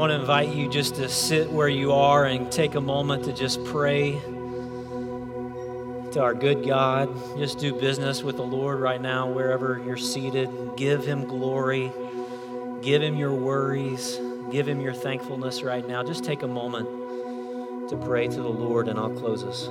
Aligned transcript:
want 0.00 0.12
to 0.12 0.18
invite 0.18 0.48
you 0.48 0.66
just 0.66 0.94
to 0.94 1.10
sit 1.10 1.50
where 1.50 1.68
you 1.68 1.92
are 1.92 2.24
and 2.24 2.50
take 2.50 2.74
a 2.74 2.80
moment 2.80 3.22
to 3.22 3.34
just 3.34 3.62
pray 3.66 4.12
to 6.12 6.20
our 6.22 6.32
good 6.32 6.64
God. 6.64 7.14
Just 7.36 7.58
do 7.58 7.78
business 7.78 8.22
with 8.22 8.36
the 8.36 8.42
Lord 8.42 8.80
right 8.80 8.98
now, 8.98 9.30
wherever 9.30 9.78
you're 9.84 9.98
seated. 9.98 10.48
Give 10.78 11.04
Him 11.04 11.26
glory, 11.26 11.92
give 12.80 13.02
Him 13.02 13.16
your 13.16 13.34
worries, 13.34 14.18
give 14.50 14.66
Him 14.66 14.80
your 14.80 14.94
thankfulness 14.94 15.62
right 15.62 15.86
now. 15.86 16.02
Just 16.02 16.24
take 16.24 16.42
a 16.44 16.48
moment 16.48 16.88
to 17.90 18.02
pray 18.02 18.26
to 18.26 18.36
the 18.40 18.48
Lord, 18.48 18.88
and 18.88 18.98
I'll 18.98 19.10
close 19.10 19.44
us. 19.44 19.68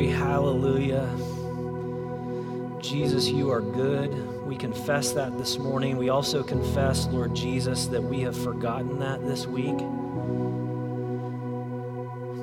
Glory, 0.00 0.16
hallelujah. 0.16 1.14
Jesus, 2.80 3.28
you 3.28 3.50
are 3.50 3.60
good. 3.60 4.46
We 4.46 4.56
confess 4.56 5.12
that 5.12 5.36
this 5.36 5.58
morning. 5.58 5.98
We 5.98 6.08
also 6.08 6.42
confess, 6.42 7.06
Lord 7.08 7.34
Jesus, 7.34 7.84
that 7.88 8.02
we 8.02 8.20
have 8.20 8.34
forgotten 8.34 8.98
that 9.00 9.26
this 9.26 9.46
week. 9.46 9.76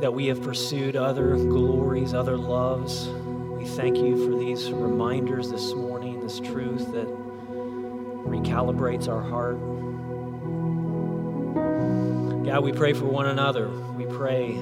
That 0.02 0.14
we 0.14 0.28
have 0.28 0.44
pursued 0.44 0.96
other 0.96 1.36
glories, 1.36 2.14
other 2.14 2.38
loves. 2.38 3.08
We 3.08 3.66
thank 3.66 3.98
you 3.98 4.24
for 4.30 4.38
these 4.38 4.72
reminders 4.72 5.50
this 5.50 5.74
morning, 5.74 6.20
this 6.22 6.40
truth 6.40 6.92
that 6.92 7.08
recalibrates 8.28 9.08
our 9.08 9.24
heart. 9.24 9.58
God, 12.46 12.64
we 12.64 12.72
pray 12.72 12.94
for 12.94 13.06
one 13.06 13.26
another. 13.26 13.68
We 13.98 14.06
pray 14.06 14.60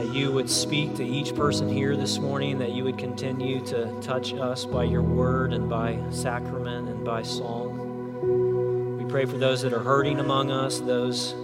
that 0.00 0.14
you 0.14 0.32
would 0.32 0.48
speak 0.48 0.94
to 0.94 1.04
each 1.04 1.34
person 1.34 1.68
here 1.68 1.94
this 1.94 2.16
morning, 2.16 2.56
that 2.56 2.72
you 2.72 2.84
would 2.84 2.96
continue 2.96 3.62
to 3.66 3.94
touch 4.00 4.32
us 4.32 4.64
by 4.64 4.82
your 4.82 5.02
word 5.02 5.52
and 5.52 5.68
by 5.68 6.02
sacrament 6.08 6.88
and 6.88 7.04
by 7.04 7.22
song. 7.22 8.96
We 8.96 9.04
pray 9.04 9.26
for 9.26 9.36
those 9.36 9.60
that 9.60 9.74
are 9.74 9.80
hurting 9.80 10.18
among 10.18 10.50
us, 10.50 10.80
those 10.80 11.34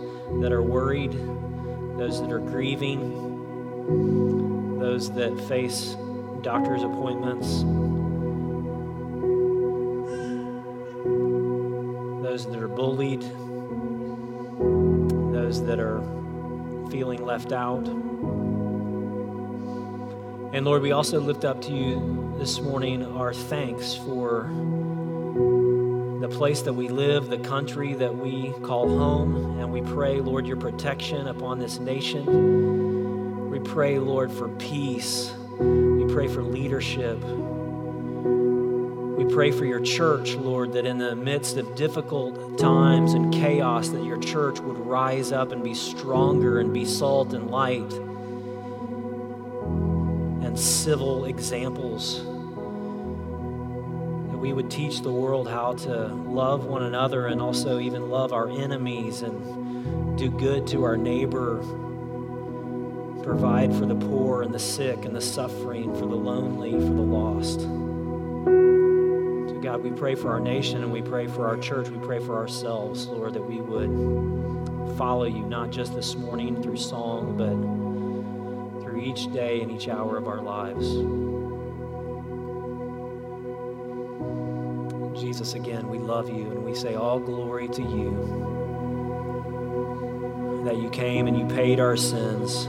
that 0.40 0.52
are 0.52 0.62
worried, 0.62 1.12
those 1.98 2.22
that 2.22 2.32
are 2.32 2.38
grieving, 2.38 3.10
those 4.78 5.10
that 5.12 5.38
face 5.48 5.94
doctor's 6.40 6.82
appointments, 6.82 7.60
those 12.26 12.46
that 12.46 12.58
are 12.58 12.68
bullied, 12.68 13.20
those 15.34 15.62
that 15.66 15.78
are 15.78 16.00
feeling 16.90 17.24
left 17.24 17.52
out. 17.52 17.86
And 20.52 20.64
Lord, 20.64 20.82
we 20.82 20.92
also 20.92 21.20
lift 21.20 21.44
up 21.44 21.60
to 21.62 21.72
you 21.72 22.34
this 22.38 22.60
morning 22.60 23.04
our 23.04 23.34
thanks 23.34 23.94
for 23.94 24.50
the 26.20 26.28
place 26.28 26.62
that 26.62 26.72
we 26.72 26.88
live, 26.88 27.28
the 27.28 27.38
country 27.38 27.94
that 27.94 28.16
we 28.16 28.52
call 28.62 28.88
home. 28.88 29.60
And 29.60 29.72
we 29.72 29.82
pray, 29.82 30.20
Lord, 30.20 30.46
your 30.46 30.56
protection 30.56 31.28
upon 31.28 31.58
this 31.58 31.78
nation. 31.78 33.50
We 33.50 33.60
pray, 33.60 33.98
Lord, 33.98 34.32
for 34.32 34.48
peace. 34.56 35.32
We 35.58 36.04
pray 36.12 36.28
for 36.28 36.42
leadership. 36.42 37.22
We 39.16 39.24
pray 39.24 39.50
for 39.50 39.64
your 39.64 39.80
church, 39.80 40.34
Lord, 40.34 40.74
that 40.74 40.84
in 40.84 40.98
the 40.98 41.16
midst 41.16 41.56
of 41.56 41.74
difficult 41.74 42.58
times 42.58 43.14
and 43.14 43.32
chaos, 43.32 43.88
that 43.88 44.04
your 44.04 44.18
church 44.18 44.60
would 44.60 44.76
rise 44.76 45.32
up 45.32 45.52
and 45.52 45.64
be 45.64 45.72
stronger 45.72 46.60
and 46.60 46.70
be 46.70 46.84
salt 46.84 47.32
and 47.32 47.50
light 47.50 47.90
and 50.44 50.58
civil 50.58 51.24
examples. 51.24 52.18
That 54.30 54.36
we 54.36 54.52
would 54.52 54.70
teach 54.70 55.00
the 55.00 55.12
world 55.12 55.48
how 55.48 55.72
to 55.72 56.08
love 56.08 56.66
one 56.66 56.82
another 56.82 57.28
and 57.28 57.40
also 57.40 57.78
even 57.78 58.10
love 58.10 58.34
our 58.34 58.50
enemies 58.50 59.22
and 59.22 60.18
do 60.18 60.28
good 60.28 60.66
to 60.66 60.84
our 60.84 60.98
neighbor, 60.98 61.56
provide 63.22 63.74
for 63.74 63.86
the 63.86 63.94
poor 63.94 64.42
and 64.42 64.52
the 64.52 64.58
sick 64.58 65.06
and 65.06 65.16
the 65.16 65.22
suffering, 65.22 65.94
for 65.94 66.04
the 66.04 66.16
lonely, 66.16 66.72
for 66.72 66.80
the 66.80 67.00
lost. 67.00 67.66
God, 69.66 69.82
we 69.82 69.90
pray 69.90 70.14
for 70.14 70.30
our 70.30 70.38
nation 70.38 70.84
and 70.84 70.92
we 70.92 71.02
pray 71.02 71.26
for 71.26 71.48
our 71.48 71.56
church. 71.56 71.88
We 71.88 71.98
pray 71.98 72.20
for 72.20 72.36
ourselves, 72.36 73.08
Lord, 73.08 73.34
that 73.34 73.42
we 73.42 73.60
would 73.60 73.90
follow 74.96 75.24
you, 75.24 75.42
not 75.42 75.70
just 75.70 75.92
this 75.92 76.14
morning 76.14 76.62
through 76.62 76.76
song, 76.76 77.36
but 77.36 77.50
through 78.80 79.00
each 79.00 79.32
day 79.32 79.62
and 79.62 79.72
each 79.72 79.88
hour 79.88 80.18
of 80.18 80.28
our 80.28 80.40
lives. 80.40 80.86
Jesus, 85.20 85.54
again, 85.54 85.88
we 85.88 85.98
love 85.98 86.28
you 86.28 86.48
and 86.52 86.64
we 86.64 86.72
say 86.72 86.94
all 86.94 87.18
glory 87.18 87.66
to 87.66 87.82
you. 87.82 88.12
That 90.64 90.76
you 90.76 90.90
came 90.90 91.26
and 91.26 91.36
you 91.36 91.44
paid 91.44 91.80
our 91.80 91.96
sins. 91.96 92.68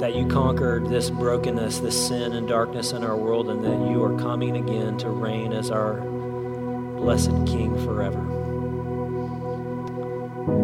That 0.00 0.14
you 0.14 0.26
conquered 0.26 0.88
this 0.88 1.10
brokenness, 1.10 1.80
this 1.80 2.08
sin 2.08 2.32
and 2.32 2.48
darkness 2.48 2.92
in 2.92 3.04
our 3.04 3.16
world, 3.16 3.50
and 3.50 3.62
that 3.62 3.90
you 3.90 4.02
are 4.02 4.18
coming 4.18 4.56
again 4.56 4.96
to 4.98 5.10
reign 5.10 5.52
as 5.52 5.70
our 5.70 6.00
blessed 6.00 7.46
King 7.46 7.76
forever. 7.84 8.18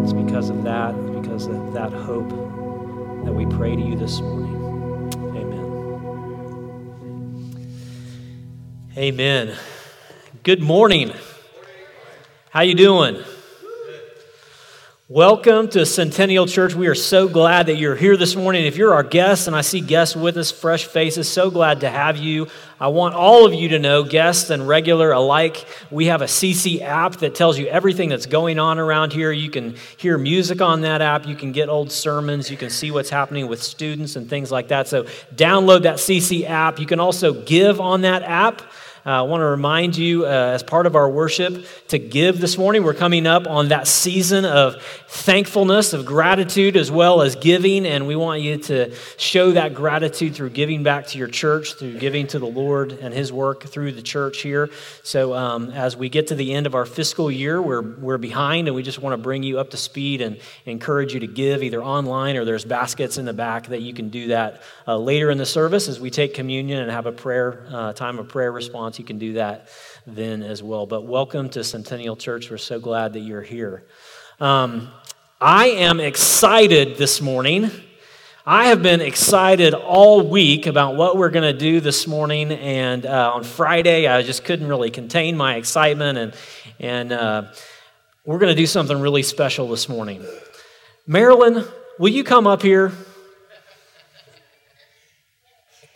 It's 0.02 0.14
because 0.14 0.48
of 0.48 0.64
that, 0.64 0.94
because 1.20 1.46
of 1.48 1.75
that 1.75 1.92
hope 1.92 2.30
that 3.26 3.32
we 3.32 3.44
pray 3.44 3.76
to 3.76 3.82
you 3.82 3.94
this 3.94 4.20
morning. 4.22 4.56
Amen. 5.36 5.66
Amen. 8.96 9.54
Good 10.44 10.62
morning. 10.62 11.12
How 12.48 12.62
you 12.62 12.75
doing? 12.75 13.22
Welcome 15.09 15.69
to 15.69 15.87
Centennial 15.87 16.49
Church. 16.49 16.75
We 16.75 16.89
are 16.89 16.94
so 16.97 17.28
glad 17.28 17.67
that 17.67 17.77
you're 17.77 17.94
here 17.94 18.17
this 18.17 18.34
morning. 18.34 18.67
If 18.67 18.77
you're 18.77 18.93
our 18.93 19.05
guest, 19.05 19.47
and 19.47 19.55
I 19.55 19.61
see 19.61 19.81
guests 19.81 20.17
with 20.17 20.37
us, 20.37 20.50
fresh 20.50 20.84
faces, 20.87 21.31
so 21.31 21.49
glad 21.49 21.83
to 21.83 21.89
have 21.89 22.17
you. 22.17 22.49
I 22.81 22.89
want 22.89 23.15
all 23.15 23.47
of 23.47 23.55
you 23.55 23.69
to 23.69 23.78
know, 23.78 24.03
guests 24.03 24.50
and 24.50 24.67
regular 24.67 25.12
alike, 25.12 25.65
we 25.93 26.06
have 26.06 26.22
a 26.22 26.25
CC 26.25 26.81
app 26.81 27.19
that 27.19 27.37
tells 27.37 27.56
you 27.56 27.69
everything 27.69 28.09
that's 28.09 28.27
going 28.27 28.59
on 28.59 28.81
around 28.81 29.12
here. 29.12 29.31
You 29.31 29.49
can 29.49 29.77
hear 29.97 30.19
music 30.19 30.61
on 30.61 30.81
that 30.81 31.00
app, 31.00 31.25
you 31.25 31.37
can 31.37 31.53
get 31.53 31.69
old 31.69 31.93
sermons, 31.93 32.50
you 32.50 32.56
can 32.56 32.69
see 32.69 32.91
what's 32.91 33.09
happening 33.09 33.47
with 33.47 33.62
students 33.62 34.17
and 34.17 34.28
things 34.28 34.50
like 34.50 34.67
that. 34.69 34.88
So 34.88 35.05
download 35.37 35.83
that 35.83 35.99
CC 35.99 36.50
app. 36.50 36.81
You 36.81 36.87
can 36.87 36.99
also 36.99 37.33
give 37.33 37.81
on 37.81 38.00
that 38.00 38.25
app. 38.25 38.61
Uh, 39.06 39.11
I 39.11 39.22
want 39.22 39.41
to 39.41 39.44
remind 39.44 39.97
you, 39.97 40.27
uh, 40.27 40.28
as 40.28 40.65
part 40.65 40.84
of 40.84 40.97
our 40.97 41.09
worship, 41.09 41.65
to 41.89 41.99
give 41.99 42.41
this 42.41 42.59
morning. 42.59 42.83
We're 42.83 42.93
coming 42.93 43.25
up 43.25 43.47
on 43.47 43.69
that 43.69 43.87
season 43.87 44.44
of 44.44 44.83
thankfulness, 45.06 45.93
of 45.93 46.05
gratitude, 46.05 46.77
as 46.77 46.91
well 46.91 47.22
as 47.22 47.37
giving, 47.37 47.87
and 47.87 48.09
we 48.09 48.17
want 48.17 48.43
you 48.43 48.56
to 48.56 48.93
show 49.17 49.53
that 49.53 49.75
gratitude 49.75 50.34
through 50.34 50.50
giving 50.50 50.83
back 50.83 51.06
to 51.09 51.19
your 51.19 51.28
church, 51.28 51.75
through 51.75 52.00
giving 52.00 52.27
to 52.27 52.41
the 52.41 52.49
Lord 52.49 52.91
and 52.94 53.15
His 53.15 53.33
work 53.33 53.62
through 53.62 53.93
the 53.93 54.03
church 54.03 54.43
here. 54.43 54.71
So, 55.05 55.34
um, 55.34 55.71
as 55.71 55.97
we 55.97 56.09
get 56.09 56.27
to 56.27 56.34
the 56.34 56.53
end 56.53 56.67
of 56.67 56.75
our 56.75 56.84
fiscal 56.84 57.31
year, 57.31 57.62
we're, 57.62 57.83
we're 57.83 58.19
behind, 58.19 58.67
and 58.67 58.75
we 58.75 58.82
just 58.82 58.99
want 58.99 59.12
to 59.12 59.23
bring 59.23 59.44
you 59.44 59.61
up 59.61 59.70
to 59.70 59.76
speed 59.76 60.20
and 60.20 60.37
encourage 60.64 61.14
you 61.14 61.20
to 61.20 61.29
give 61.29 61.62
either 61.62 61.81
online 61.81 62.37
or 62.37 62.44
there's 62.44 62.64
baskets 62.64 63.19
in 63.19 63.25
the 63.25 63.32
back 63.32 63.69
that 63.69 63.82
you 63.82 63.94
can 63.94 64.09
do 64.09 64.26
that 64.29 64.62
uh, 64.88 64.99
later 64.99 65.31
in 65.31 65.38
the 65.38 65.47
service 65.47 65.87
as 65.87 66.00
we 66.00 66.11
take 66.11 66.35
communion 66.35 66.82
and 66.82 66.91
have 66.91 67.06
a 67.06 67.12
prayer 67.12 67.64
uh, 67.70 67.93
time 67.93 68.19
of 68.19 68.26
prayer 68.26 68.50
response 68.50 68.95
you 68.98 69.04
can 69.04 69.19
do 69.19 69.34
that 69.34 69.69
then 70.06 70.43
as 70.43 70.62
well. 70.62 70.87
But 70.87 71.06
welcome 71.06 71.48
to 71.50 71.64
Centennial 71.64 72.16
Church. 72.16 72.50
We're 72.50 72.58
so 72.58 72.78
glad 72.78 73.12
that 73.14 73.20
you're 73.20 73.43
here. 73.43 73.84
Um, 74.40 74.90
I 75.40 75.66
am 75.69 76.00
excited 76.00 76.96
this 76.96 77.20
morning. 77.20 77.70
I 78.44 78.66
have 78.66 78.82
been 78.82 79.00
excited 79.00 79.75
all 79.75 80.28
week 80.28 80.66
about 80.66 80.94
what 80.94 81.16
we're 81.16 81.31
going 81.31 81.52
to 81.52 81.58
do 81.58 81.81
this 81.81 82.06
morning. 82.06 82.52
And 82.52 83.04
uh, 83.04 83.32
on 83.34 83.44
Friday, 83.44 84.06
I 84.06 84.22
just 84.22 84.44
couldn't 84.44 84.69
really 84.69 84.90
contain 84.90 85.37
my 85.37 85.56
excitement. 85.56 86.16
And, 86.16 86.34
and 86.78 87.12
uh, 87.12 87.52
we're 88.25 88.38
going 88.38 88.54
to 88.54 88.60
do 88.60 88.66
something 88.66 89.00
really 89.00 89.22
special 89.22 89.69
this 89.69 89.88
morning. 89.88 90.25
Marilyn, 91.06 91.64
will 91.99 92.10
you 92.10 92.25
come 92.25 92.46
up 92.46 92.62
here? 92.62 92.92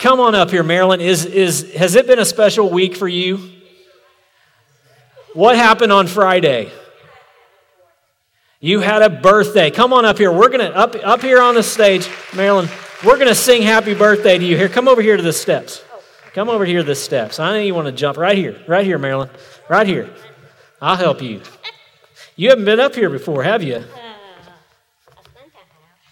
Come 0.00 0.18
on 0.18 0.34
up 0.34 0.50
here, 0.50 0.62
Marilyn. 0.62 1.02
Is, 1.02 1.26
is, 1.26 1.74
has 1.74 1.94
it 1.94 2.06
been 2.06 2.18
a 2.18 2.24
special 2.24 2.70
week 2.70 2.96
for 2.96 3.06
you? 3.06 3.50
What 5.34 5.56
happened 5.56 5.92
on 5.92 6.06
Friday? 6.06 6.72
You 8.60 8.80
had 8.80 9.02
a 9.02 9.10
birthday. 9.10 9.70
Come 9.70 9.92
on 9.92 10.06
up 10.06 10.16
here. 10.16 10.32
We're 10.32 10.48
going 10.48 10.60
to, 10.60 10.74
up, 10.74 10.96
up 11.04 11.20
here 11.20 11.42
on 11.42 11.54
the 11.54 11.62
stage, 11.62 12.08
Marilyn, 12.34 12.70
we're 13.04 13.16
going 13.16 13.28
to 13.28 13.34
sing 13.34 13.60
happy 13.60 13.92
birthday 13.92 14.38
to 14.38 14.44
you 14.44 14.56
here. 14.56 14.70
Come 14.70 14.88
over 14.88 15.02
here 15.02 15.18
to 15.18 15.22
the 15.22 15.34
steps. 15.34 15.84
Come 16.32 16.48
over 16.48 16.64
here 16.64 16.80
to 16.80 16.86
the 16.86 16.94
steps. 16.94 17.38
I 17.38 17.52
know 17.52 17.58
you 17.58 17.74
want 17.74 17.86
to 17.86 17.92
jump 17.92 18.16
right 18.16 18.38
here. 18.38 18.58
Right 18.66 18.86
here, 18.86 18.98
Marilyn. 18.98 19.28
Right 19.68 19.86
here. 19.86 20.08
I'll 20.80 20.96
help 20.96 21.20
you. 21.20 21.42
You 22.36 22.48
haven't 22.48 22.64
been 22.64 22.80
up 22.80 22.94
here 22.94 23.10
before, 23.10 23.42
have 23.42 23.62
you? 23.62 23.84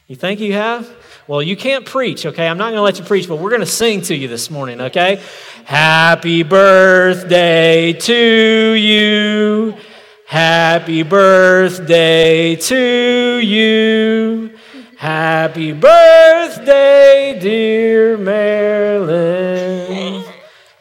You 0.08 0.16
think 0.16 0.40
you 0.40 0.52
have? 0.52 0.94
Well, 1.28 1.42
you 1.42 1.56
can't 1.58 1.84
preach, 1.84 2.24
okay? 2.24 2.48
I'm 2.48 2.56
not 2.56 2.70
going 2.70 2.76
to 2.76 2.82
let 2.82 2.98
you 2.98 3.04
preach, 3.04 3.28
but 3.28 3.36
we're 3.36 3.50
going 3.50 3.60
to 3.60 3.66
sing 3.66 4.00
to 4.02 4.16
you 4.16 4.28
this 4.28 4.50
morning, 4.50 4.80
okay? 4.80 5.20
Happy 5.66 6.42
birthday 6.42 7.92
to 7.92 8.72
you. 8.72 9.76
Happy 10.24 11.02
birthday 11.02 12.56
to 12.56 13.40
you. 13.40 14.56
Happy 14.96 15.72
birthday, 15.72 17.38
dear 17.38 18.16
Marilyn. 18.16 19.04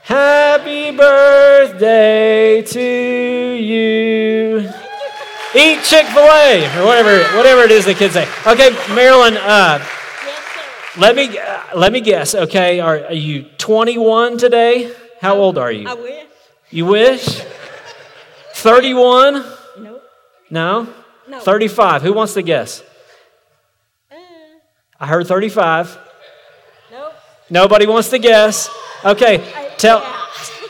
Happy 0.01 0.91
birthday 0.95 2.61
to 2.61 3.51
you. 3.51 4.59
Eat 5.53 5.83
Chick 5.83 6.05
fil 6.05 6.23
A, 6.23 6.63
or 6.79 6.85
whatever, 6.85 7.21
whatever 7.35 7.63
it 7.63 7.71
is 7.71 7.83
the 7.83 7.93
kids 7.93 8.13
say. 8.13 8.25
Okay, 8.45 8.69
Marilyn, 8.95 9.35
uh, 9.35 9.85
let 10.97 11.15
me, 11.15 11.37
uh, 11.37 11.63
let 11.75 11.91
me 11.91 12.01
guess, 12.01 12.33
okay? 12.35 12.79
Are, 12.79 13.05
are 13.05 13.13
you 13.13 13.43
21 13.57 14.37
today? 14.37 14.91
How 15.21 15.35
old 15.35 15.57
are 15.57 15.71
you? 15.71 15.87
I 15.87 15.93
wish. 15.93 16.25
You 16.69 16.85
wish? 16.85 17.43
31? 18.53 19.33
Nope. 19.79 20.03
No? 20.49 20.87
No. 21.27 21.39
35. 21.39 22.01
Who 22.01 22.13
wants 22.13 22.33
to 22.33 22.41
guess? 22.41 22.81
Uh, 24.11 24.15
I 24.99 25.07
heard 25.07 25.27
35. 25.27 25.97
nope. 26.91 27.13
Nobody 27.49 27.85
wants 27.85 28.09
to 28.09 28.19
guess. 28.19 28.69
Okay, 29.05 29.35
I- 29.53 29.69
tell, 29.77 29.99
yeah. 29.99 30.25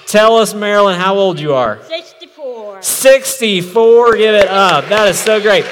tell 0.05 0.37
us, 0.37 0.53
Marilyn, 0.53 0.99
how 0.99 1.15
old 1.15 1.39
you 1.39 1.53
are. 1.53 1.79
64. 1.87 2.81
64. 2.81 4.15
Give 4.17 4.35
it 4.35 4.47
up. 4.49 4.85
That 4.89 5.07
is 5.07 5.17
so 5.17 5.41
great. 5.41 5.65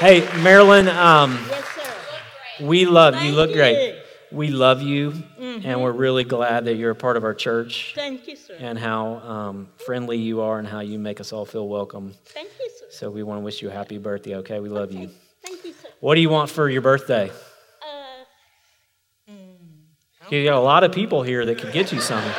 Hey, 0.00 0.20
Marilyn, 0.42 0.88
um, 0.88 1.38
sir. 1.48 1.57
We 2.60 2.84
love 2.86 3.14
you. 3.14 3.20
Thank 3.20 3.34
look 3.36 3.52
great. 3.52 3.88
you. 3.88 3.92
Mm-hmm. 3.94 4.36
We 4.36 4.48
love 4.50 4.82
you, 4.82 5.14
and 5.38 5.80
we're 5.82 5.92
really 5.92 6.22
glad 6.24 6.66
that 6.66 6.74
you're 6.74 6.90
a 6.90 6.94
part 6.94 7.16
of 7.16 7.24
our 7.24 7.32
church 7.32 7.92
Thank 7.94 8.28
you, 8.28 8.36
sir. 8.36 8.56
and 8.60 8.78
how 8.78 9.06
um, 9.20 9.68
friendly 9.86 10.18
you 10.18 10.42
are 10.42 10.58
and 10.58 10.68
how 10.68 10.80
you 10.80 10.98
make 10.98 11.18
us 11.18 11.32
all 11.32 11.46
feel 11.46 11.66
welcome. 11.66 12.12
Thank 12.26 12.50
you, 12.60 12.68
sir. 12.78 12.84
So 12.90 13.10
we 13.10 13.22
want 13.22 13.40
to 13.40 13.44
wish 13.44 13.62
you 13.62 13.70
a 13.70 13.72
happy 13.72 13.96
birthday, 13.96 14.34
okay? 14.36 14.60
We 14.60 14.68
love 14.68 14.92
you. 14.92 15.08
Thank 15.42 15.64
you, 15.64 15.72
sir. 15.72 15.88
What 16.00 16.14
do 16.16 16.20
you 16.20 16.28
want 16.28 16.50
for 16.50 16.68
your 16.68 16.82
birthday? 16.82 17.30
Uh, 17.80 19.32
You 20.30 20.44
got 20.44 20.56
a 20.58 20.60
lot 20.60 20.84
of 20.84 20.92
people 20.92 21.22
here 21.22 21.46
that 21.46 21.56
could 21.58 21.72
get 21.72 21.90
you 21.90 22.00
something. 22.00 22.30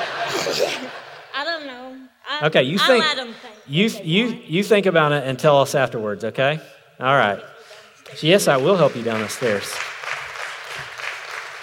I 1.36 1.44
don't 1.44 1.66
know. 1.66 1.98
I, 2.30 2.46
Okay, 2.48 2.62
you 2.64 2.78
I'll 2.80 2.86
think 2.88 3.04
think 3.04 3.36
you 3.68 3.90
you 4.04 4.26
you 4.46 4.64
think 4.64 4.86
about 4.86 5.12
it 5.12 5.24
and 5.28 5.40
tell 5.40 5.60
us 5.60 5.74
afterwards, 5.74 6.24
okay? 6.24 6.60
All 7.00 7.16
right. 7.18 7.40
Yes, 8.22 8.48
I 8.48 8.58
will 8.58 8.78
help 8.78 8.96
you 8.96 9.02
down 9.02 9.22
the 9.22 9.28
stairs. 9.30 9.74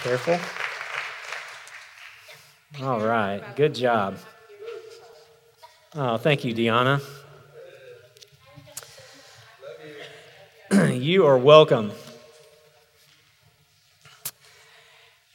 Careful. 0.03 0.39
All 2.81 2.99
right. 2.99 3.41
Good 3.55 3.73
job. 3.73 4.17
Oh, 5.95 6.17
thank 6.17 6.45
you, 6.45 6.53
Deanna. 6.53 7.01
you 10.93 11.25
are 11.25 11.37
welcome. 11.37 11.91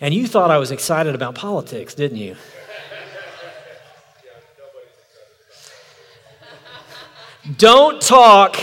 And 0.00 0.14
you 0.14 0.26
thought 0.26 0.50
I 0.50 0.59
was 0.59 0.70
excited 0.70 1.15
about 1.15 1.35
politics, 1.35 1.94
didn't 1.94 2.19
you? 2.19 2.37
Don't 7.56 8.00
talk 8.00 8.56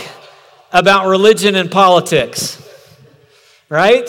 about 0.72 1.06
religion 1.06 1.54
and 1.54 1.70
politics, 1.70 2.62
right? 3.68 4.08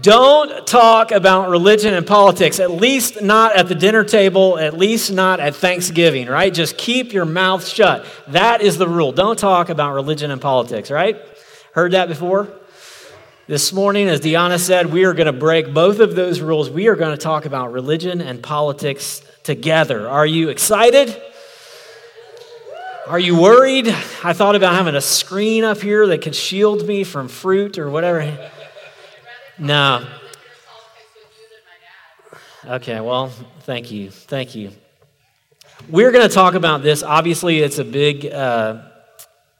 Don't 0.00 0.66
talk 0.66 1.12
about 1.12 1.50
religion 1.50 1.92
and 1.92 2.06
politics, 2.06 2.58
at 2.58 2.70
least 2.70 3.20
not 3.20 3.54
at 3.54 3.68
the 3.68 3.74
dinner 3.74 4.02
table, 4.02 4.58
at 4.58 4.78
least 4.78 5.12
not 5.12 5.40
at 5.40 5.54
Thanksgiving, 5.54 6.26
right? 6.26 6.52
Just 6.54 6.78
keep 6.78 7.12
your 7.12 7.26
mouth 7.26 7.66
shut. 7.68 8.06
That 8.28 8.62
is 8.62 8.78
the 8.78 8.88
rule. 8.88 9.12
Don't 9.12 9.38
talk 9.38 9.68
about 9.68 9.92
religion 9.92 10.30
and 10.30 10.40
politics, 10.40 10.90
right? 10.90 11.20
Heard 11.72 11.92
that 11.92 12.08
before? 12.08 12.48
This 13.46 13.74
morning, 13.74 14.08
as 14.08 14.22
Deanna 14.22 14.58
said, 14.58 14.90
we 14.90 15.04
are 15.04 15.12
going 15.12 15.26
to 15.26 15.32
break 15.34 15.74
both 15.74 15.98
of 16.00 16.14
those 16.14 16.40
rules. 16.40 16.70
We 16.70 16.88
are 16.88 16.96
going 16.96 17.10
to 17.14 17.22
talk 17.22 17.44
about 17.44 17.72
religion 17.72 18.22
and 18.22 18.42
politics 18.42 19.20
together. 19.42 20.08
Are 20.08 20.24
you 20.24 20.48
excited? 20.48 21.20
Are 23.06 23.18
you 23.18 23.38
worried? 23.38 23.88
I 24.22 24.32
thought 24.32 24.56
about 24.56 24.76
having 24.76 24.94
a 24.94 25.02
screen 25.02 25.62
up 25.62 25.82
here 25.82 26.06
that 26.06 26.22
could 26.22 26.34
shield 26.34 26.86
me 26.86 27.04
from 27.04 27.28
fruit 27.28 27.76
or 27.76 27.90
whatever. 27.90 28.50
No. 29.58 30.04
Okay, 32.66 33.00
well, 33.00 33.28
thank 33.60 33.92
you. 33.92 34.10
Thank 34.10 34.54
you. 34.54 34.72
We're 35.88 36.10
going 36.10 36.26
to 36.28 36.34
talk 36.34 36.54
about 36.54 36.82
this. 36.82 37.02
Obviously, 37.02 37.60
it's 37.60 37.78
a 37.78 37.84
big. 37.84 38.26
Uh, 38.26 38.90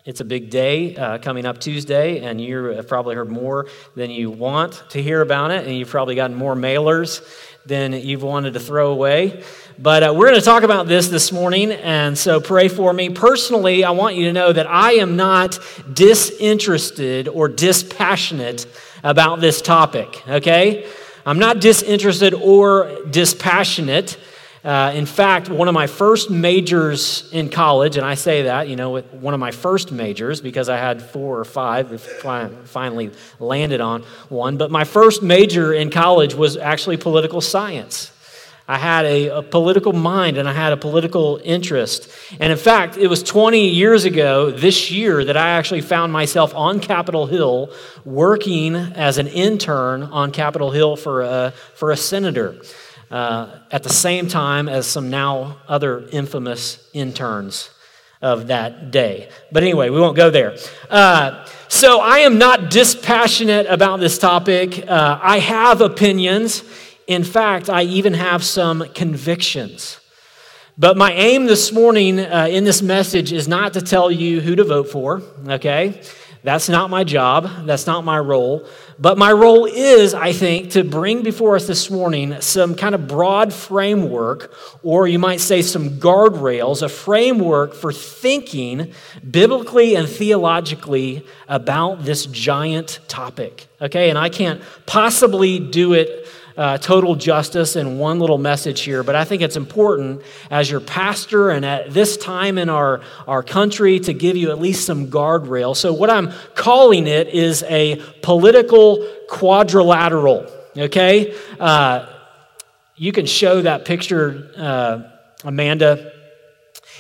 it's 0.05 0.21
a 0.21 0.25
big 0.25 0.51
day 0.51 0.95
uh, 0.97 1.17
coming 1.17 1.47
up 1.47 1.61
Tuesday, 1.61 2.21
and 2.21 2.39
you 2.39 2.65
have 2.65 2.89
probably 2.89 3.15
heard 3.15 3.31
more 3.31 3.69
than 3.97 4.11
you 4.11 4.31
want 4.31 4.85
to 4.91 5.03
hear 5.03 5.23
about 5.23 5.51
it, 5.51 5.67
and 5.67 5.75
you've 5.75 5.89
probably 5.89 6.15
gotten 6.15 6.37
more 6.37 6.55
mailers 6.55 7.27
than 7.65 7.95
you've 7.95 8.23
wanted 8.23 8.53
to 8.53 8.61
throw 8.61 8.91
away. 8.93 9.43
But 9.79 10.03
uh, 10.03 10.13
we're 10.15 10.27
going 10.29 10.39
to 10.39 10.45
talk 10.45 10.63
about 10.63 10.89
this 10.89 11.09
this 11.09 11.33
morning, 11.33 11.73
and 11.73 12.19
so 12.19 12.39
pray 12.39 12.69
for 12.69 12.93
me. 12.93 13.09
Personally, 13.09 13.83
I 13.83 13.93
want 13.93 14.17
you 14.17 14.27
to 14.27 14.33
know 14.35 14.53
that 14.53 14.67
I 14.67 14.95
am 14.95 15.17
not 15.17 15.59
disinterested 15.91 17.27
or 17.27 17.49
dispassionate 17.49 18.67
about 19.05 19.41
this 19.41 19.63
topic, 19.63 20.27
okay? 20.27 20.89
I'm 21.25 21.39
not 21.39 21.61
disinterested 21.61 22.35
or 22.35 22.91
dispassionate. 23.09 24.19
Uh, 24.65 24.93
in 24.95 25.05
fact, 25.05 25.51
one 25.51 25.69
of 25.69 25.75
my 25.75 25.87
first 25.87 26.31
majors 26.31 27.31
in 27.31 27.51
college, 27.51 27.99
and 27.99 28.07
I 28.07 28.15
say 28.15 28.43
that, 28.45 28.67
you 28.67 28.77
know, 28.77 28.99
one 28.99 29.35
of 29.35 29.41
my 29.41 29.51
first 29.51 29.93
majors 29.93 30.41
because 30.41 30.71
I 30.71 30.79
had 30.79 31.03
four 31.03 31.39
or 31.39 31.45
five, 31.45 31.93
if 31.93 32.25
I 32.25 32.49
finally 32.65 33.11
landed 33.39 33.83
on 33.83 34.03
one, 34.31 34.57
but 34.57 34.71
my 34.71 34.85
first 34.85 35.23
major 35.23 35.75
in 35.75 35.91
college 35.91 36.35
was 36.35 36.57
actually 36.57 36.97
political 36.97 37.43
science. 37.43 38.11
I 38.67 38.79
had 38.79 39.05
a, 39.05 39.29
a, 39.29 39.43
political 39.43 39.93
mind 39.93 40.39
and 40.39 40.49
I 40.49 40.55
had 40.55 40.73
a 40.73 40.77
political 40.79 41.39
interest. 41.45 42.11
And 42.41 42.51
in 42.51 42.57
fact, 42.57 42.97
it 42.97 43.09
was 43.09 43.23
20 43.23 43.69
years 43.69 44.07
ago 44.07 44.51
this 44.51 44.91
year 44.91 45.23
that 45.23 45.37
I 45.37 45.51
actually 45.51 45.83
found 45.83 46.15
myself 46.15 46.55
on 46.55 46.81
Capitol 46.81 47.27
Hill 47.27 47.71
working 48.07 48.75
as 48.75 49.19
an 49.19 49.27
intern 49.27 50.03
on 50.03 50.33
Capitol 50.33 50.71
Hill 50.71 50.97
for 50.97 51.21
a, 51.21 51.53
for 51.75 51.91
a 51.91 51.97
senator. 51.97 52.57
Uh, 53.11 53.59
at 53.71 53.83
the 53.83 53.91
same 53.91 54.27
time 54.29 54.69
as 54.69 54.87
some 54.87 55.11
now 55.11 55.59
other 55.69 56.09
infamous 56.11 56.89
interns 56.95 57.71
of 58.23 58.47
that 58.47 58.91
day. 58.91 59.29
But 59.53 59.63
anyway, 59.63 59.91
we 59.91 60.01
won't 60.01 60.17
go 60.17 60.31
there. 60.31 60.57
Uh, 60.89 61.47
so 61.69 62.01
I 62.01 62.21
am 62.21 62.39
not 62.39 62.71
dispassionate 62.71 63.67
about 63.67 64.01
this 64.01 64.19
topic. 64.19 64.89
Uh, 64.89 65.19
I 65.23 65.39
have 65.39 65.83
opinions. 65.83 66.65
In 67.07 67.25
fact, 67.25 67.69
I 67.69 67.83
even 67.83 68.15
have 68.15 68.43
some 68.43 68.89
convictions. 68.95 70.01
But 70.77 70.97
my 70.97 71.13
aim 71.13 71.47
this 71.47 71.71
morning 71.71 72.19
uh, 72.19 72.49
in 72.51 72.65
this 72.65 72.83
message 72.83 73.33
is 73.33 73.47
not 73.47 73.75
to 73.75 73.83
tell 73.83 74.11
you 74.11 74.41
who 74.41 74.57
to 74.57 74.65
vote 74.65 74.89
for, 74.89 75.23
okay? 75.49 76.03
That's 76.43 76.69
not 76.69 76.91
my 76.91 77.05
job. 77.05 77.49
That's 77.65 77.87
not 77.87 78.05
my 78.05 78.19
role. 78.19 78.69
But 78.99 79.17
my 79.17 79.33
role 79.33 79.65
is, 79.65 80.13
I 80.13 80.33
think, 80.33 80.73
to 80.73 80.85
bring 80.85 81.23
before 81.23 81.57
us 81.57 81.67
this 81.67 81.91
morning 81.91 82.39
some 82.43 82.75
kind 82.75 82.95
of 82.95 83.09
broad 83.09 83.53
framework, 83.53 84.53
or 84.83 85.09
you 85.09 85.19
might 85.19 85.41
say 85.41 85.63
some 85.63 86.01
guardrails, 86.01 86.83
a 86.83 86.89
framework 86.91 87.73
for 87.75 87.93
thinking 87.93 88.93
biblically 89.29 89.95
and 89.95 90.07
theologically 90.07 91.25
about 91.49 92.05
this 92.05 92.27
giant 92.27 93.01
topic. 93.09 93.67
Okay? 93.81 94.11
And 94.11 94.19
I 94.19 94.29
can't 94.29 94.61
possibly 94.85 95.59
do 95.59 95.95
it 95.95 96.29
uh, 96.57 96.79
total 96.79 97.15
justice 97.15 97.77
in 97.77 97.99
one 97.99 98.21
little 98.21 98.39
message 98.39 98.83
here, 98.83 99.03
but 99.03 99.15
I 99.15 99.25
think 99.25 99.43
it's 99.43 99.57
important 99.57 100.23
as 100.51 100.71
your 100.71 100.81
pastor 100.81 101.51
and 101.51 101.65
at 101.65 101.93
this 101.93 102.17
time 102.17 102.59
in 102.59 102.69
our, 102.69 103.01
our 103.27 103.43
country 103.43 103.99
to 104.01 104.13
give 104.13 104.37
you 104.37 104.51
at 104.51 104.61
least 104.61 104.87
some 104.87 105.09
guardrail. 105.09 105.77
So, 105.77 105.93
what 105.93 106.11
I'm 106.11 106.33
calling 106.55 107.07
it 107.07 107.29
is 107.29 107.65
a 107.65 108.01
political 108.23 109.07
quadrilateral, 109.29 110.47
okay? 110.77 111.35
Uh, 111.59 112.07
you 112.97 113.11
can 113.11 113.27
show 113.27 113.63
that 113.63 113.85
picture, 113.85 114.51
uh, 114.57 115.03
Amanda. 115.45 116.13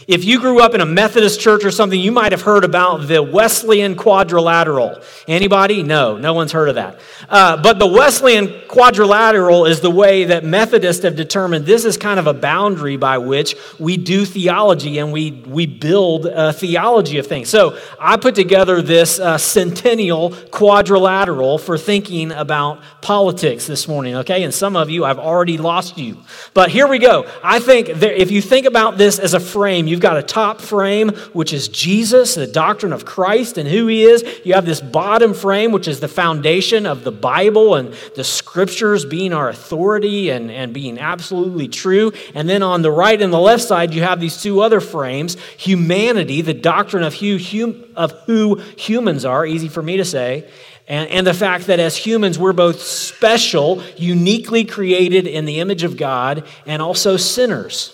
If 0.06 0.24
you 0.24 0.38
grew 0.38 0.60
up 0.60 0.74
in 0.74 0.80
a 0.80 0.86
Methodist 0.86 1.40
church 1.40 1.64
or 1.64 1.70
something, 1.70 1.98
you 1.98 2.12
might 2.12 2.32
have 2.32 2.42
heard 2.42 2.64
about 2.64 3.08
the 3.08 3.22
Wesleyan 3.22 3.94
quadrilateral. 3.94 5.00
Anybody? 5.26 5.82
No, 5.82 6.18
no 6.18 6.34
one's 6.34 6.52
heard 6.52 6.68
of 6.68 6.74
that. 6.74 7.00
Uh, 7.28 7.62
but 7.62 7.78
the 7.78 7.86
Wesleyan 7.86 8.52
quadrilateral 8.68 9.64
is 9.64 9.80
the 9.80 9.90
way 9.90 10.24
that 10.24 10.44
Methodists 10.44 11.04
have 11.04 11.16
determined 11.16 11.64
this 11.64 11.84
is 11.86 11.96
kind 11.96 12.20
of 12.20 12.26
a 12.26 12.34
boundary 12.34 12.96
by 12.96 13.18
which 13.18 13.56
we 13.78 13.96
do 13.96 14.26
theology 14.26 14.98
and 14.98 15.10
we, 15.10 15.30
we 15.30 15.64
build 15.64 16.26
a 16.26 16.52
theology 16.52 17.18
of 17.18 17.26
things. 17.26 17.48
So 17.48 17.78
I 17.98 18.16
put 18.18 18.34
together 18.34 18.82
this 18.82 19.18
uh, 19.18 19.38
centennial 19.38 20.30
quadrilateral 20.50 21.56
for 21.58 21.78
thinking 21.78 22.30
about 22.32 22.82
politics 23.00 23.66
this 23.66 23.88
morning, 23.88 24.16
okay? 24.16 24.42
And 24.42 24.52
some 24.52 24.76
of 24.76 24.90
you, 24.90 25.04
I've 25.04 25.18
already 25.18 25.56
lost 25.56 25.96
you. 25.96 26.18
But 26.52 26.70
here 26.70 26.86
we 26.86 26.98
go. 26.98 27.26
I 27.42 27.58
think 27.58 27.88
if 27.88 28.30
you 28.30 28.42
think 28.42 28.66
about 28.66 28.98
this 28.98 29.18
as 29.18 29.32
a 29.32 29.40
frame, 29.40 29.83
You've 29.88 30.00
got 30.00 30.16
a 30.16 30.22
top 30.22 30.60
frame, 30.60 31.10
which 31.32 31.52
is 31.52 31.68
Jesus, 31.68 32.34
the 32.34 32.46
doctrine 32.46 32.92
of 32.92 33.04
Christ 33.04 33.58
and 33.58 33.68
who 33.68 33.86
he 33.86 34.04
is. 34.04 34.24
You 34.44 34.54
have 34.54 34.66
this 34.66 34.80
bottom 34.80 35.34
frame, 35.34 35.72
which 35.72 35.88
is 35.88 36.00
the 36.00 36.08
foundation 36.08 36.86
of 36.86 37.04
the 37.04 37.12
Bible 37.12 37.74
and 37.74 37.94
the 38.14 38.24
scriptures 38.24 39.04
being 39.04 39.32
our 39.32 39.48
authority 39.48 40.30
and, 40.30 40.50
and 40.50 40.72
being 40.72 40.98
absolutely 40.98 41.68
true. 41.68 42.12
And 42.34 42.48
then 42.48 42.62
on 42.62 42.82
the 42.82 42.90
right 42.90 43.20
and 43.20 43.32
the 43.32 43.38
left 43.38 43.62
side, 43.62 43.94
you 43.94 44.02
have 44.02 44.20
these 44.20 44.40
two 44.40 44.60
other 44.60 44.80
frames 44.80 45.36
humanity, 45.56 46.42
the 46.42 46.54
doctrine 46.54 47.02
of 47.02 47.14
who, 47.14 47.38
hum, 47.38 47.84
of 47.96 48.12
who 48.26 48.56
humans 48.76 49.24
are, 49.24 49.46
easy 49.46 49.68
for 49.68 49.82
me 49.82 49.96
to 49.96 50.04
say. 50.04 50.48
And, 50.86 51.08
and, 51.10 51.26
the 51.26 51.32
fact 51.32 51.68
that 51.68 51.80
as 51.80 51.96
humans, 51.96 52.38
we're 52.38 52.52
both 52.52 52.82
special, 52.82 53.82
uniquely 53.96 54.66
created 54.66 55.26
in 55.26 55.46
the 55.46 55.60
image 55.60 55.82
of 55.82 55.96
God, 55.96 56.44
and 56.66 56.82
also 56.82 57.16
sinners. 57.16 57.93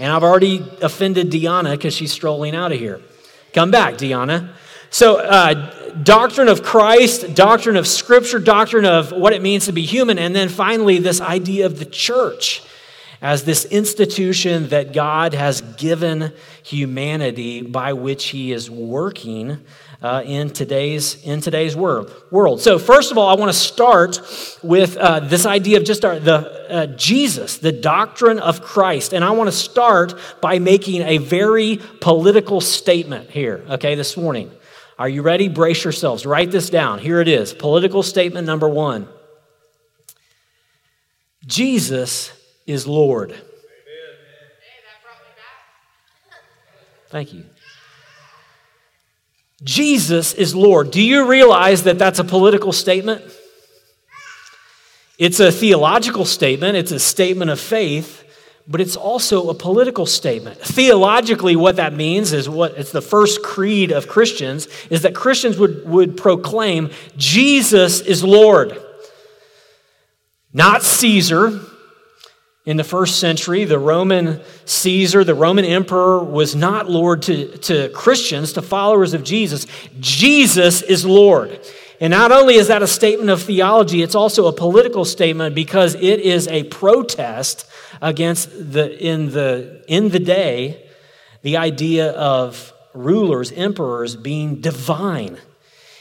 And 0.00 0.10
I've 0.10 0.24
already 0.24 0.66
offended 0.80 1.30
Deanna 1.30 1.72
because 1.72 1.94
she's 1.94 2.10
strolling 2.10 2.56
out 2.56 2.72
of 2.72 2.78
here. 2.78 3.02
Come 3.52 3.70
back, 3.70 3.94
Deanna. 3.94 4.54
So, 4.88 5.18
uh, 5.18 5.92
doctrine 6.02 6.48
of 6.48 6.62
Christ, 6.62 7.34
doctrine 7.34 7.76
of 7.76 7.86
Scripture, 7.86 8.38
doctrine 8.38 8.86
of 8.86 9.12
what 9.12 9.34
it 9.34 9.42
means 9.42 9.66
to 9.66 9.72
be 9.72 9.82
human, 9.82 10.18
and 10.18 10.34
then 10.34 10.48
finally, 10.48 10.98
this 10.98 11.20
idea 11.20 11.66
of 11.66 11.78
the 11.78 11.84
church 11.84 12.62
as 13.20 13.44
this 13.44 13.66
institution 13.66 14.70
that 14.70 14.94
God 14.94 15.34
has 15.34 15.60
given 15.60 16.32
humanity 16.62 17.60
by 17.60 17.92
which 17.92 18.28
He 18.28 18.52
is 18.52 18.70
working 18.70 19.62
uh, 20.02 20.22
in 20.24 20.50
today's 20.50 21.22
in 21.22 21.40
today's 21.40 21.76
world. 21.76 22.12
World. 22.30 22.60
So 22.60 22.78
first 22.78 23.10
of 23.10 23.18
all, 23.18 23.28
I 23.28 23.34
want 23.34 23.52
to 23.52 23.58
start 23.58 24.20
with 24.62 24.96
uh, 24.96 25.20
this 25.20 25.46
idea 25.46 25.78
of 25.78 25.84
just 25.84 26.04
our, 26.04 26.18
the 26.18 26.70
uh, 26.70 26.86
Jesus, 26.86 27.58
the 27.58 27.72
doctrine 27.72 28.38
of 28.38 28.62
Christ, 28.62 29.12
and 29.12 29.24
I 29.24 29.30
want 29.30 29.48
to 29.48 29.56
start 29.56 30.14
by 30.40 30.58
making 30.58 31.02
a 31.02 31.18
very 31.18 31.80
political 32.00 32.60
statement 32.60 33.30
here. 33.30 33.64
Okay, 33.68 33.94
this 33.94 34.16
morning. 34.16 34.50
Are 34.98 35.08
you 35.08 35.22
ready? 35.22 35.48
Brace 35.48 35.82
yourselves. 35.82 36.26
Write 36.26 36.50
this 36.50 36.68
down. 36.68 36.98
Here 36.98 37.22
it 37.22 37.28
is. 37.28 37.54
Political 37.54 38.02
statement 38.02 38.46
number 38.46 38.68
one. 38.68 39.08
Jesus 41.46 42.30
is 42.66 42.86
Lord. 42.86 43.34
Thank 47.08 47.32
you. 47.32 47.44
Jesus 49.62 50.32
is 50.32 50.54
Lord. 50.54 50.90
Do 50.90 51.02
you 51.02 51.28
realize 51.28 51.82
that 51.84 51.98
that's 51.98 52.18
a 52.18 52.24
political 52.24 52.72
statement? 52.72 53.22
It's 55.18 55.38
a 55.38 55.52
theological 55.52 56.24
statement, 56.24 56.76
it's 56.76 56.92
a 56.92 56.98
statement 56.98 57.50
of 57.50 57.60
faith, 57.60 58.24
but 58.66 58.80
it's 58.80 58.96
also 58.96 59.50
a 59.50 59.54
political 59.54 60.06
statement. 60.06 60.58
Theologically, 60.58 61.56
what 61.56 61.76
that 61.76 61.92
means 61.92 62.32
is 62.32 62.48
what 62.48 62.78
it's 62.78 62.92
the 62.92 63.02
first 63.02 63.42
creed 63.42 63.90
of 63.92 64.08
Christians 64.08 64.66
is 64.88 65.02
that 65.02 65.14
Christians 65.14 65.58
would, 65.58 65.86
would 65.86 66.16
proclaim 66.16 66.90
Jesus 67.18 68.00
is 68.00 68.24
Lord. 68.24 68.80
Not 70.54 70.82
Caesar, 70.82 71.60
in 72.70 72.76
the 72.76 72.84
first 72.84 73.18
century, 73.18 73.64
the 73.64 73.80
Roman 73.80 74.40
Caesar, 74.64 75.24
the 75.24 75.34
Roman 75.34 75.64
emperor, 75.64 76.22
was 76.22 76.54
not 76.54 76.88
Lord 76.88 77.22
to, 77.22 77.58
to 77.58 77.88
Christians, 77.88 78.52
to 78.52 78.62
followers 78.62 79.12
of 79.12 79.24
Jesus. 79.24 79.66
Jesus 79.98 80.80
is 80.80 81.04
Lord. 81.04 81.58
And 82.00 82.12
not 82.12 82.30
only 82.30 82.54
is 82.54 82.68
that 82.68 82.80
a 82.80 82.86
statement 82.86 83.28
of 83.28 83.42
theology, 83.42 84.02
it's 84.02 84.14
also 84.14 84.46
a 84.46 84.52
political 84.52 85.04
statement 85.04 85.52
because 85.52 85.96
it 85.96 86.20
is 86.20 86.46
a 86.46 86.62
protest 86.62 87.68
against 88.00 88.72
the, 88.72 88.96
in 89.04 89.32
the, 89.32 89.82
in 89.88 90.10
the 90.10 90.20
day, 90.20 90.88
the 91.42 91.56
idea 91.56 92.12
of 92.12 92.72
rulers, 92.94 93.50
emperors 93.50 94.14
being 94.14 94.60
divine. 94.60 95.38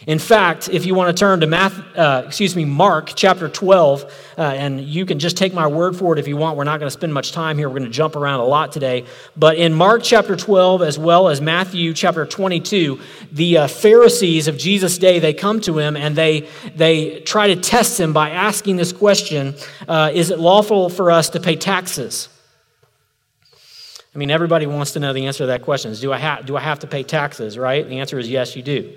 In 0.10 0.18
fact, 0.18 0.70
if 0.70 0.88
you 0.88 0.96
want 0.96 1.16
to 1.16 1.20
turn 1.20 1.42
to 1.42 1.46
Math, 1.46 1.78
uh, 1.96 2.24
excuse 2.26 2.56
me, 2.56 2.66
Mark 2.66 3.12
chapter 3.16 3.48
12, 3.48 4.34
uh, 4.40 4.42
and 4.42 4.82
you 4.82 5.06
can 5.06 5.20
just 5.20 5.38
take 5.38 5.54
my 5.54 5.68
word 5.68 5.96
for 5.96 6.14
it 6.14 6.18
if 6.18 6.28
you 6.28 6.36
want. 6.36 6.58
We're 6.58 6.64
not 6.64 6.80
going 6.80 6.88
to 6.88 6.92
spend 6.92 7.14
much 7.14 7.32
time 7.32 7.60
here. 7.60 7.70
We're 7.70 7.78
going 7.78 7.92
to 7.92 7.96
jump 7.96 8.16
around 8.16 8.40
a 8.40 8.46
lot 8.46 8.72
today. 8.72 9.06
But 9.38 9.58
in 9.58 9.72
Mark 9.72 10.02
chapter 10.02 10.36
12, 10.36 10.82
as 10.82 10.98
well 10.98 11.30
as 11.30 11.42
Matthew 11.42 11.94
chapter 11.94 12.26
22, 12.26 13.00
the 13.32 13.58
uh, 13.60 13.68
Pharisees 13.68 14.48
of 14.48 14.58
Jesus' 14.58 14.98
day, 14.98 15.20
they 15.20 15.32
come 15.32 15.62
to 15.62 15.78
him 15.78 15.96
and 15.96 16.16
they, 16.16 16.50
they 16.76 17.20
try 17.20 17.54
to 17.54 17.56
test 17.56 18.00
him 18.00 18.12
by 18.12 18.32
asking 18.32 18.78
this 18.78 18.92
question 18.92 19.54
uh, 19.88 20.10
Is 20.12 20.32
it 20.32 20.40
lawful 20.40 20.90
for 20.90 21.12
us 21.12 21.30
to 21.30 21.40
pay 21.40 21.56
taxes? 21.56 22.30
I 24.16 24.18
mean, 24.18 24.32
everybody 24.32 24.66
wants 24.66 24.94
to 24.94 25.00
know 25.00 25.14
the 25.14 25.28
answer 25.28 25.44
to 25.44 25.48
that 25.48 25.62
question. 25.62 25.92
Is, 25.92 26.02
do 26.02 26.12
I, 26.12 26.18
ha- 26.18 26.42
do 26.42 26.58
I 26.58 26.62
have 26.62 26.80
to 26.80 26.88
pay 26.88 27.04
taxes, 27.04 27.60
right? 27.60 27.88
The 27.88 28.00
answer 28.00 28.18
is 28.18 28.28
yes, 28.28 28.56
you 28.56 28.64
do. 28.64 28.96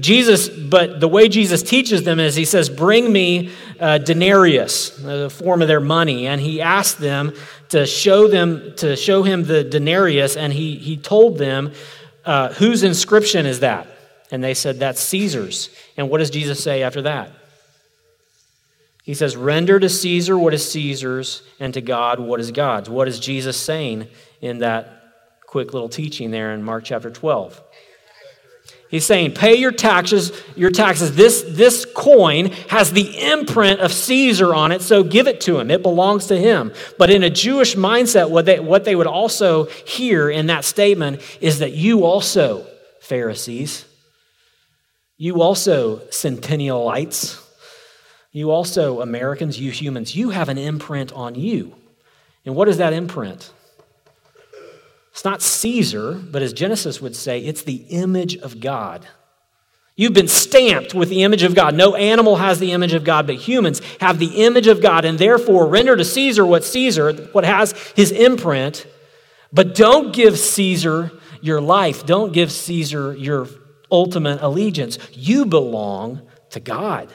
Jesus, 0.00 0.48
but 0.48 1.00
the 1.00 1.08
way 1.08 1.28
Jesus 1.28 1.62
teaches 1.62 2.02
them 2.02 2.20
is 2.20 2.34
he 2.34 2.44
says, 2.44 2.68
Bring 2.68 3.12
me 3.12 3.50
uh, 3.80 3.98
denarius, 3.98 4.90
the 4.90 5.30
form 5.30 5.62
of 5.62 5.68
their 5.68 5.80
money. 5.80 6.26
And 6.26 6.40
he 6.40 6.60
asked 6.60 6.98
them 6.98 7.32
to 7.70 7.86
show 7.86 8.28
them, 8.28 8.74
to 8.76 8.96
show 8.96 9.22
him 9.22 9.44
the 9.44 9.64
denarius, 9.64 10.36
and 10.36 10.52
he, 10.52 10.76
he 10.76 10.96
told 10.96 11.38
them, 11.38 11.72
uh, 12.24 12.52
Whose 12.54 12.82
inscription 12.82 13.46
is 13.46 13.60
that? 13.60 13.86
And 14.30 14.44
they 14.44 14.54
said, 14.54 14.78
That's 14.78 15.00
Caesar's. 15.00 15.70
And 15.96 16.10
what 16.10 16.18
does 16.18 16.30
Jesus 16.30 16.62
say 16.62 16.82
after 16.82 17.02
that? 17.02 17.30
He 19.02 19.14
says, 19.14 19.36
Render 19.36 19.78
to 19.78 19.88
Caesar 19.88 20.36
what 20.36 20.52
is 20.52 20.68
Caesar's, 20.72 21.42
and 21.60 21.72
to 21.74 21.80
God 21.80 22.18
what 22.20 22.40
is 22.40 22.50
God's. 22.50 22.90
What 22.90 23.08
is 23.08 23.20
Jesus 23.20 23.56
saying 23.56 24.08
in 24.40 24.58
that 24.58 25.14
quick 25.46 25.72
little 25.72 25.88
teaching 25.88 26.32
there 26.32 26.52
in 26.52 26.62
Mark 26.64 26.84
chapter 26.84 27.08
12? 27.08 27.62
He's 28.96 29.04
saying, 29.04 29.34
pay 29.34 29.56
your 29.56 29.72
taxes, 29.72 30.32
your 30.56 30.70
taxes. 30.70 31.16
This, 31.16 31.44
this 31.46 31.84
coin 31.84 32.46
has 32.70 32.92
the 32.92 33.30
imprint 33.30 33.80
of 33.80 33.92
Caesar 33.92 34.54
on 34.54 34.72
it, 34.72 34.80
so 34.80 35.04
give 35.04 35.28
it 35.28 35.42
to 35.42 35.58
him. 35.58 35.70
It 35.70 35.82
belongs 35.82 36.28
to 36.28 36.38
him. 36.38 36.72
But 36.96 37.10
in 37.10 37.22
a 37.22 37.28
Jewish 37.28 37.76
mindset, 37.76 38.30
what 38.30 38.46
they, 38.46 38.58
what 38.58 38.86
they 38.86 38.96
would 38.96 39.06
also 39.06 39.64
hear 39.64 40.30
in 40.30 40.46
that 40.46 40.64
statement 40.64 41.20
is 41.42 41.58
that 41.58 41.72
you 41.72 42.06
also, 42.06 42.66
Pharisees, 43.00 43.84
you 45.18 45.42
also 45.42 45.98
centennialites, 46.06 47.38
you 48.32 48.50
also 48.50 49.02
Americans, 49.02 49.60
you 49.60 49.70
humans, 49.72 50.16
you 50.16 50.30
have 50.30 50.48
an 50.48 50.56
imprint 50.56 51.12
on 51.12 51.34
you. 51.34 51.74
And 52.46 52.54
what 52.54 52.66
is 52.66 52.78
that 52.78 52.94
imprint? 52.94 53.52
It's 55.16 55.24
not 55.24 55.40
Caesar, 55.40 56.12
but 56.12 56.42
as 56.42 56.52
Genesis 56.52 57.00
would 57.00 57.16
say, 57.16 57.40
it's 57.40 57.62
the 57.62 57.86
image 57.88 58.36
of 58.36 58.60
God. 58.60 59.08
You've 59.96 60.12
been 60.12 60.28
stamped 60.28 60.92
with 60.92 61.08
the 61.08 61.22
image 61.22 61.42
of 61.42 61.54
God. 61.54 61.74
No 61.74 61.94
animal 61.94 62.36
has 62.36 62.58
the 62.58 62.72
image 62.72 62.92
of 62.92 63.02
God, 63.02 63.26
but 63.26 63.36
humans 63.36 63.80
have 64.02 64.18
the 64.18 64.44
image 64.44 64.66
of 64.66 64.82
God, 64.82 65.06
and 65.06 65.18
therefore 65.18 65.68
render 65.68 65.96
to 65.96 66.04
Caesar 66.04 66.44
what 66.44 66.64
Caesar, 66.64 67.14
what 67.32 67.46
has 67.46 67.72
his 67.96 68.12
imprint. 68.12 68.86
But 69.50 69.74
don't 69.74 70.12
give 70.12 70.38
Caesar 70.38 71.10
your 71.40 71.62
life. 71.62 72.04
Don't 72.04 72.34
give 72.34 72.52
Caesar 72.52 73.16
your 73.16 73.48
ultimate 73.90 74.42
allegiance. 74.42 74.98
You 75.14 75.46
belong 75.46 76.28
to 76.50 76.60
God 76.60 77.10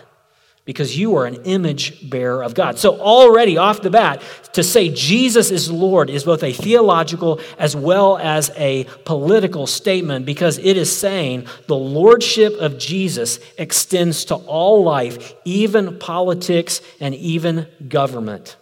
because 0.65 0.97
you 0.97 1.15
are 1.15 1.25
an 1.25 1.35
image 1.43 2.09
bearer 2.09 2.43
of 2.43 2.53
God. 2.53 2.77
So, 2.77 2.99
already 2.99 3.57
off 3.57 3.81
the 3.81 3.89
bat, 3.89 4.21
to 4.53 4.63
say 4.63 4.89
Jesus 4.89 5.49
is 5.49 5.71
Lord 5.71 6.09
is 6.09 6.23
both 6.23 6.43
a 6.43 6.53
theological 6.53 7.39
as 7.57 7.75
well 7.75 8.17
as 8.17 8.51
a 8.55 8.83
political 9.05 9.65
statement 9.65 10.25
because 10.25 10.57
it 10.59 10.77
is 10.77 10.95
saying 10.95 11.47
the 11.67 11.75
lordship 11.75 12.53
of 12.59 12.77
Jesus 12.77 13.39
extends 13.57 14.25
to 14.25 14.35
all 14.35 14.83
life, 14.83 15.33
even 15.45 15.97
politics 15.97 16.81
and 16.99 17.15
even 17.15 17.67
government. 17.87 18.57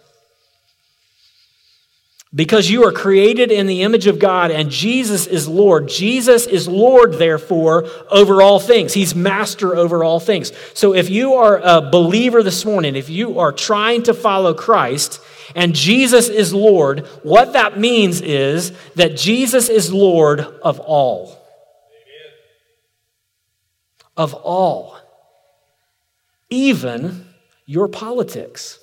Because 2.32 2.70
you 2.70 2.84
are 2.84 2.92
created 2.92 3.50
in 3.50 3.66
the 3.66 3.82
image 3.82 4.06
of 4.06 4.20
God 4.20 4.52
and 4.52 4.70
Jesus 4.70 5.26
is 5.26 5.48
Lord. 5.48 5.88
Jesus 5.88 6.46
is 6.46 6.68
Lord, 6.68 7.14
therefore, 7.14 7.88
over 8.08 8.40
all 8.40 8.60
things. 8.60 8.94
He's 8.94 9.16
master 9.16 9.74
over 9.74 10.04
all 10.04 10.20
things. 10.20 10.52
So 10.72 10.94
if 10.94 11.10
you 11.10 11.34
are 11.34 11.58
a 11.58 11.90
believer 11.90 12.44
this 12.44 12.64
morning, 12.64 12.94
if 12.94 13.08
you 13.08 13.40
are 13.40 13.50
trying 13.50 14.04
to 14.04 14.14
follow 14.14 14.54
Christ 14.54 15.20
and 15.56 15.74
Jesus 15.74 16.28
is 16.28 16.54
Lord, 16.54 17.00
what 17.24 17.54
that 17.54 17.80
means 17.80 18.20
is 18.20 18.72
that 18.94 19.16
Jesus 19.16 19.68
is 19.68 19.92
Lord 19.92 20.38
of 20.38 20.78
all. 20.78 21.36
Of 24.16 24.34
all. 24.34 24.96
Even 26.48 27.26
your 27.66 27.88
politics. 27.88 28.78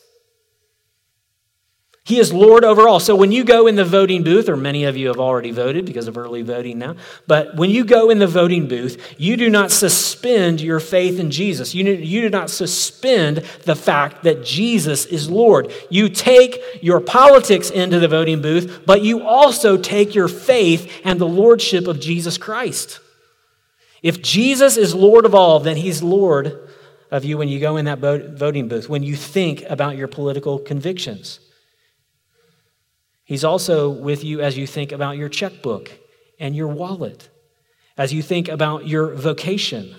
He 2.07 2.19
is 2.19 2.31
Lord 2.31 2.63
over 2.63 2.87
all. 2.87 3.01
So 3.01 3.17
when 3.17 3.33
you 3.33 3.43
go 3.43 3.67
in 3.67 3.75
the 3.75 3.83
voting 3.83 4.23
booth, 4.23 4.47
or 4.47 4.55
many 4.55 4.85
of 4.85 4.95
you 4.95 5.07
have 5.07 5.19
already 5.19 5.51
voted 5.51 5.85
because 5.85 6.07
of 6.07 6.17
early 6.17 6.41
voting 6.41 6.79
now, 6.79 6.95
but 7.27 7.57
when 7.57 7.69
you 7.69 7.83
go 7.83 8.09
in 8.09 8.17
the 8.17 8.27
voting 8.27 8.69
booth, 8.69 9.15
you 9.17 9.35
do 9.35 9.49
not 9.49 9.71
suspend 9.71 10.61
your 10.61 10.79
faith 10.79 11.19
in 11.19 11.31
Jesus. 11.31 11.75
You, 11.75 11.83
you 11.83 12.21
do 12.21 12.29
not 12.29 12.49
suspend 12.49 13.39
the 13.65 13.75
fact 13.75 14.23
that 14.23 14.45
Jesus 14.45 15.05
is 15.05 15.29
Lord. 15.29 15.69
You 15.89 16.07
take 16.07 16.79
your 16.81 17.01
politics 17.01 17.69
into 17.69 17.99
the 17.99 18.07
voting 18.07 18.41
booth, 18.41 18.83
but 18.85 19.01
you 19.01 19.27
also 19.27 19.75
take 19.75 20.15
your 20.15 20.29
faith 20.29 20.89
and 21.03 21.19
the 21.19 21.27
lordship 21.27 21.87
of 21.87 21.99
Jesus 21.99 22.37
Christ. 22.37 23.01
If 24.01 24.21
Jesus 24.21 24.77
is 24.77 24.95
Lord 24.95 25.25
of 25.25 25.35
all, 25.35 25.59
then 25.59 25.75
he's 25.75 26.01
Lord 26.01 26.69
of 27.11 27.25
you 27.25 27.37
when 27.37 27.49
you 27.49 27.59
go 27.59 27.75
in 27.75 27.83
that 27.83 27.99
voting 27.99 28.69
booth, 28.69 28.87
when 28.87 29.03
you 29.03 29.17
think 29.17 29.63
about 29.63 29.97
your 29.97 30.07
political 30.07 30.57
convictions. 30.57 31.41
He's 33.27 33.43
also 33.43 33.89
with 33.89 34.23
you 34.23 34.39
as 34.39 34.57
you 34.57 34.65
think 34.65 34.93
about 34.93 35.17
your 35.17 35.27
checkbook 35.27 35.91
and 36.39 36.55
your 36.55 36.69
wallet, 36.69 37.27
as 37.97 38.13
you 38.13 38.21
think 38.21 38.47
about 38.47 38.87
your 38.87 39.13
vocation, 39.15 39.97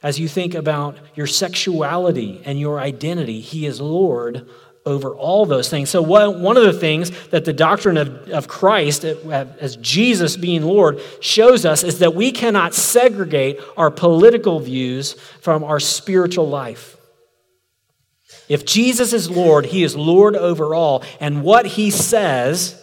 as 0.00 0.20
you 0.20 0.28
think 0.28 0.54
about 0.54 0.96
your 1.16 1.26
sexuality 1.26 2.40
and 2.44 2.58
your 2.60 2.78
identity. 2.78 3.40
He 3.40 3.66
is 3.66 3.80
Lord 3.80 4.48
over 4.86 5.12
all 5.12 5.44
those 5.44 5.68
things. 5.68 5.90
So, 5.90 6.00
one 6.00 6.56
of 6.56 6.62
the 6.62 6.72
things 6.72 7.10
that 7.30 7.44
the 7.44 7.52
doctrine 7.52 7.96
of, 7.96 8.28
of 8.28 8.46
Christ, 8.46 9.02
as 9.02 9.74
Jesus 9.78 10.36
being 10.36 10.62
Lord, 10.62 11.00
shows 11.20 11.66
us 11.66 11.82
is 11.82 11.98
that 11.98 12.14
we 12.14 12.30
cannot 12.30 12.74
segregate 12.74 13.58
our 13.76 13.90
political 13.90 14.60
views 14.60 15.14
from 15.40 15.64
our 15.64 15.80
spiritual 15.80 16.48
life. 16.48 16.97
If 18.48 18.64
Jesus 18.64 19.12
is 19.12 19.30
Lord, 19.30 19.66
he 19.66 19.82
is 19.82 19.94
Lord 19.96 20.36
over 20.36 20.74
all. 20.74 21.04
And 21.20 21.42
what 21.42 21.66
he 21.66 21.90
says 21.90 22.82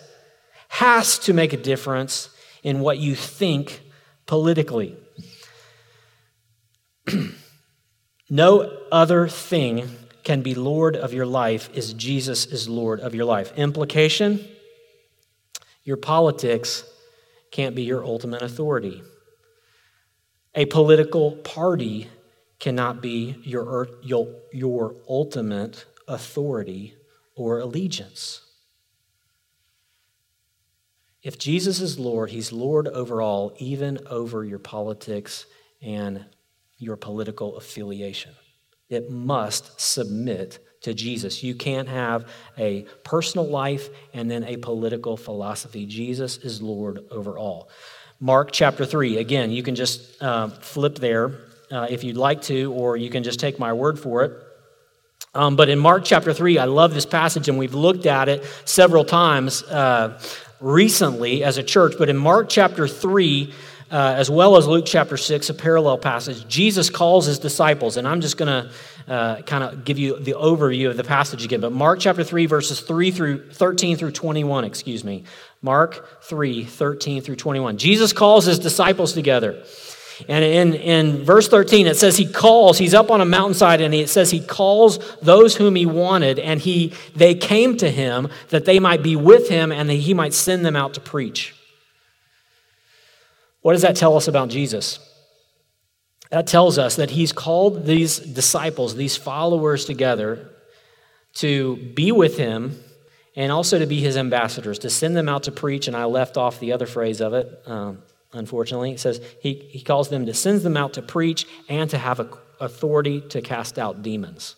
has 0.70 1.18
to 1.20 1.34
make 1.34 1.54
a 1.54 1.58
difference 1.58 2.30
in 2.64 2.80
what 2.80 2.98
you 2.98 3.16
think 3.16 3.82
politically. 4.26 4.96
no 8.30 8.78
other 8.92 9.28
thing 9.28 9.90
can 10.24 10.42
be 10.42 10.56
Lord 10.56 10.96
of 10.96 11.14
your 11.14 11.26
life 11.26 11.70
as 11.76 11.94
Jesus 11.94 12.46
is 12.46 12.68
Lord 12.68 13.00
of 13.00 13.14
your 13.14 13.26
life. 13.26 13.54
Implication 13.58 14.44
your 15.86 15.98
politics 15.98 16.84
can't 17.52 17.76
be 17.76 17.84
your 17.84 18.04
ultimate 18.04 18.42
authority. 18.42 19.04
A 20.56 20.66
political 20.66 21.32
party 21.32 22.10
cannot 22.66 23.00
be 23.00 23.36
your, 23.44 23.88
your, 24.02 24.28
your 24.52 24.96
ultimate 25.08 25.86
authority 26.08 26.96
or 27.36 27.60
allegiance. 27.60 28.42
If 31.22 31.38
Jesus 31.38 31.80
is 31.80 32.00
Lord, 32.00 32.32
He's 32.32 32.52
Lord 32.52 32.88
over 32.88 33.22
all, 33.22 33.54
even 33.60 34.00
over 34.10 34.44
your 34.44 34.58
politics 34.58 35.46
and 35.80 36.26
your 36.80 36.96
political 36.96 37.56
affiliation. 37.56 38.32
It 38.90 39.12
must 39.12 39.80
submit 39.80 40.58
to 40.82 40.96
Jesus. 40.96 41.44
You 41.44 41.54
can't 41.54 41.88
have 41.88 42.28
a 42.58 42.88
personal 43.04 43.48
life 43.48 43.90
and 44.12 44.30
then 44.32 44.44
a 44.44 44.58
political 44.58 45.18
philosophy. 45.18 45.86
Jesus 45.86 46.38
is 46.38 46.64
Lord 46.64 47.02
over 47.12 47.38
all. 47.38 47.70
Mark 48.20 48.52
chapter 48.52 48.88
3, 48.88 49.18
again, 49.18 49.52
you 49.52 49.62
can 49.62 49.76
just 49.76 50.20
uh, 50.20 50.48
flip 50.50 50.96
there 50.96 51.42
uh, 51.72 51.88
if 51.90 52.04
you'd 52.04 52.18
like 52.18 52.42
to, 52.44 52.72
or 52.74 52.98
you 52.98 53.10
can 53.10 53.24
just 53.24 53.40
take 53.40 53.60
my 53.60 53.74
word 53.74 54.00
for 54.00 54.24
it. 54.24 54.32
Um, 55.34 55.56
but 55.56 55.68
in 55.68 55.80
Mark 55.80 56.06
chapter 56.06 56.34
3, 56.34 56.58
I 56.58 56.66
love 56.66 56.94
this 56.94 57.06
passage, 57.06 57.50
and 57.50 57.58
we've 57.58 57.74
looked 57.74 58.06
at 58.06 58.30
it 58.30 58.46
several 58.64 59.04
times 59.04 59.64
uh, 59.64 60.20
recently 60.62 61.44
as 61.44 61.58
a 61.58 61.64
church. 61.64 61.96
But 61.98 62.10
in 62.10 62.16
Mark 62.16 62.48
chapter 62.48 62.88
3, 62.88 63.54
uh, 63.92 64.16
as 64.18 64.30
well 64.30 64.56
as 64.56 64.66
Luke 64.66 64.86
chapter 64.88 65.18
6, 65.18 65.50
a 65.50 65.54
parallel 65.54 65.98
passage, 65.98 66.48
Jesus 66.48 66.90
calls 66.90 67.26
his 67.26 67.38
disciples, 67.38 67.98
and 67.98 68.08
I'm 68.08 68.22
just 68.22 68.38
going 68.38 68.48
to 68.48 69.12
uh, 69.12 69.42
kind 69.42 69.64
of 69.64 69.84
give 69.84 70.00
you 70.00 70.18
the 70.18 70.34
overview 70.34 70.90
of 70.90 70.98
the 70.98 71.04
passage 71.04 71.44
again. 71.44 71.60
But 71.60 71.72
Mark 71.72 72.00
chapter 72.00 72.24
3, 72.24 72.46
verses 72.46 72.80
3 72.80 73.12
through 73.12 73.52
13 73.52 73.98
through 73.98 74.12
21, 74.12 74.64
excuse 74.64 75.04
me. 75.04 75.26
Mark 75.62 76.24
3, 76.24 76.64
13 76.64 77.22
through 77.22 77.36
21. 77.36 77.78
Jesus 77.78 78.14
calls 78.14 78.46
his 78.46 78.58
disciples 78.58 79.14
together. 79.14 79.64
And 80.30 80.44
in, 80.44 80.74
in 80.74 81.24
verse 81.24 81.48
13, 81.48 81.88
it 81.88 81.98
says 81.98 82.18
he 82.18 82.26
calls, 82.26 82.78
he's 82.78 82.94
up 82.94 83.12
on 83.12 83.22
a 83.22 83.26
mountainside, 83.26 83.82
and 83.82 83.94
it 83.94 84.10
says 84.10 84.32
he 84.32 84.40
calls 84.40 85.00
those 85.22 85.56
whom 85.56 85.76
he 85.76 85.86
wanted, 85.86 86.40
and 86.40 86.60
he, 86.60 86.94
they 87.16 87.36
came 87.36 87.78
to 87.78 87.90
him 87.90 88.30
that 88.50 88.66
they 88.66 88.80
might 88.80 89.04
be 89.04 89.16
with 89.16 89.50
him 89.50 89.72
and 89.72 89.90
that 89.90 89.96
he 89.96 90.14
might 90.14 90.34
send 90.34 90.66
them 90.66 90.76
out 90.76 90.94
to 90.94 91.02
preach. 91.02 91.54
What 93.62 93.74
does 93.74 93.82
that 93.82 93.96
tell 93.96 94.16
us 94.16 94.28
about 94.28 94.50
Jesus? 94.50 95.00
That 96.32 96.48
tells 96.48 96.78
us 96.78 96.96
that 96.96 97.12
he's 97.12 97.32
called 97.32 97.86
these 97.86 98.20
disciples, 98.20 98.96
these 98.96 99.18
followers 99.18 99.86
together 99.86 100.50
to 101.36 101.76
be 101.76 102.12
with 102.12 102.38
him 102.38 102.80
and 103.36 103.52
also 103.52 103.80
to 103.80 103.86
be 103.86 104.00
his 104.00 104.18
ambassadors, 104.18 104.80
to 104.80 104.90
send 104.90 105.16
them 105.16 105.28
out 105.28 105.44
to 105.44 105.52
preach. 105.52 105.88
And 105.88 105.96
I 105.96 106.06
left 106.06 106.38
off 106.38 106.60
the 106.60 106.72
other 106.72 106.86
phrase 106.86 107.22
of 107.22 107.34
it. 107.34 107.62
Um, 107.66 108.00
unfortunately. 108.36 108.92
It 108.92 109.00
says 109.00 109.22
he, 109.42 109.54
he 109.54 109.82
calls 109.82 110.10
them 110.10 110.26
to 110.26 110.34
sends 110.34 110.64
them 110.64 110.78
out 110.78 110.94
to 110.94 111.02
preach 111.02 111.48
and 111.70 111.90
to 111.90 111.98
have 111.98 112.20
authority 112.60 113.22
to 113.22 113.42
cast 113.42 113.80
out 113.80 114.02
demons. 114.02 114.56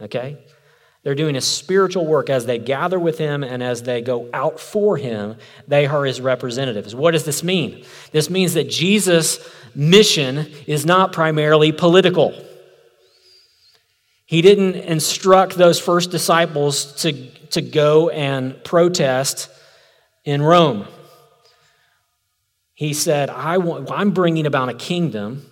Okay? 0.00 0.38
They're 1.02 1.14
doing 1.14 1.36
a 1.36 1.40
spiritual 1.40 2.06
work 2.06 2.28
as 2.28 2.44
they 2.44 2.58
gather 2.58 2.98
with 2.98 3.16
him 3.16 3.42
and 3.42 3.62
as 3.62 3.84
they 3.84 4.02
go 4.02 4.28
out 4.34 4.60
for 4.60 4.98
him, 4.98 5.36
they 5.66 5.86
are 5.86 6.04
his 6.04 6.20
representatives. 6.20 6.94
What 6.94 7.12
does 7.12 7.24
this 7.24 7.42
mean? 7.42 7.84
This 8.12 8.28
means 8.28 8.54
that 8.54 8.68
Jesus' 8.68 9.38
mission 9.74 10.46
is 10.66 10.84
not 10.84 11.12
primarily 11.12 11.72
political. 11.72 12.34
He 14.26 14.42
didn't 14.42 14.76
instruct 14.76 15.56
those 15.56 15.80
first 15.80 16.10
disciples 16.10 17.02
to, 17.02 17.30
to 17.46 17.62
go 17.62 18.10
and 18.10 18.62
protest 18.62 19.48
in 20.24 20.42
Rome. 20.42 20.86
He 22.80 22.94
said, 22.94 23.28
I 23.28 23.58
want, 23.58 23.90
I'm 23.90 24.12
bringing 24.12 24.46
about 24.46 24.70
a 24.70 24.72
kingdom 24.74 25.44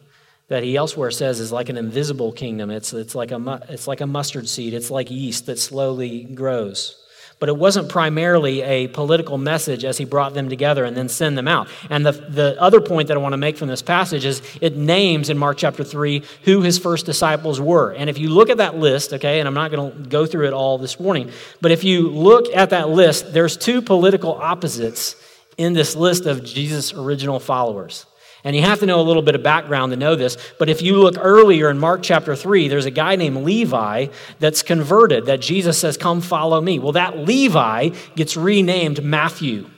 that 0.47 0.63
he 0.63 0.79
elsewhere 0.79 1.11
says 1.11 1.41
is 1.41 1.53
like 1.53 1.69
an 1.69 1.77
invisible 1.77 2.33
kingdom. 2.33 2.71
It's, 2.71 2.95
it's, 2.95 3.15
like 3.15 3.33
a, 3.33 3.67
it's 3.69 3.87
like 3.87 4.01
a 4.01 4.07
mustard 4.07 4.49
seed, 4.49 4.73
it's 4.73 4.91
like 4.91 5.11
yeast 5.11 5.45
that 5.45 5.59
slowly 5.59 6.25
grows. 6.25 6.99
But 7.39 7.51
it 7.51 7.57
wasn't 7.59 7.91
primarily 7.91 8.63
a 8.63 8.89
political 8.89 9.37
message 9.37 9.85
as 9.85 9.99
he 9.99 10.07
brought 10.07 10.33
them 10.33 10.49
together 10.49 10.87
and 10.87 10.97
then 10.97 11.11
send 11.11 11.37
them 11.37 11.49
out. 11.49 11.69
And 11.91 12.07
the, 12.07 12.13
the 12.13 12.57
other 12.59 12.81
point 12.81 13.09
that 13.09 13.19
I 13.19 13.21
want 13.21 13.35
to 13.35 13.37
make 13.37 13.59
from 13.59 13.69
this 13.69 13.83
passage 13.83 14.25
is 14.25 14.41
it 14.63 14.75
names 14.75 15.29
in 15.29 15.37
Mark 15.37 15.59
chapter 15.59 15.85
3 15.85 16.23
who 16.45 16.63
his 16.63 16.79
first 16.79 17.05
disciples 17.05 17.61
were. 17.61 17.93
And 17.93 18.09
if 18.09 18.17
you 18.17 18.31
look 18.31 18.49
at 18.49 18.57
that 18.57 18.77
list, 18.79 19.13
okay, 19.13 19.39
and 19.39 19.47
I'm 19.47 19.53
not 19.53 19.71
going 19.71 19.93
to 19.93 20.09
go 20.09 20.25
through 20.25 20.47
it 20.47 20.55
all 20.55 20.79
this 20.79 20.99
morning, 20.99 21.31
but 21.61 21.73
if 21.73 21.85
you 21.85 22.09
look 22.09 22.47
at 22.57 22.71
that 22.71 22.89
list, 22.89 23.35
there's 23.35 23.59
two 23.59 23.83
political 23.83 24.33
opposites 24.33 25.15
in 25.59 25.75
this 25.75 25.95
list 25.95 26.25
of 26.25 26.45
Jesus' 26.45 26.95
original 26.95 27.41
followers. 27.41 28.07
And 28.45 28.55
you 28.55 28.63
have 28.63 28.81
to 28.81 28.87
know 28.87 29.01
a 29.01 29.03
little 29.03 29.23
bit 29.23 29.35
of 29.35 29.43
background 29.43 29.91
to 29.91 29.97
know 29.97 30.15
this. 30.15 30.37
But 30.59 30.69
if 30.69 30.81
you 30.81 30.97
look 30.99 31.17
earlier 31.19 31.69
in 31.69 31.79
Mark 31.79 32.03
chapter 32.03 32.37
3, 32.37 32.69
there's 32.69 32.87
a 32.87 32.91
guy 32.91 33.17
named 33.17 33.39
Levi 33.39 34.07
that's 34.39 34.63
converted, 34.63 35.27
that 35.27 35.41
Jesus 35.41 35.77
says, 35.77 35.97
Come 35.97 36.21
follow 36.21 36.61
me. 36.61 36.79
Well, 36.79 36.93
that 36.93 37.19
Levi 37.19 37.91
gets 38.15 38.37
renamed 38.37 39.03
Matthew. 39.03 39.69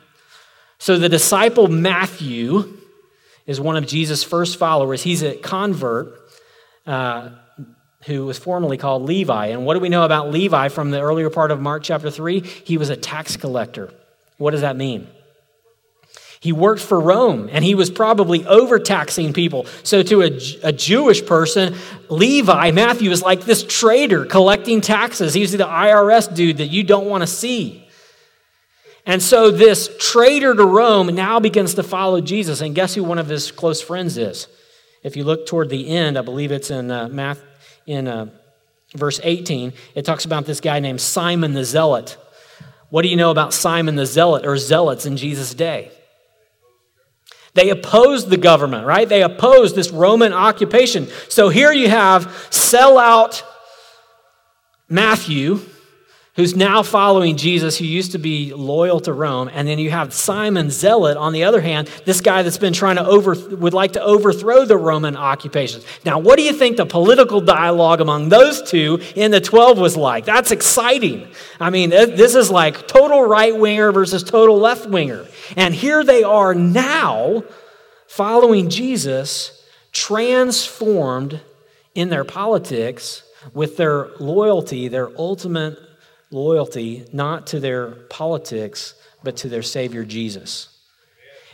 So 0.79 0.99
the 0.99 1.09
disciple 1.09 1.69
Matthew 1.69 2.77
is 3.47 3.61
one 3.61 3.77
of 3.77 3.87
Jesus' 3.87 4.23
first 4.23 4.59
followers. 4.59 5.03
He's 5.03 5.23
a 5.23 5.37
convert 5.37 6.15
uh, 6.87 7.31
who 8.05 8.27
was 8.27 8.39
formerly 8.39 8.77
called 8.77 9.03
Levi. 9.03 9.47
And 9.47 9.65
what 9.65 9.75
do 9.75 9.81
we 9.81 9.89
know 9.89 10.05
about 10.05 10.31
Levi 10.31 10.69
from 10.69 10.91
the 10.91 11.01
earlier 11.01 11.31
part 11.31 11.51
of 11.51 11.61
Mark 11.61 11.83
chapter 11.83 12.11
3? 12.11 12.41
He 12.41 12.77
was 12.77 12.91
a 12.91 12.97
tax 12.97 13.37
collector. 13.37 13.93
What 14.37 14.53
does 14.53 14.61
that 14.61 14.77
mean? 14.77 15.09
He 16.41 16.53
worked 16.53 16.81
for 16.81 16.99
Rome 16.99 17.51
and 17.53 17.63
he 17.63 17.75
was 17.75 17.91
probably 17.91 18.47
overtaxing 18.47 19.35
people. 19.35 19.67
So, 19.83 20.03
to 20.03 20.23
a, 20.23 20.31
a, 20.63 20.73
Jewish 20.73 21.25
person, 21.27 21.75
Levi, 22.09 22.71
Matthew, 22.71 23.11
is 23.11 23.23
like 23.23 23.43
this 23.45 23.63
traitor 23.63 24.25
collecting 24.25 24.81
taxes. 24.81 25.35
He's 25.35 25.53
the 25.53 25.59
IRS 25.59 26.35
dude 26.35 26.57
that 26.57 26.69
you 26.69 26.83
don't 26.83 27.07
want 27.07 27.23
to 27.23 27.27
see. 27.27 27.87
And 29.05 29.23
so 29.23 29.51
this 29.51 29.91
traitor 29.99 30.55
to 30.55 30.65
Rome 30.65 31.15
now 31.15 31.41
begins 31.41 31.75
to 31.75 31.83
follow 31.83 32.21
Jesus. 32.21 32.61
And 32.61 32.75
guess 32.75 32.95
who 32.95 33.05
one 33.05 33.19
of 33.19 33.29
his 33.29 33.51
close 33.51 33.83
friends 33.83 34.17
is? 34.17 34.47
If 35.03 35.17
you 35.17 35.25
look 35.25 35.47
toward 35.47 35.69
the 35.69 35.89
end, 35.89 36.19
I 36.19 36.23
believe 36.23 36.53
it's 36.53 36.71
in 36.71 36.91
uh, 36.91 37.09
Math, 37.09 37.43
in 37.87 38.07
uh, 38.07 38.27
verse 38.95 39.21
18, 39.23 39.73
it 39.95 40.05
talks 40.05 40.25
about 40.25 40.47
this 40.47 40.61
guy 40.61 40.81
named 40.81 41.01
Simon 41.01 41.55
the 41.55 41.65
Zealot. 41.65 42.17
What 42.91 43.03
do 43.03 43.09
you 43.09 43.17
know 43.17 43.31
about 43.31 43.53
Simon 43.55 43.97
the 43.97 44.07
Zealot 44.07 44.47
or 44.47 44.57
zealots 44.57 45.07
in 45.07 45.17
Jesus' 45.17 45.55
day? 45.55 45.91
They 47.55 47.71
opposed 47.71 48.31
the 48.31 48.37
government, 48.37 48.87
right? 48.87 49.09
They 49.09 49.23
opposed 49.23 49.75
this 49.75 49.91
Roman 49.91 50.33
occupation. 50.33 51.09
So 51.29 51.49
here 51.49 51.73
you 51.73 51.89
have 51.89 52.27
sellout 52.51 53.43
Matthew, 54.89 55.61
who's 56.41 56.57
now 56.57 56.83
following 56.83 57.37
Jesus, 57.37 57.77
who 57.77 57.85
used 57.85 58.13
to 58.13 58.19
be 58.19 58.55
loyal 58.55 58.99
to 58.99 59.13
Rome. 59.13 59.51
And 59.53 59.69
then 59.69 59.79
you 59.79 59.91
have 59.91 60.15
Simon 60.15 60.71
Zealot, 60.71 61.19
on 61.19 61.35
the 61.35 61.45
other 61.45 61.61
hand, 61.61 61.89
this 62.07 62.23
guy 62.23 62.43
that's 62.43 62.57
been 62.57 62.73
trying 62.73 62.97
to 62.97 63.05
over, 63.05 63.35
would 63.57 63.75
like 63.75 63.93
to 63.93 64.03
overthrow 64.03 64.65
the 64.65 64.79
Roman 64.79 65.19
occupations. 65.19 65.85
Now, 66.03 66.19
what 66.19 66.39
do 66.39 66.43
you 66.43 66.55
think 66.55 66.79
the 66.79 66.87
political 66.87 67.43
dialogue 67.43 68.01
among 68.01 68.31
those 68.31 68.63
two 68.63 69.03
in 69.17 69.33
the 69.33 69.41
12 69.43 69.77
was 69.77 69.99
like? 69.99 70.25
That's 70.25 70.51
exciting. 70.51 71.29
I 71.61 71.69
mean, 71.69 71.91
this 71.91 72.35
is 72.35 72.51
like 72.51 72.89
total 72.89 73.23
right 73.23 73.55
winger 73.55 73.93
versus 73.93 74.25
total 74.25 74.59
left 74.59 74.89
winger. 74.89 75.27
And 75.59 75.75
here 75.75 76.03
they 76.05 76.23
are 76.23 76.55
now 76.55 77.45
following 78.09 78.71
Jesus, 78.71 79.63
transformed 79.93 81.43
in 81.95 82.09
their 82.09 82.25
politics 82.25 83.25
with 83.53 83.77
their 83.77 84.09
loyalty, 84.19 84.89
their 84.89 85.11
ultimate 85.19 85.79
loyalty 86.31 87.07
not 87.13 87.49
to 87.49 87.61
their 87.61 87.91
politics, 88.09 88.95
but 89.23 89.37
to 89.39 89.49
their 89.49 89.63
Savior 89.63 90.05
Jesus. 90.05 90.69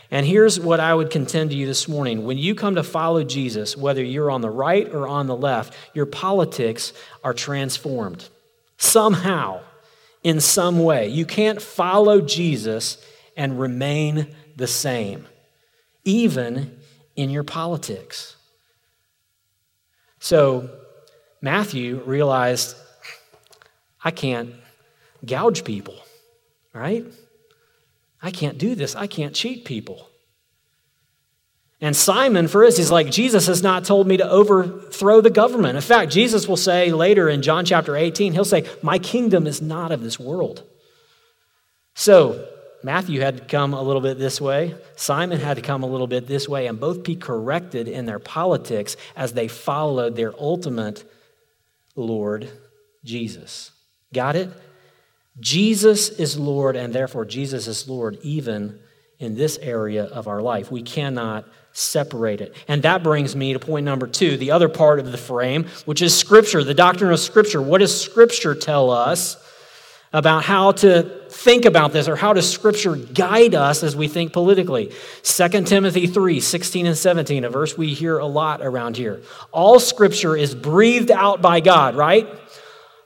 And 0.09 0.25
here's 0.25 0.59
what 0.59 0.79
I 0.79 0.93
would 0.93 1.09
contend 1.09 1.49
to 1.49 1.55
you 1.55 1.65
this 1.65 1.87
morning. 1.87 2.23
When 2.23 2.37
you 2.37 2.55
come 2.55 2.75
to 2.75 2.83
follow 2.83 3.23
Jesus, 3.23 3.75
whether 3.75 4.03
you're 4.03 4.31
on 4.31 4.41
the 4.41 4.49
right 4.49 4.87
or 4.87 5.07
on 5.07 5.27
the 5.27 5.35
left, 5.35 5.73
your 5.93 6.05
politics 6.05 6.93
are 7.23 7.33
transformed. 7.33 8.29
Somehow, 8.77 9.61
in 10.27 10.41
some 10.41 10.79
way. 10.79 11.07
You 11.07 11.25
can't 11.25 11.61
follow 11.61 12.19
Jesus 12.19 12.97
and 13.37 13.59
remain 13.59 14.35
the 14.57 14.67
same, 14.67 15.25
even 16.03 16.79
in 17.15 17.29
your 17.29 17.43
politics. 17.45 18.35
So, 20.19 20.69
Matthew 21.41 22.01
realized, 22.03 22.75
I 24.03 24.11
can't 24.11 24.53
gouge 25.25 25.63
people, 25.63 25.95
right? 26.73 27.05
I 28.21 28.31
can't 28.31 28.57
do 28.57 28.75
this. 28.75 28.95
I 28.95 29.07
can't 29.07 29.35
cheat 29.35 29.65
people. 29.65 30.09
And 31.79 31.95
Simon, 31.95 32.47
for 32.47 32.65
us, 32.65 32.77
he's 32.77 32.89
like, 32.89 33.11
Jesus 33.11 33.45
has 33.45 33.61
not 33.61 33.85
told 33.85 34.07
me 34.07 34.17
to 34.17 34.27
overthrow 34.27 35.21
the 35.21 35.29
government. 35.29 35.75
In 35.75 35.81
fact, 35.81 36.11
Jesus 36.11 36.47
will 36.47 36.57
say 36.57 36.91
later 36.91 37.29
in 37.29 37.43
John 37.43 37.65
chapter 37.65 37.95
18, 37.95 38.33
he'll 38.33 38.45
say, 38.45 38.65
My 38.81 38.97
kingdom 38.97 39.45
is 39.45 39.61
not 39.61 39.91
of 39.91 40.01
this 40.01 40.19
world. 40.19 40.63
So, 41.93 42.47
Matthew 42.83 43.21
had 43.21 43.37
to 43.37 43.45
come 43.45 43.73
a 43.73 43.81
little 43.81 44.01
bit 44.01 44.17
this 44.17 44.41
way. 44.41 44.73
Simon 44.95 45.39
had 45.39 45.57
to 45.57 45.61
come 45.61 45.83
a 45.83 45.87
little 45.87 46.07
bit 46.07 46.27
this 46.27 46.47
way, 46.47 46.65
and 46.65 46.79
both 46.79 47.03
be 47.03 47.15
corrected 47.15 47.87
in 47.87 48.05
their 48.05 48.19
politics 48.19 48.97
as 49.15 49.33
they 49.33 49.47
followed 49.47 50.15
their 50.15 50.33
ultimate 50.39 51.03
Lord, 51.95 52.49
Jesus. 53.03 53.71
Got 54.13 54.35
it? 54.35 54.49
Jesus 55.39 56.09
is 56.09 56.37
Lord, 56.37 56.75
and 56.75 56.93
therefore 56.93 57.25
Jesus 57.25 57.67
is 57.67 57.87
Lord 57.87 58.17
even 58.21 58.79
in 59.19 59.35
this 59.35 59.57
area 59.57 60.05
of 60.05 60.27
our 60.27 60.41
life. 60.41 60.71
We 60.71 60.81
cannot 60.81 61.45
separate 61.73 62.41
it. 62.41 62.55
And 62.67 62.83
that 62.83 63.03
brings 63.03 63.35
me 63.35 63.53
to 63.53 63.59
point 63.59 63.85
number 63.85 64.07
two, 64.07 64.37
the 64.37 64.51
other 64.51 64.69
part 64.69 64.99
of 64.99 65.11
the 65.11 65.17
frame, 65.17 65.65
which 65.85 66.01
is 66.01 66.17
Scripture, 66.17 66.63
the 66.63 66.73
doctrine 66.73 67.11
of 67.11 67.19
Scripture. 67.19 67.61
What 67.61 67.79
does 67.79 67.99
Scripture 67.99 68.55
tell 68.55 68.89
us 68.89 69.37
about 70.13 70.43
how 70.43 70.71
to 70.71 71.03
think 71.29 71.65
about 71.65 71.91
this, 71.91 72.07
or 72.07 72.15
how 72.15 72.33
does 72.33 72.49
Scripture 72.49 72.95
guide 72.95 73.53
us 73.53 73.83
as 73.83 73.95
we 73.95 74.07
think 74.07 74.33
politically? 74.33 74.91
2 75.21 75.49
Timothy 75.63 76.07
3 76.07 76.39
16 76.39 76.85
and 76.87 76.97
17, 76.97 77.43
a 77.43 77.49
verse 77.49 77.77
we 77.77 77.93
hear 77.93 78.17
a 78.17 78.25
lot 78.25 78.61
around 78.61 78.97
here. 78.97 79.21
All 79.51 79.79
Scripture 79.79 80.35
is 80.35 80.55
breathed 80.55 81.11
out 81.11 81.41
by 81.41 81.59
God, 81.59 81.95
right? 81.95 82.27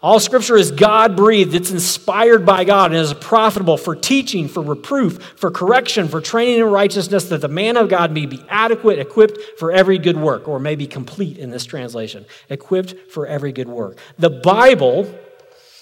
All 0.04 0.20
scripture 0.20 0.58
is 0.58 0.72
God 0.72 1.16
breathed. 1.16 1.54
It's 1.54 1.70
inspired 1.70 2.44
by 2.44 2.64
God 2.64 2.92
and 2.92 3.00
is 3.00 3.14
profitable 3.14 3.78
for 3.78 3.96
teaching, 3.96 4.48
for 4.48 4.64
reproof, 4.64 5.22
for 5.36 5.52
correction, 5.52 6.08
for 6.08 6.20
training 6.20 6.58
in 6.58 6.66
righteousness, 6.66 7.26
that 7.26 7.42
the 7.42 7.48
man 7.48 7.78
of 7.78 7.88
God 7.88 8.12
may 8.12 8.26
be 8.26 8.44
adequate, 8.50 8.98
equipped 8.98 9.60
for 9.60 9.72
every 9.72 10.00
good 10.00 10.18
work, 10.18 10.48
or 10.48 10.60
may 10.60 10.76
be 10.76 10.88
complete 10.88 11.38
in 11.38 11.52
this 11.52 11.66
translation, 11.66 12.26
equipped 12.50 13.12
for 13.12 13.28
every 13.28 13.52
good 13.52 13.70
work. 13.70 14.00
The 14.18 14.32
Bible, 14.32 15.04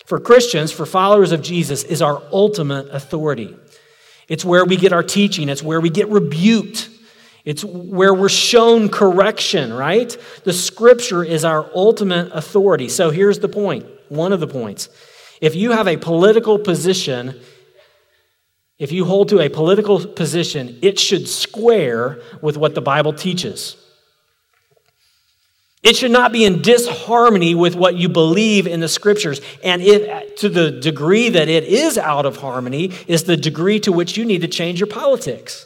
for 0.05 0.19
Christians, 0.19 0.73
for 0.73 0.85
followers 0.85 1.31
of 1.31 1.41
Jesus, 1.41 1.83
is 1.83 2.01
our 2.01 2.21
ultimate 2.33 2.89
authority. 2.89 3.55
It's 4.27 4.43
where 4.43 4.65
we 4.65 4.75
get 4.75 4.91
our 4.91 5.03
teaching, 5.03 5.47
it's 5.47 5.63
where 5.63 5.79
we 5.79 5.89
get 5.89 6.09
rebuked. 6.09 6.89
It's 7.45 7.63
where 7.63 8.13
we're 8.13 8.27
shown 8.27 8.89
correction, 8.89 9.73
right? 9.73 10.15
The 10.43 10.51
scripture 10.51 11.23
is 11.23 11.45
our 11.45 11.71
ultimate 11.73 12.31
authority. 12.33 12.89
So 12.89 13.11
here's 13.11 13.39
the 13.39 13.47
point 13.47 13.85
one 14.09 14.33
of 14.33 14.39
the 14.39 14.47
points. 14.47 14.89
If 15.41 15.55
you 15.55 15.71
have 15.71 15.87
a 15.87 15.97
political 15.97 16.59
position, 16.59 17.39
if 18.77 18.91
you 18.91 19.05
hold 19.05 19.29
to 19.29 19.39
a 19.39 19.49
political 19.49 20.05
position, 20.05 20.77
it 20.81 20.99
should 20.99 21.27
square 21.27 22.21
with 22.41 22.57
what 22.57 22.75
the 22.75 22.81
Bible 22.81 23.13
teaches. 23.13 23.77
It 25.81 25.95
should 25.95 26.11
not 26.11 26.33
be 26.33 26.43
in 26.43 26.61
disharmony 26.61 27.55
with 27.55 27.75
what 27.75 27.95
you 27.95 28.09
believe 28.09 28.67
in 28.67 28.81
the 28.81 28.89
scriptures. 28.89 29.39
And 29.63 29.81
if, 29.81 30.35
to 30.37 30.49
the 30.49 30.71
degree 30.71 31.29
that 31.29 31.47
it 31.47 31.63
is 31.63 31.97
out 31.97 32.25
of 32.25 32.37
harmony, 32.37 32.91
is 33.07 33.23
the 33.23 33.37
degree 33.37 33.79
to 33.81 33.91
which 33.93 34.17
you 34.17 34.25
need 34.25 34.41
to 34.41 34.47
change 34.49 34.79
your 34.79 34.87
politics. 34.87 35.65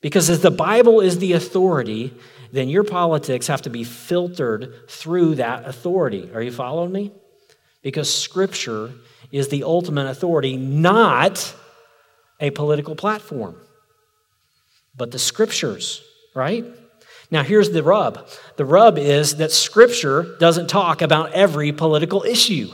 Because 0.00 0.30
as 0.30 0.40
the 0.40 0.50
Bible 0.50 1.00
is 1.00 1.18
the 1.18 1.34
authority, 1.34 2.14
then 2.52 2.68
your 2.68 2.84
politics 2.84 3.46
have 3.46 3.62
to 3.62 3.70
be 3.70 3.84
filtered 3.84 4.88
through 4.88 5.36
that 5.36 5.66
authority. 5.66 6.30
Are 6.34 6.42
you 6.42 6.52
following 6.52 6.92
me? 6.92 7.12
Because 7.82 8.12
Scripture 8.12 8.92
is 9.30 9.48
the 9.48 9.64
ultimate 9.64 10.08
authority, 10.08 10.56
not 10.56 11.54
a 12.40 12.50
political 12.50 12.94
platform, 12.94 13.56
but 14.96 15.10
the 15.10 15.18
Scriptures, 15.18 16.02
right? 16.34 16.64
Now, 17.30 17.42
here's 17.42 17.70
the 17.70 17.82
rub 17.82 18.28
the 18.56 18.64
rub 18.64 18.98
is 18.98 19.36
that 19.36 19.52
Scripture 19.52 20.36
doesn't 20.38 20.68
talk 20.68 21.02
about 21.02 21.32
every 21.32 21.72
political 21.72 22.22
issue. 22.22 22.70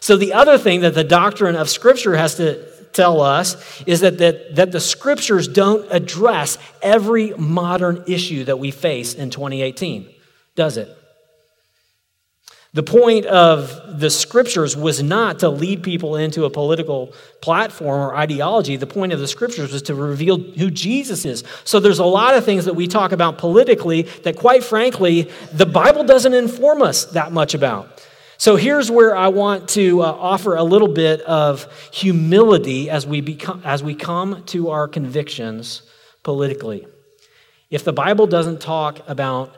So, 0.00 0.16
the 0.16 0.34
other 0.34 0.58
thing 0.58 0.80
that 0.82 0.94
the 0.94 1.04
doctrine 1.04 1.56
of 1.56 1.70
Scripture 1.70 2.16
has 2.16 2.36
to 2.36 2.75
tell 2.96 3.20
us 3.20 3.82
is 3.86 4.00
that, 4.00 4.18
that, 4.18 4.56
that 4.56 4.72
the 4.72 4.80
scriptures 4.80 5.46
don't 5.46 5.86
address 5.90 6.58
every 6.82 7.30
modern 7.34 8.02
issue 8.06 8.44
that 8.44 8.58
we 8.58 8.70
face 8.70 9.14
in 9.14 9.30
2018, 9.30 10.08
does 10.54 10.76
it? 10.76 10.88
The 12.76 12.82
point 12.82 13.24
of 13.24 13.98
the 13.98 14.10
scriptures 14.10 14.76
was 14.76 15.02
not 15.02 15.38
to 15.38 15.48
lead 15.48 15.82
people 15.82 16.16
into 16.16 16.44
a 16.44 16.50
political 16.50 17.14
platform 17.40 17.98
or 17.98 18.14
ideology. 18.14 18.76
The 18.76 18.86
point 18.86 19.14
of 19.14 19.18
the 19.18 19.26
scriptures 19.26 19.72
was 19.72 19.80
to 19.82 19.94
reveal 19.94 20.36
who 20.38 20.70
Jesus 20.70 21.24
is. 21.24 21.42
So 21.64 21.80
there's 21.80 22.00
a 22.00 22.04
lot 22.04 22.34
of 22.34 22.44
things 22.44 22.66
that 22.66 22.74
we 22.74 22.86
talk 22.86 23.12
about 23.12 23.38
politically 23.38 24.02
that, 24.24 24.36
quite 24.36 24.62
frankly, 24.62 25.30
the 25.54 25.64
Bible 25.64 26.04
doesn't 26.04 26.34
inform 26.34 26.82
us 26.82 27.06
that 27.06 27.32
much 27.32 27.54
about. 27.54 28.05
So 28.38 28.56
here's 28.56 28.90
where 28.90 29.16
I 29.16 29.28
want 29.28 29.70
to 29.70 30.02
uh, 30.02 30.04
offer 30.04 30.56
a 30.56 30.62
little 30.62 30.88
bit 30.88 31.22
of 31.22 31.66
humility 31.92 32.90
as 32.90 33.06
we, 33.06 33.20
become, 33.20 33.62
as 33.64 33.82
we 33.82 33.94
come 33.94 34.44
to 34.46 34.70
our 34.70 34.88
convictions 34.88 35.82
politically. 36.22 36.86
If 37.70 37.84
the 37.84 37.92
Bible 37.92 38.26
doesn't 38.26 38.60
talk 38.60 39.00
about 39.08 39.54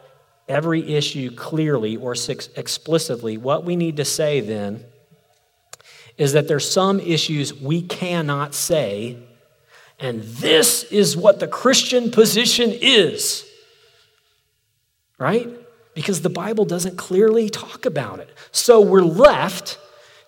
every 0.49 0.95
issue 0.95 1.31
clearly 1.31 1.97
or 1.97 2.13
explicitly, 2.13 3.37
what 3.37 3.65
we 3.65 3.75
need 3.75 3.97
to 3.97 4.05
say 4.05 4.41
then 4.41 4.85
is 6.17 6.33
that 6.33 6.49
there's 6.49 6.71
some 6.71 7.01
issues 7.01 7.53
we 7.55 7.83
cannot 7.83 8.55
say, 8.55 9.19
and 9.99 10.23
this 10.23 10.85
is 10.85 11.17
what 11.17 11.41
the 11.41 11.49
Christian 11.49 12.11
position 12.11 12.73
is. 12.73 13.45
Right? 15.19 15.49
Because 15.99 16.23
the 16.23 16.31
Bible 16.31 16.65
doesn't 16.65 16.97
clearly 16.97 17.51
talk 17.51 17.85
about 17.85 18.21
it. 18.21 18.31
So 18.53 18.81
we're 18.81 19.03
left 19.03 19.81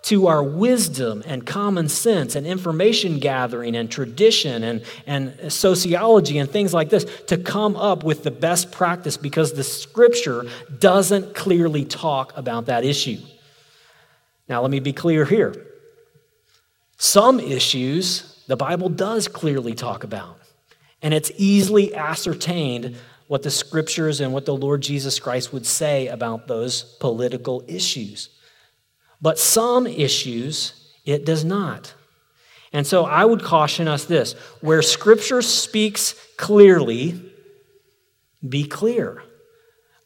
to 0.02 0.26
our 0.26 0.42
wisdom 0.42 1.22
and 1.24 1.46
common 1.46 1.88
sense 1.88 2.35
and 2.35 2.44
information 2.44 3.20
gathering 3.20 3.76
and 3.76 3.88
tradition 3.88 4.64
and, 4.64 4.83
and 5.06 5.52
sociology 5.52 6.38
and 6.38 6.50
things 6.50 6.74
like 6.74 6.90
this 6.90 7.04
to 7.28 7.38
come 7.38 7.76
up 7.76 8.02
with 8.02 8.24
the 8.24 8.33
best 8.33 8.72
practice 8.72 9.16
because 9.16 9.52
the 9.52 9.62
scripture 9.62 10.42
doesn't 10.80 11.37
clearly 11.37 11.85
talk 11.85 12.37
about 12.37 12.66
that 12.66 12.85
issue. 12.85 13.18
Now, 14.48 14.62
let 14.62 14.72
me 14.72 14.80
be 14.80 14.92
clear 14.92 15.24
here. 15.24 15.54
Some 16.96 17.38
issues 17.38 18.42
the 18.48 18.56
Bible 18.56 18.88
does 18.88 19.28
clearly 19.28 19.74
talk 19.74 20.02
about. 20.02 20.37
And 21.00 21.14
it's 21.14 21.30
easily 21.37 21.94
ascertained 21.94 22.96
what 23.31 23.45
the 23.45 23.51
scriptures 23.51 24.21
and 24.21 24.33
what 24.33 24.45
the 24.45 24.57
Lord 24.57 24.81
Jesus 24.81 25.21
Christ 25.21 25.53
would 25.53 25.64
say 25.64 26.09
about 26.09 26.49
those 26.49 26.83
political 26.99 27.62
issues. 27.69 28.29
But 29.23 29.38
some 29.38 29.87
issues, 29.87 30.93
it 31.05 31.25
does 31.25 31.45
not. 31.45 31.95
And 32.73 32.85
so 32.85 33.05
I 33.05 33.25
would 33.25 33.45
caution 33.45 33.87
us 33.87 34.05
this 34.05 34.33
where 34.62 34.83
scripture 34.83 35.43
speaks 35.43 36.16
clearly, 36.38 37.23
be 38.49 38.64
clear. 38.64 39.23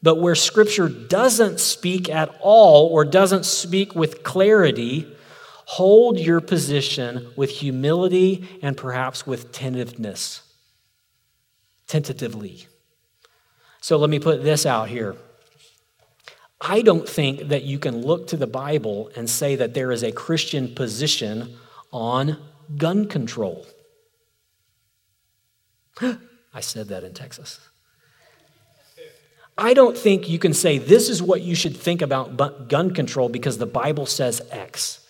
But 0.03 0.21
where 0.21 0.35
scripture 0.35 0.87
doesn't 0.87 1.59
speak 1.59 2.11
at 2.11 2.29
all 2.41 2.89
or 2.89 3.05
doesn't 3.05 3.47
speak 3.47 3.95
with 3.95 4.21
clarity, 4.21 5.11
hold 5.65 6.19
your 6.19 6.41
position 6.41 7.33
with 7.35 7.49
humility 7.49 8.47
and 8.61 8.77
perhaps 8.77 9.25
with 9.25 9.51
tentativeness. 9.51 10.43
Tentatively. 11.87 12.67
So 13.85 13.97
let 13.97 14.09
me 14.09 14.17
put 14.17 14.43
this 14.43 14.65
out 14.65 14.89
here. 14.89 15.15
I 16.59 16.81
don't 16.81 17.07
think 17.07 17.49
that 17.49 17.65
you 17.65 17.77
can 17.77 18.01
look 18.01 18.25
to 18.29 18.35
the 18.35 18.47
Bible 18.47 19.11
and 19.15 19.29
say 19.29 19.55
that 19.57 19.75
there 19.75 19.91
is 19.91 20.01
a 20.01 20.11
Christian 20.11 20.73
position 20.73 21.55
on 21.91 22.39
gun 22.77 23.07
control. 23.07 23.67
I 26.01 26.61
said 26.61 26.87
that 26.87 27.03
in 27.03 27.13
Texas. 27.13 27.59
I 29.55 29.75
don't 29.75 29.95
think 29.95 30.27
you 30.27 30.39
can 30.39 30.55
say 30.55 30.79
this 30.79 31.07
is 31.07 31.21
what 31.21 31.43
you 31.43 31.53
should 31.53 31.77
think 31.77 32.01
about 32.01 32.67
gun 32.67 32.91
control 32.91 33.29
because 33.29 33.59
the 33.59 33.67
Bible 33.67 34.07
says 34.07 34.41
X. 34.49 35.04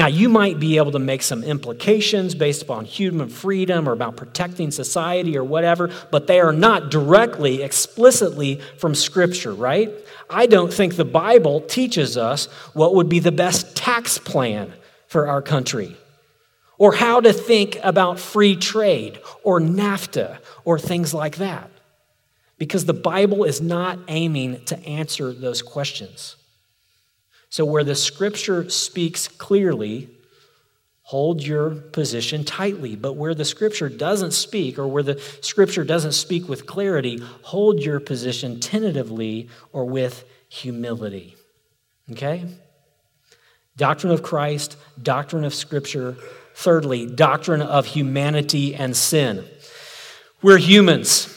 Now, 0.00 0.06
you 0.06 0.30
might 0.30 0.58
be 0.58 0.78
able 0.78 0.92
to 0.92 0.98
make 0.98 1.20
some 1.20 1.44
implications 1.44 2.34
based 2.34 2.62
upon 2.62 2.86
human 2.86 3.28
freedom 3.28 3.86
or 3.86 3.92
about 3.92 4.16
protecting 4.16 4.70
society 4.70 5.36
or 5.36 5.44
whatever, 5.44 5.90
but 6.10 6.26
they 6.26 6.40
are 6.40 6.54
not 6.54 6.90
directly, 6.90 7.62
explicitly 7.62 8.62
from 8.78 8.94
Scripture, 8.94 9.52
right? 9.52 9.92
I 10.30 10.46
don't 10.46 10.72
think 10.72 10.96
the 10.96 11.04
Bible 11.04 11.60
teaches 11.60 12.16
us 12.16 12.46
what 12.72 12.94
would 12.94 13.10
be 13.10 13.18
the 13.18 13.30
best 13.30 13.76
tax 13.76 14.16
plan 14.16 14.72
for 15.06 15.28
our 15.28 15.42
country, 15.42 15.94
or 16.78 16.94
how 16.94 17.20
to 17.20 17.34
think 17.34 17.78
about 17.82 18.18
free 18.18 18.56
trade, 18.56 19.20
or 19.42 19.60
NAFTA, 19.60 20.38
or 20.64 20.78
things 20.78 21.12
like 21.12 21.36
that. 21.36 21.70
Because 22.56 22.86
the 22.86 22.94
Bible 22.94 23.44
is 23.44 23.60
not 23.60 23.98
aiming 24.08 24.64
to 24.64 24.82
answer 24.86 25.34
those 25.34 25.60
questions. 25.60 26.36
So, 27.50 27.64
where 27.64 27.84
the 27.84 27.96
scripture 27.96 28.70
speaks 28.70 29.26
clearly, 29.26 30.08
hold 31.02 31.42
your 31.42 31.70
position 31.70 32.44
tightly. 32.44 32.94
But 32.94 33.14
where 33.14 33.34
the 33.34 33.44
scripture 33.44 33.88
doesn't 33.88 34.30
speak, 34.30 34.78
or 34.78 34.86
where 34.86 35.02
the 35.02 35.20
scripture 35.40 35.82
doesn't 35.82 36.12
speak 36.12 36.48
with 36.48 36.66
clarity, 36.66 37.20
hold 37.42 37.80
your 37.80 37.98
position 37.98 38.60
tentatively 38.60 39.48
or 39.72 39.84
with 39.84 40.24
humility. 40.48 41.34
Okay? 42.12 42.46
Doctrine 43.76 44.12
of 44.12 44.22
Christ, 44.22 44.76
doctrine 45.02 45.44
of 45.44 45.52
scripture. 45.52 46.16
Thirdly, 46.54 47.06
doctrine 47.06 47.62
of 47.62 47.86
humanity 47.86 48.74
and 48.74 48.96
sin. 48.96 49.44
We're 50.42 50.58
humans. 50.58 51.36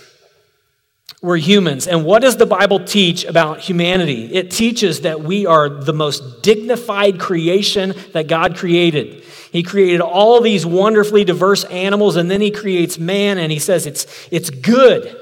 We're 1.23 1.37
humans. 1.37 1.87
And 1.87 2.03
what 2.03 2.21
does 2.21 2.35
the 2.35 2.45
Bible 2.45 2.83
teach 2.83 3.23
about 3.23 3.61
humanity? 3.61 4.25
It 4.25 4.51
teaches 4.51 5.01
that 5.01 5.21
we 5.21 5.45
are 5.45 5.69
the 5.69 5.93
most 5.93 6.41
dignified 6.41 7.17
creation 7.17 7.93
that 8.11 8.27
God 8.27 8.57
created. 8.57 9.23
He 9.49 9.63
created 9.63 10.01
all 10.01 10.41
these 10.41 10.65
wonderfully 10.65 11.23
diverse 11.23 11.63
animals, 11.63 12.17
and 12.17 12.29
then 12.29 12.41
He 12.41 12.51
creates 12.51 12.99
man, 12.99 13.37
and 13.37 13.53
He 13.53 13.59
says 13.59 13.85
it's, 13.85 14.05
it's 14.31 14.49
good. 14.49 15.17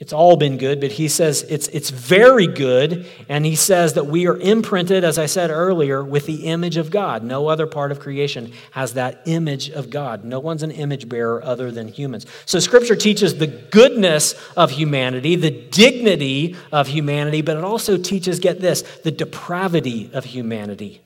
It's 0.00 0.12
all 0.12 0.36
been 0.36 0.58
good, 0.58 0.80
but 0.80 0.92
he 0.92 1.08
says 1.08 1.42
it's, 1.48 1.66
it's 1.68 1.90
very 1.90 2.46
good. 2.46 3.04
And 3.28 3.44
he 3.44 3.56
says 3.56 3.94
that 3.94 4.06
we 4.06 4.28
are 4.28 4.36
imprinted, 4.36 5.02
as 5.02 5.18
I 5.18 5.26
said 5.26 5.50
earlier, 5.50 6.04
with 6.04 6.26
the 6.26 6.46
image 6.46 6.76
of 6.76 6.92
God. 6.92 7.24
No 7.24 7.48
other 7.48 7.66
part 7.66 7.90
of 7.90 7.98
creation 7.98 8.52
has 8.70 8.94
that 8.94 9.22
image 9.26 9.70
of 9.70 9.90
God. 9.90 10.24
No 10.24 10.38
one's 10.38 10.62
an 10.62 10.70
image 10.70 11.08
bearer 11.08 11.42
other 11.42 11.72
than 11.72 11.88
humans. 11.88 12.26
So 12.46 12.60
scripture 12.60 12.94
teaches 12.94 13.38
the 13.38 13.48
goodness 13.48 14.36
of 14.56 14.70
humanity, 14.70 15.34
the 15.34 15.50
dignity 15.50 16.54
of 16.70 16.86
humanity, 16.86 17.42
but 17.42 17.56
it 17.56 17.64
also 17.64 17.96
teaches, 17.96 18.38
get 18.38 18.60
this, 18.60 18.82
the 19.02 19.10
depravity 19.10 20.10
of 20.12 20.24
humanity. 20.24 21.00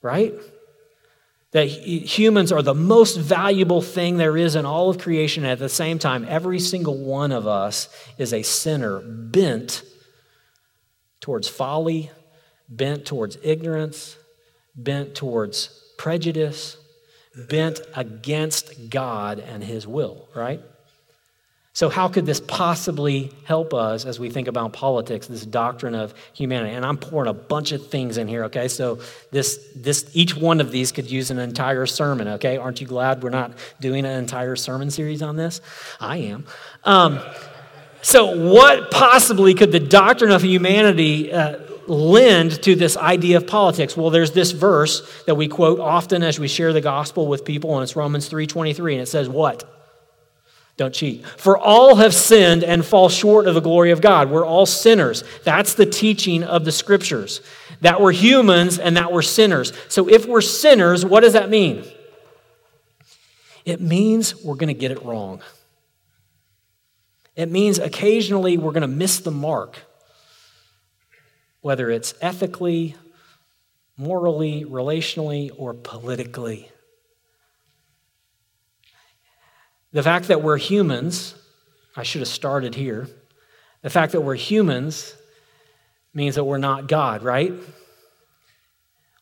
Right? 0.00 0.32
That 1.52 1.66
humans 1.66 2.50
are 2.50 2.62
the 2.62 2.74
most 2.74 3.16
valuable 3.16 3.82
thing 3.82 4.16
there 4.16 4.36
is 4.36 4.56
in 4.56 4.64
all 4.64 4.88
of 4.88 4.98
creation. 4.98 5.44
And 5.44 5.52
at 5.52 5.58
the 5.58 5.68
same 5.68 5.98
time, 5.98 6.26
every 6.28 6.58
single 6.58 6.96
one 6.96 7.30
of 7.30 7.46
us 7.46 7.88
is 8.18 8.32
a 8.32 8.42
sinner 8.42 9.00
bent 9.00 9.82
towards 11.20 11.48
folly, 11.48 12.10
bent 12.68 13.04
towards 13.04 13.36
ignorance, 13.42 14.16
bent 14.74 15.14
towards 15.14 15.68
prejudice, 15.98 16.78
bent 17.48 17.80
against 17.94 18.88
God 18.88 19.38
and 19.38 19.62
His 19.62 19.86
will, 19.86 20.28
right? 20.34 20.60
So, 21.74 21.88
how 21.88 22.08
could 22.08 22.26
this 22.26 22.38
possibly 22.38 23.32
help 23.44 23.72
us 23.72 24.04
as 24.04 24.20
we 24.20 24.28
think 24.28 24.46
about 24.46 24.74
politics, 24.74 25.26
this 25.26 25.46
doctrine 25.46 25.94
of 25.94 26.12
humanity? 26.34 26.74
And 26.74 26.84
I'm 26.84 26.98
pouring 26.98 27.30
a 27.30 27.34
bunch 27.34 27.72
of 27.72 27.88
things 27.88 28.18
in 28.18 28.28
here, 28.28 28.44
okay? 28.44 28.68
So, 28.68 29.00
this, 29.30 29.58
this, 29.74 30.10
each 30.12 30.36
one 30.36 30.60
of 30.60 30.70
these 30.70 30.92
could 30.92 31.10
use 31.10 31.30
an 31.30 31.38
entire 31.38 31.86
sermon, 31.86 32.28
okay? 32.28 32.58
Aren't 32.58 32.82
you 32.82 32.86
glad 32.86 33.22
we're 33.22 33.30
not 33.30 33.52
doing 33.80 34.04
an 34.04 34.18
entire 34.18 34.54
sermon 34.54 34.90
series 34.90 35.22
on 35.22 35.36
this? 35.36 35.62
I 35.98 36.18
am. 36.18 36.44
Um, 36.84 37.20
so, 38.02 38.52
what 38.52 38.90
possibly 38.90 39.54
could 39.54 39.72
the 39.72 39.80
doctrine 39.80 40.30
of 40.30 40.42
humanity 40.42 41.32
uh, 41.32 41.58
lend 41.86 42.62
to 42.64 42.74
this 42.74 42.98
idea 42.98 43.38
of 43.38 43.46
politics? 43.46 43.96
Well, 43.96 44.10
there's 44.10 44.32
this 44.32 44.50
verse 44.50 45.24
that 45.24 45.36
we 45.36 45.48
quote 45.48 45.80
often 45.80 46.22
as 46.22 46.38
we 46.38 46.48
share 46.48 46.74
the 46.74 46.82
gospel 46.82 47.28
with 47.28 47.46
people, 47.46 47.74
and 47.78 47.82
it's 47.82 47.96
Romans 47.96 48.28
3:23, 48.28 48.92
and 48.92 49.02
it 49.02 49.08
says, 49.08 49.26
"What? 49.26 49.64
Don't 50.82 50.92
cheat. 50.92 51.24
For 51.24 51.56
all 51.56 51.94
have 51.94 52.12
sinned 52.12 52.64
and 52.64 52.84
fall 52.84 53.08
short 53.08 53.46
of 53.46 53.54
the 53.54 53.60
glory 53.60 53.92
of 53.92 54.00
God. 54.00 54.30
We're 54.30 54.44
all 54.44 54.66
sinners. 54.66 55.22
That's 55.44 55.74
the 55.74 55.86
teaching 55.86 56.42
of 56.42 56.64
the 56.64 56.72
scriptures. 56.72 57.40
That 57.82 58.00
we're 58.00 58.10
humans 58.10 58.80
and 58.80 58.96
that 58.96 59.12
we're 59.12 59.22
sinners. 59.22 59.72
So 59.86 60.08
if 60.08 60.26
we're 60.26 60.40
sinners, 60.40 61.06
what 61.06 61.20
does 61.20 61.34
that 61.34 61.48
mean? 61.48 61.84
It 63.64 63.80
means 63.80 64.34
we're 64.42 64.56
going 64.56 64.74
to 64.74 64.74
get 64.74 64.90
it 64.90 65.04
wrong. 65.04 65.40
It 67.36 67.48
means 67.48 67.78
occasionally 67.78 68.56
we're 68.56 68.72
going 68.72 68.80
to 68.80 68.88
miss 68.88 69.20
the 69.20 69.30
mark, 69.30 69.78
whether 71.60 71.92
it's 71.92 72.12
ethically, 72.20 72.96
morally, 73.96 74.64
relationally, 74.64 75.52
or 75.56 75.74
politically. 75.74 76.71
The 79.92 80.02
fact 80.02 80.28
that 80.28 80.42
we're 80.42 80.56
humans, 80.56 81.34
I 81.96 82.02
should 82.02 82.20
have 82.20 82.28
started 82.28 82.74
here. 82.74 83.08
The 83.82 83.90
fact 83.90 84.12
that 84.12 84.22
we're 84.22 84.34
humans 84.34 85.14
means 86.14 86.36
that 86.36 86.44
we're 86.44 86.58
not 86.58 86.88
God, 86.88 87.22
right? 87.22 87.52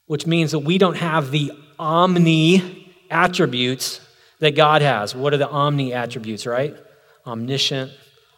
Which 0.06 0.26
means 0.26 0.52
that 0.52 0.60
we 0.60 0.78
don't 0.78 0.96
have 0.96 1.30
the 1.30 1.52
omni 1.78 2.94
attributes 3.10 4.00
that 4.38 4.54
God 4.54 4.82
has. 4.82 5.14
What 5.14 5.34
are 5.34 5.38
the 5.38 5.48
omni 5.48 5.92
attributes, 5.92 6.46
right? 6.46 6.76
Omniscient, 7.26 7.90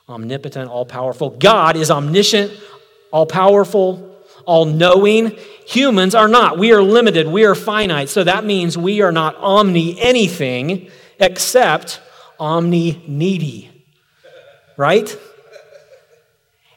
omnipotent, 0.08 0.70
all 0.70 0.86
powerful. 0.86 1.30
God 1.30 1.76
is 1.76 1.90
omniscient, 1.90 2.52
all 3.10 3.26
powerful, 3.26 4.16
all 4.46 4.64
knowing. 4.64 5.36
Humans 5.66 6.14
are 6.14 6.28
not. 6.28 6.58
We 6.58 6.72
are 6.72 6.82
limited, 6.82 7.26
we 7.26 7.44
are 7.44 7.54
finite. 7.54 8.08
So 8.08 8.24
that 8.24 8.44
means 8.44 8.76
we 8.78 9.02
are 9.02 9.12
not 9.12 9.36
omni 9.36 10.00
anything 10.00 10.90
except 11.18 12.00
omni 12.42 13.00
needy, 13.07 13.70
right? 14.76 15.16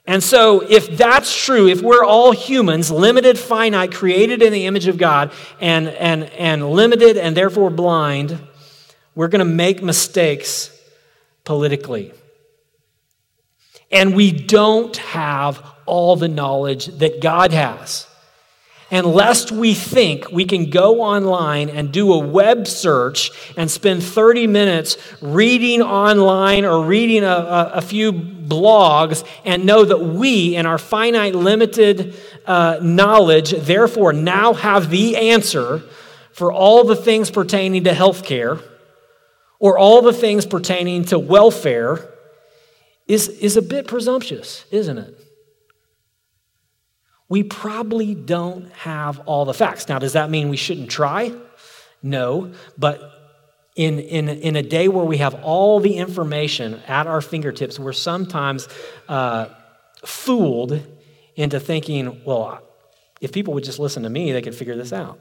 And 0.06 0.24
so, 0.24 0.60
if 0.60 0.96
that's 0.96 1.36
true, 1.36 1.68
if 1.68 1.82
we're 1.82 2.06
all 2.06 2.32
humans, 2.32 2.92
limited, 2.92 3.40
finite, 3.40 3.92
created 3.92 4.44
in 4.44 4.54
the 4.54 4.68
image 4.68 4.86
of 4.86 5.00
God, 5.00 5.32
and, 5.60 5.88
and, 5.88 6.26
and 6.26 6.70
limited 6.70 7.18
and 7.18 7.36
therefore 7.36 7.72
blind, 7.72 8.38
we're 9.16 9.30
going 9.30 9.40
to 9.40 9.46
make 9.46 9.82
mistakes 9.82 10.70
politically. 11.44 12.14
And 13.92 14.16
we 14.16 14.32
don't 14.32 14.96
have 14.98 15.66
all 15.88 16.16
the 16.16 16.28
knowledge 16.28 16.86
that 17.00 17.20
God 17.20 17.52
has. 17.52 18.06
And 18.96 19.06
lest 19.06 19.52
we 19.52 19.74
think 19.74 20.32
we 20.32 20.46
can 20.46 20.70
go 20.70 21.02
online 21.02 21.68
and 21.68 21.92
do 21.92 22.14
a 22.14 22.18
web 22.18 22.66
search 22.66 23.30
and 23.58 23.70
spend 23.70 24.02
30 24.02 24.48
minutes 24.48 24.98
reading 25.20 25.82
online 25.82 26.64
or 26.64 26.82
reading 26.82 27.26
a, 27.26 27.28
a, 27.28 27.72
a 27.74 27.82
few 27.82 28.14
blogs 28.14 29.28
and 29.44 29.66
know 29.66 29.84
that 29.84 30.00
we, 30.00 30.56
in 30.56 30.66
our 30.66 30.78
finite, 30.78 31.36
limited 31.36 32.16
uh, 32.46 32.80
knowledge, 32.82 33.52
therefore 33.52 34.14
now 34.14 34.54
have 34.54 34.90
the 34.90 35.18
answer 35.18 35.84
for 36.32 36.54
all 36.54 36.86
the 36.86 36.96
things 36.96 37.30
pertaining 37.30 37.84
to 37.84 37.92
healthcare 37.92 38.64
or 39.60 39.78
all 39.78 40.04
the 40.04 40.14
things 40.14 40.46
pertaining 40.46 41.04
to 41.04 41.20
welfare 41.20 42.14
is, 43.08 43.28
is 43.28 43.58
a 43.58 43.62
bit 43.62 43.88
presumptuous, 43.88 44.64
isn't 44.72 44.98
it? 44.98 45.25
We 47.28 47.44
probably 47.44 48.14
don't 48.14 48.72
have 48.74 49.20
all 49.26 49.46
the 49.46 49.54
facts. 49.54 49.90
Now, 49.90 50.00
does 50.00 50.14
that 50.14 50.30
mean 50.30 50.50
we 50.50 50.58
shouldn't 50.58 50.92
try? 50.92 51.34
No, 52.04 52.54
but 52.78 53.12
in, 53.76 54.00
in, 54.00 54.30
in 54.30 54.56
a 54.56 54.62
day 54.62 54.88
where 54.88 55.04
we 55.04 55.18
have 55.18 55.34
all 55.44 55.80
the 55.80 55.98
information 55.98 56.76
at 56.88 57.08
our 57.08 57.22
fingertips, 57.22 57.80
we're 57.80 57.94
sometimes 57.94 58.70
uh, 59.10 59.48
fooled 60.06 60.82
into 61.36 61.60
thinking, 61.60 62.22
well, 62.26 62.62
if 63.22 63.32
people 63.32 63.54
would 63.56 63.64
just 63.64 63.80
listen 63.80 64.04
to 64.04 64.10
me, 64.10 64.32
they 64.32 64.42
could 64.42 64.56
figure 64.56 64.76
this 64.76 64.94
out. 64.94 65.20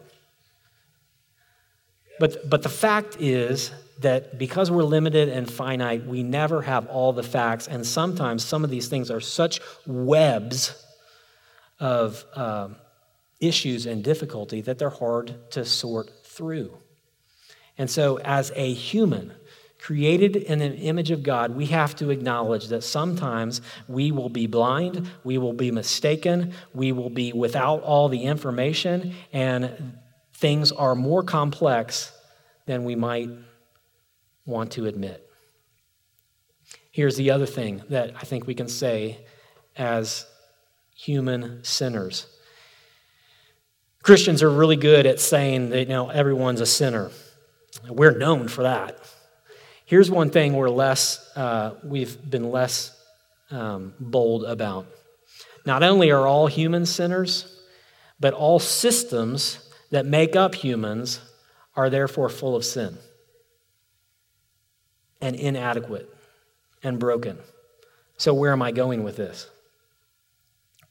But, 2.21 2.49
but 2.49 2.63
the 2.63 2.69
fact 2.69 3.17
is 3.19 3.73
that 4.01 4.39
because 4.39 4.71
we're 4.71 4.85
limited 4.85 5.29
and 5.29 5.51
finite, 5.51 6.07
we 6.07 6.23
never 6.23 6.63
have 6.63 6.87
all 6.87 7.13
the 7.13 7.23
facts. 7.23 7.67
And 7.67 7.85
sometimes 7.85 8.45
some 8.45 8.63
of 8.63 8.71
these 8.71 8.89
things 8.89 9.11
are 9.11 9.21
such 9.21 9.61
webs 9.87 10.84
of 11.81 12.25
um, 12.35 12.77
issues 13.41 13.87
and 13.87 14.03
difficulty 14.03 14.61
that 14.63 14.79
they're 14.79 14.91
hard 14.91 15.51
to 15.53 15.65
sort 15.65 16.11
through. 16.25 16.77
And 17.77 17.91
so, 17.91 18.19
as 18.21 18.53
a 18.55 18.73
human, 18.73 19.33
created 19.85 20.37
in 20.37 20.61
the 20.61 20.75
image 20.77 21.11
of 21.11 21.23
God, 21.23 21.55
we 21.55 21.67
have 21.67 21.95
to 21.97 22.11
acknowledge 22.11 22.69
that 22.69 22.83
sometimes 22.83 23.61
we 23.89 24.13
will 24.13 24.31
be 24.31 24.47
blind, 24.47 25.11
we 25.25 25.37
will 25.37 25.53
be 25.53 25.71
mistaken, 25.71 26.55
we 26.73 26.93
will 26.93 27.11
be 27.11 27.33
without 27.33 27.83
all 27.83 28.09
the 28.09 28.23
information, 28.23 29.15
and 29.33 29.99
things 30.33 30.73
are 30.73 30.95
more 30.95 31.23
complex 31.23 32.13
than 32.67 32.85
we 32.85 32.95
might 32.95 33.29
want 34.47 34.71
to 34.73 34.87
admit. 34.87 35.29
Here's 36.91 37.17
the 37.17 37.31
other 37.31 37.47
thing 37.47 37.83
that 37.91 38.15
I 38.17 38.25
think 38.25 38.47
we 38.47 38.55
can 38.55 38.69
say 38.69 39.19
as 39.77 40.25
human 40.95 41.63
sinners. 41.65 42.27
Christians 44.03 44.43
are 44.43 44.51
really 44.51 44.77
good 44.77 45.07
at 45.07 45.21
saying 45.21 45.71
that 45.71 45.81
you 45.81 45.87
know 45.87 46.11
everyone's 46.11 46.61
a 46.61 46.67
sinner. 46.67 47.11
We're 47.89 48.17
known 48.17 48.49
for 48.49 48.63
that. 48.63 48.99
Here's 49.87 50.11
one 50.11 50.31
thing 50.31 50.55
we're 50.55 50.71
less, 50.71 51.31
uh, 51.37 51.75
we've 51.83 52.19
been 52.31 52.51
less 52.51 52.99
um, 53.51 53.95
bold 54.01 54.45
about. 54.45 54.87
Not 55.67 55.83
only 55.83 56.11
are 56.11 56.27
all 56.27 56.47
humans 56.47 56.91
sinners, 56.91 57.63
but 58.21 58.35
all 58.35 58.59
systems 58.59 59.71
that 59.91 60.07
make 60.07 60.37
up 60.37 60.55
humans 60.55 61.21
are 61.77 61.91
therefore 61.91 62.29
full 62.29 62.57
of 62.57 62.65
sin 62.65 62.97
and 65.21 65.37
inadequate 65.37 66.09
and 66.83 66.99
broken. 66.99 67.39
So, 68.17 68.35
where 68.35 68.53
am 68.53 68.63
I 68.63 68.73
going 68.73 69.03
with 69.03 69.17
this? 69.17 69.49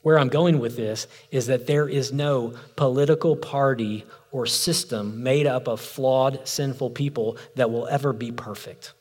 Where 0.04 0.20
I'm 0.20 0.30
going 0.30 0.60
with 0.60 0.76
this 0.76 1.08
is 1.32 1.48
that 1.48 1.66
there 1.66 1.88
is 1.88 2.13
no 2.13 2.54
political 2.76 3.36
party 3.36 4.06
or 4.32 4.46
system 4.46 5.24
made 5.24 5.48
up 5.48 5.68
of 5.68 5.80
flawed, 5.80 6.46
sinful 6.48 6.92
people 6.92 7.38
that 7.56 7.72
will 7.72 7.88
ever 7.88 8.12
be 8.13 8.32
perfect. 8.32 8.94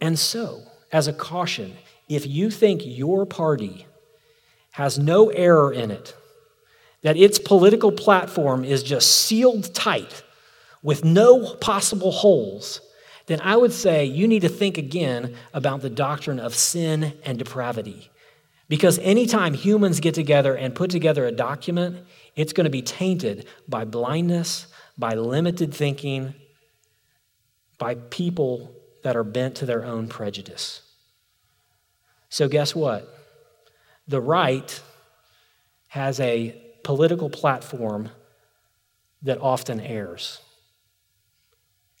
And 0.00 0.18
so, 0.18 0.62
as 0.92 1.06
a 1.06 1.12
caution, 1.12 1.76
if 2.08 2.26
you 2.26 2.50
think 2.50 2.82
your 2.84 3.24
party 3.24 3.86
has 4.72 4.98
no 4.98 5.28
error 5.30 5.72
in 5.72 5.90
it, 5.90 6.16
that 7.02 7.16
its 7.16 7.38
political 7.38 7.92
platform 7.92 8.64
is 8.64 8.82
just 8.82 9.26
sealed 9.26 9.72
tight 9.74 10.22
with 10.82 11.04
no 11.04 11.54
possible 11.56 12.10
holes, 12.10 12.80
then 13.26 13.40
I 13.42 13.56
would 13.56 13.72
say 13.72 14.04
you 14.04 14.26
need 14.26 14.42
to 14.42 14.48
think 14.48 14.76
again 14.76 15.36
about 15.52 15.82
the 15.82 15.90
doctrine 15.90 16.40
of 16.40 16.54
sin 16.54 17.12
and 17.24 17.38
depravity. 17.38 18.10
Because 18.68 18.98
anytime 18.98 19.54
humans 19.54 20.00
get 20.00 20.14
together 20.14 20.54
and 20.54 20.74
put 20.74 20.90
together 20.90 21.26
a 21.26 21.32
document, 21.32 22.04
it's 22.36 22.52
going 22.52 22.64
to 22.66 22.70
be 22.70 22.82
tainted 22.82 23.46
by 23.66 23.84
blindness, 23.84 24.66
by 24.96 25.14
limited 25.14 25.72
thinking, 25.72 26.34
by 27.78 27.94
people 27.94 28.74
that 29.02 29.16
are 29.16 29.24
bent 29.24 29.54
to 29.56 29.66
their 29.66 29.84
own 29.84 30.08
prejudice. 30.08 30.82
So, 32.28 32.46
guess 32.48 32.74
what? 32.74 33.08
The 34.06 34.20
right 34.20 34.80
has 35.88 36.20
a 36.20 36.54
political 36.82 37.30
platform 37.30 38.10
that 39.22 39.38
often 39.40 39.80
errs, 39.80 40.40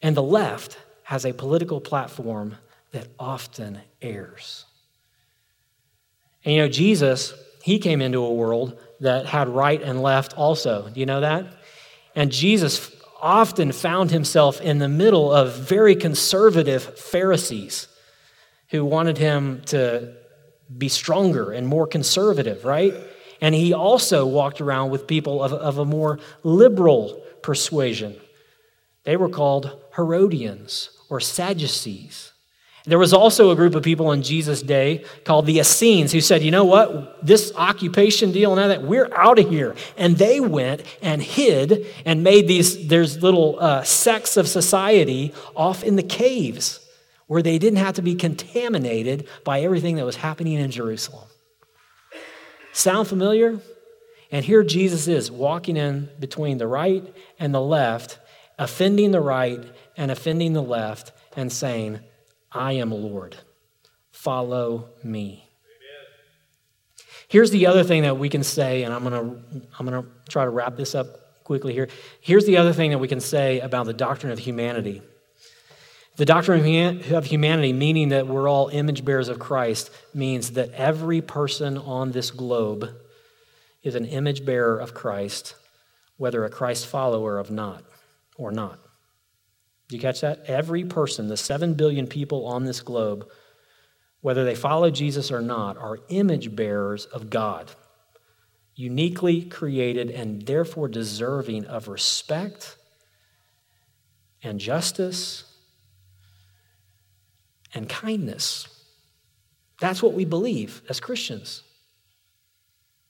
and 0.02 0.16
the 0.16 0.22
left 0.22 0.78
has 1.04 1.24
a 1.24 1.32
political 1.32 1.80
platform 1.80 2.56
that 2.92 3.08
often 3.18 3.80
errs. 4.02 4.66
And 6.48 6.54
you 6.54 6.62
know, 6.62 6.68
Jesus, 6.68 7.34
he 7.62 7.78
came 7.78 8.00
into 8.00 8.24
a 8.24 8.32
world 8.32 8.80
that 9.00 9.26
had 9.26 9.50
right 9.50 9.82
and 9.82 10.00
left 10.00 10.32
also. 10.32 10.88
Do 10.88 10.98
you 10.98 11.04
know 11.04 11.20
that? 11.20 11.44
And 12.14 12.32
Jesus 12.32 12.90
often 13.20 13.70
found 13.70 14.10
himself 14.10 14.58
in 14.62 14.78
the 14.78 14.88
middle 14.88 15.30
of 15.30 15.54
very 15.54 15.94
conservative 15.94 16.98
Pharisees 16.98 17.86
who 18.70 18.82
wanted 18.82 19.18
him 19.18 19.60
to 19.66 20.14
be 20.74 20.88
stronger 20.88 21.52
and 21.52 21.68
more 21.68 21.86
conservative, 21.86 22.64
right? 22.64 22.94
And 23.42 23.54
he 23.54 23.74
also 23.74 24.24
walked 24.24 24.62
around 24.62 24.88
with 24.88 25.06
people 25.06 25.42
of, 25.42 25.52
of 25.52 25.76
a 25.76 25.84
more 25.84 26.18
liberal 26.44 27.22
persuasion. 27.42 28.16
They 29.04 29.18
were 29.18 29.28
called 29.28 29.78
Herodians 29.96 30.88
or 31.10 31.20
Sadducees. 31.20 32.32
There 32.88 32.98
was 32.98 33.12
also 33.12 33.50
a 33.50 33.54
group 33.54 33.74
of 33.74 33.82
people 33.82 34.12
in 34.12 34.22
Jesus' 34.22 34.62
day 34.62 35.04
called 35.24 35.44
the 35.44 35.58
Essenes 35.58 36.10
who 36.10 36.22
said, 36.22 36.42
you 36.42 36.50
know 36.50 36.64
what, 36.64 37.24
this 37.24 37.52
occupation 37.54 38.32
deal 38.32 38.50
and 38.50 38.60
all 38.60 38.68
that, 38.68 38.82
we're 38.82 39.12
out 39.14 39.38
of 39.38 39.50
here. 39.50 39.76
And 39.98 40.16
they 40.16 40.40
went 40.40 40.82
and 41.02 41.22
hid 41.22 41.86
and 42.06 42.24
made 42.24 42.48
these, 42.48 42.88
there's 42.88 43.22
little 43.22 43.60
uh, 43.60 43.82
sects 43.82 44.38
of 44.38 44.48
society 44.48 45.34
off 45.54 45.84
in 45.84 45.96
the 45.96 46.02
caves 46.02 46.80
where 47.26 47.42
they 47.42 47.58
didn't 47.58 47.78
have 47.78 47.96
to 47.96 48.02
be 48.02 48.14
contaminated 48.14 49.28
by 49.44 49.60
everything 49.60 49.96
that 49.96 50.06
was 50.06 50.16
happening 50.16 50.54
in 50.54 50.70
Jerusalem. 50.70 51.28
Sound 52.72 53.06
familiar? 53.06 53.60
And 54.32 54.46
here 54.46 54.62
Jesus 54.62 55.08
is 55.08 55.30
walking 55.30 55.76
in 55.76 56.08
between 56.18 56.56
the 56.56 56.66
right 56.66 57.04
and 57.38 57.54
the 57.54 57.60
left, 57.60 58.18
offending 58.58 59.10
the 59.10 59.20
right 59.20 59.62
and 59.94 60.10
offending 60.10 60.54
the 60.54 60.62
left, 60.62 61.12
and 61.36 61.52
saying, 61.52 62.00
I 62.50 62.72
am 62.72 62.90
Lord. 62.90 63.36
Follow 64.10 64.90
me. 65.02 65.48
Here's 67.28 67.50
the 67.50 67.66
other 67.66 67.84
thing 67.84 68.02
that 68.02 68.18
we 68.18 68.30
can 68.30 68.42
say, 68.42 68.84
and 68.84 68.94
I'm 68.94 69.04
going 69.04 69.12
to 69.12 69.66
I'm 69.78 69.86
going 69.86 70.02
to 70.02 70.08
try 70.30 70.44
to 70.44 70.50
wrap 70.50 70.76
this 70.76 70.94
up 70.94 71.44
quickly 71.44 71.74
here. 71.74 71.88
Here's 72.20 72.46
the 72.46 72.56
other 72.56 72.72
thing 72.72 72.90
that 72.90 72.98
we 72.98 73.08
can 73.08 73.20
say 73.20 73.60
about 73.60 73.86
the 73.86 73.92
doctrine 73.92 74.32
of 74.32 74.38
humanity. 74.38 75.02
The 76.16 76.24
doctrine 76.24 77.04
of 77.12 77.26
humanity, 77.26 77.72
meaning 77.72 78.08
that 78.08 78.26
we're 78.26 78.48
all 78.48 78.68
image 78.68 79.04
bearers 79.04 79.28
of 79.28 79.38
Christ, 79.38 79.90
means 80.12 80.52
that 80.52 80.72
every 80.72 81.20
person 81.20 81.78
on 81.78 82.12
this 82.12 82.30
globe 82.30 82.90
is 83.82 83.94
an 83.94 84.04
image 84.04 84.44
bearer 84.44 84.78
of 84.78 84.94
Christ, 84.94 85.54
whether 86.16 86.44
a 86.44 86.50
Christ 86.50 86.86
follower 86.86 87.38
of 87.38 87.50
not 87.50 87.84
or 88.36 88.50
not. 88.50 88.80
Do 89.88 89.96
you 89.96 90.02
catch 90.02 90.20
that? 90.20 90.44
Every 90.46 90.84
person, 90.84 91.28
the 91.28 91.36
7 91.36 91.74
billion 91.74 92.06
people 92.06 92.46
on 92.46 92.64
this 92.64 92.80
globe, 92.80 93.28
whether 94.20 94.44
they 94.44 94.54
follow 94.54 94.90
Jesus 94.90 95.30
or 95.30 95.40
not, 95.40 95.78
are 95.78 95.98
image 96.08 96.54
bearers 96.54 97.06
of 97.06 97.30
God, 97.30 97.70
uniquely 98.74 99.42
created 99.42 100.10
and 100.10 100.42
therefore 100.42 100.88
deserving 100.88 101.64
of 101.64 101.88
respect 101.88 102.76
and 104.42 104.60
justice 104.60 105.44
and 107.74 107.88
kindness. 107.88 108.68
That's 109.80 110.02
what 110.02 110.12
we 110.12 110.24
believe 110.24 110.82
as 110.88 111.00
Christians. 111.00 111.62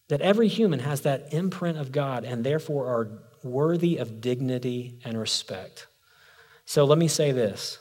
That 0.08 0.20
every 0.20 0.48
human 0.48 0.80
has 0.80 1.02
that 1.02 1.32
imprint 1.32 1.78
of 1.78 1.92
God 1.92 2.24
and 2.24 2.44
therefore 2.44 2.86
are 2.86 3.22
worthy 3.42 3.96
of 3.96 4.20
dignity 4.20 5.00
and 5.04 5.18
respect. 5.18 5.87
So 6.69 6.85
let 6.85 6.98
me 6.98 7.08
say 7.08 7.33
this 7.33 7.79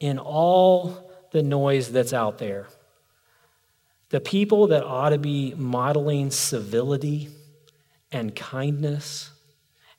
in 0.00 0.18
all 0.18 1.08
the 1.30 1.40
noise 1.40 1.92
that's 1.92 2.12
out 2.12 2.38
there, 2.38 2.66
the 4.10 4.18
people 4.18 4.66
that 4.66 4.82
ought 4.82 5.10
to 5.10 5.18
be 5.18 5.54
modeling 5.56 6.32
civility 6.32 7.28
and 8.10 8.34
kindness 8.34 9.30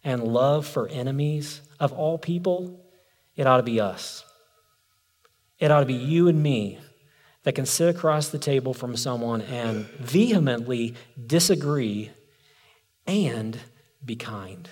and 0.04 0.22
love 0.22 0.68
for 0.68 0.90
enemies 0.90 1.62
of 1.80 1.94
all 1.94 2.18
people, 2.18 2.86
it 3.38 3.48
ought 3.48 3.56
to 3.56 3.64
be 3.64 3.80
us. 3.80 4.26
It 5.58 5.72
ought 5.72 5.80
to 5.80 5.86
be 5.86 5.94
you 5.94 6.28
and 6.28 6.44
me 6.44 6.80
that 7.44 7.56
can 7.56 7.66
sit 7.66 7.96
across 7.96 8.28
the 8.28 8.38
table 8.38 8.74
from 8.74 8.98
someone 8.98 9.44
and 9.44 9.86
vehemently 9.86 10.96
disagree 11.26 12.12
and 13.08 13.58
be 14.04 14.18
kind. 14.18 14.68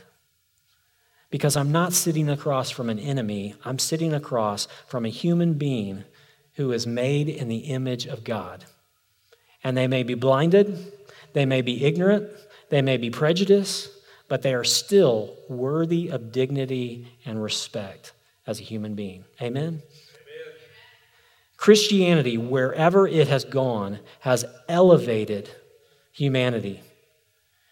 Because 1.32 1.55
I'm 1.55 1.71
not 1.71 1.93
sitting 1.93 2.29
across 2.29 2.69
from 2.69 2.89
an 2.89 2.99
enemy, 2.99 3.55
I'm 3.65 3.79
sitting 3.79 4.13
across 4.13 4.67
from 4.86 5.05
a 5.05 5.09
human 5.09 5.55
being 5.55 6.03
who 6.55 6.71
is 6.71 6.86
made 6.86 7.29
in 7.29 7.47
the 7.47 7.59
image 7.59 8.05
of 8.05 8.23
God. 8.23 8.65
And 9.63 9.75
they 9.75 9.88
may 9.88 10.03
be 10.03 10.13
blinded, 10.13 10.91
they 11.34 11.45
may 11.45 11.61
be 11.61 11.86
ignorant, 11.86 12.29
they 12.69 12.82
may 12.82 12.97
be 12.97 13.09
prejudiced, 13.09 13.89
but 14.27 14.41
they 14.41 14.53
are 14.53 14.63
still 14.63 15.38
worthy 15.49 16.09
of 16.09 16.32
dignity 16.32 17.07
and 17.25 17.41
respect 17.41 18.11
as 18.45 18.59
a 18.59 18.63
human 18.63 18.95
being. 18.95 19.23
Amen? 19.41 19.82
Christianity, 21.57 22.38
wherever 22.38 23.07
it 23.07 23.27
has 23.27 23.45
gone, 23.45 23.99
has 24.21 24.45
elevated 24.67 25.49
humanity, 26.11 26.82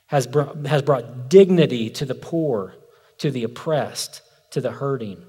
has 0.08 0.28
has 0.66 0.82
brought 0.84 1.28
dignity 1.28 1.90
to 1.90 2.06
the 2.06 2.14
poor, 2.14 2.76
to 3.20 3.32
the 3.32 3.44
oppressed, 3.44 4.22
to 4.52 4.62
the 4.62 4.72
hurting. 4.72 5.24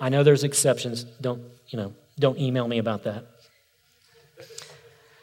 I 0.00 0.08
know 0.08 0.22
there's 0.22 0.44
exceptions. 0.44 1.04
Don't, 1.20 1.42
you 1.68 1.78
know, 1.78 1.94
don't 2.18 2.38
email 2.38 2.66
me 2.66 2.78
about 2.78 3.04
that. 3.04 3.24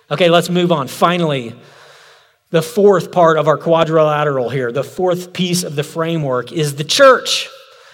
Okay, 0.09 0.29
let's 0.29 0.49
move 0.49 0.71
on. 0.71 0.87
Finally, 0.87 1.55
the 2.51 2.61
fourth 2.61 3.11
part 3.11 3.37
of 3.37 3.47
our 3.47 3.57
quadrilateral 3.57 4.49
here, 4.49 4.71
the 4.71 4.83
fourth 4.83 5.33
piece 5.33 5.63
of 5.63 5.75
the 5.75 5.83
framework 5.83 6.51
is 6.51 6.75
the 6.75 6.83
church. 6.83 7.49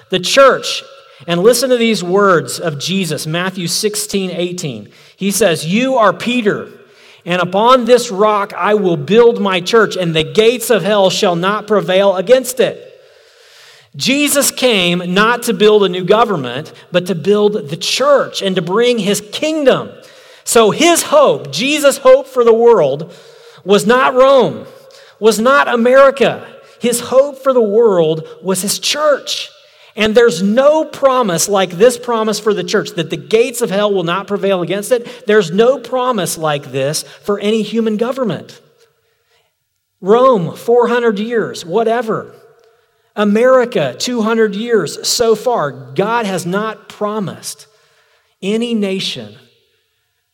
The 0.09 0.19
church. 0.19 0.83
And 1.27 1.41
listen 1.41 1.69
to 1.69 1.77
these 1.77 2.03
words 2.03 2.59
of 2.59 2.79
Jesus, 2.79 3.27
Matthew 3.27 3.67
16, 3.67 4.31
18. 4.31 4.91
He 5.15 5.31
says, 5.31 5.65
You 5.65 5.95
are 5.95 6.13
Peter, 6.13 6.69
and 7.25 7.41
upon 7.41 7.85
this 7.85 8.09
rock 8.09 8.53
I 8.53 8.73
will 8.73 8.97
build 8.97 9.41
my 9.41 9.61
church, 9.61 9.95
and 9.95 10.15
the 10.15 10.23
gates 10.23 10.69
of 10.69 10.83
hell 10.83 11.09
shall 11.09 11.35
not 11.35 11.67
prevail 11.67 12.15
against 12.15 12.59
it. 12.59 12.88
Jesus 13.95 14.51
came 14.51 15.13
not 15.13 15.43
to 15.43 15.53
build 15.53 15.83
a 15.83 15.89
new 15.89 16.03
government, 16.03 16.73
but 16.91 17.07
to 17.07 17.15
build 17.15 17.53
the 17.53 17.77
church 17.77 18.41
and 18.41 18.55
to 18.55 18.61
bring 18.61 18.99
his 18.99 19.21
kingdom. 19.31 19.89
So 20.43 20.71
his 20.71 21.03
hope, 21.03 21.51
Jesus' 21.51 21.97
hope 21.97 22.27
for 22.27 22.43
the 22.43 22.53
world, 22.53 23.13
was 23.63 23.85
not 23.85 24.13
Rome, 24.13 24.65
was 25.19 25.39
not 25.39 25.67
America. 25.67 26.47
His 26.79 27.01
hope 27.01 27.39
for 27.39 27.53
the 27.53 27.61
world 27.61 28.27
was 28.41 28.61
his 28.61 28.79
church. 28.79 29.49
And 29.95 30.15
there's 30.15 30.41
no 30.41 30.85
promise 30.85 31.49
like 31.49 31.71
this 31.71 31.97
promise 31.97 32.39
for 32.39 32.53
the 32.53 32.63
church 32.63 32.91
that 32.91 33.09
the 33.09 33.17
gates 33.17 33.61
of 33.61 33.69
hell 33.69 33.93
will 33.93 34.03
not 34.03 34.27
prevail 34.27 34.61
against 34.61 34.91
it. 34.91 35.27
There's 35.27 35.51
no 35.51 35.79
promise 35.79 36.37
like 36.37 36.71
this 36.71 37.03
for 37.03 37.39
any 37.39 37.63
human 37.63 37.97
government. 37.97 38.61
Rome, 39.99 40.55
400 40.55 41.19
years, 41.19 41.65
whatever. 41.65 42.33
America, 43.15 43.95
200 43.97 44.55
years 44.55 45.07
so 45.07 45.35
far, 45.35 45.71
God 45.71 46.25
has 46.25 46.45
not 46.45 46.89
promised 46.89 47.67
any 48.41 48.73
nation 48.73 49.35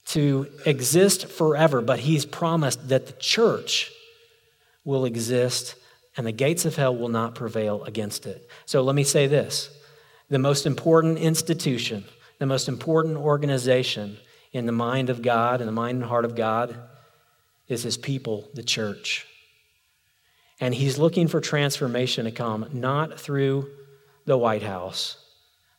to 0.06 0.48
exist 0.66 1.28
forever, 1.28 1.82
but 1.82 2.00
He's 2.00 2.26
promised 2.26 2.90
that 2.90 3.08
the 3.08 3.14
church 3.14 3.92
will 4.84 5.06
exist 5.06 5.76
and 6.18 6.26
the 6.26 6.32
gates 6.32 6.66
of 6.66 6.76
hell 6.76 6.96
will 6.96 7.10
not 7.10 7.36
prevail 7.36 7.84
against 7.84 8.26
it. 8.26 8.48
So 8.66 8.84
let 8.84 8.96
me 8.96 9.04
say 9.04 9.28
this 9.28 9.70
the 10.30 10.40
most 10.40 10.66
important 10.66 11.18
institution, 11.18 12.06
the 12.40 12.46
most 12.46 12.68
important 12.68 13.18
organization 13.18 14.18
in 14.52 14.66
the 14.66 14.72
mind 14.72 15.10
of 15.10 15.22
God, 15.22 15.60
in 15.60 15.66
the 15.66 15.74
mind 15.74 15.98
and 15.98 16.06
heart 16.06 16.26
of 16.26 16.36
God, 16.36 16.76
is 17.68 17.84
His 17.84 17.98
people, 17.98 18.48
the 18.54 18.64
church. 18.64 19.28
And 20.60 20.74
he's 20.74 20.98
looking 20.98 21.28
for 21.28 21.42
transformation 21.42 22.26
to 22.26 22.32
come 22.32 22.70
not 22.72 23.20
through 23.20 23.70
the 24.26 24.38
White 24.38 24.64
House, 24.64 25.18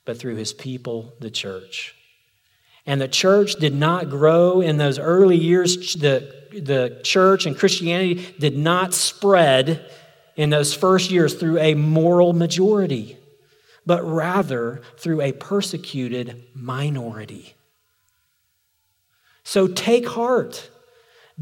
but 0.05 0.19
through 0.19 0.37
his 0.37 0.53
people, 0.53 1.15
the 1.21 1.31
church. 1.31 1.95
And 2.85 3.01
the 3.01 3.09
church 3.09 3.55
did 3.57 3.75
not 3.75 4.11
grow 4.11 4.61
in 4.61 4.77
those 4.77 4.99
early 4.99 5.37
years. 5.37 5.95
The, 5.95 6.33
the 6.53 7.01
church 7.03 7.47
and 7.47 7.59
Christianity 7.59 8.35
did 8.39 8.57
not 8.57 8.95
spread 8.95 9.91
in 10.37 10.51
those 10.51 10.75
first 10.75 11.11
years 11.11 11.35
through 11.35 11.59
a 11.59 11.75
moral 11.75 12.33
majority, 12.33 13.17
but 13.85 14.05
rather 14.05 14.83
through 14.99 15.23
a 15.23 15.33
persecuted 15.33 16.45
minority. 16.55 17.55
So 19.43 19.67
take 19.67 20.07
heart. 20.07 20.71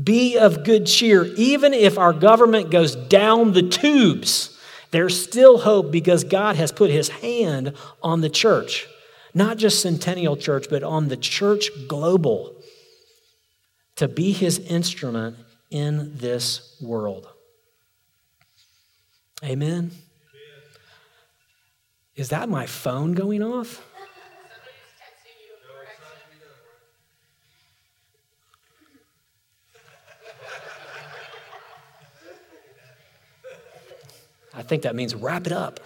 Be 0.02 0.36
of 0.36 0.64
good 0.64 0.86
cheer. 0.86 1.24
Even 1.36 1.72
if 1.72 1.98
our 1.98 2.12
government 2.12 2.70
goes 2.70 2.96
down 2.96 3.52
the 3.52 3.62
tubes, 3.62 4.58
there's 4.90 5.20
still 5.22 5.58
hope 5.58 5.90
because 5.90 6.24
God 6.24 6.56
has 6.56 6.72
put 6.72 6.90
his 6.90 7.08
hand 7.08 7.74
on 8.02 8.20
the 8.20 8.28
church. 8.28 8.86
Not 9.34 9.56
just 9.56 9.80
Centennial 9.80 10.36
Church, 10.36 10.66
but 10.70 10.82
on 10.82 11.08
the 11.08 11.16
church 11.16 11.68
global 11.88 12.54
to 13.96 14.08
be 14.08 14.32
his 14.32 14.58
instrument 14.58 15.36
in 15.70 16.16
this 16.16 16.76
world. 16.80 17.28
Amen. 19.44 19.90
Is 22.16 22.28
that 22.28 22.48
my 22.48 22.66
phone 22.66 23.12
going 23.12 23.42
off? 23.42 23.82
I 34.56 34.62
think 34.62 34.82
that 34.82 34.94
means 34.94 35.14
wrap 35.14 35.46
it 35.46 35.52
up. 35.52 35.80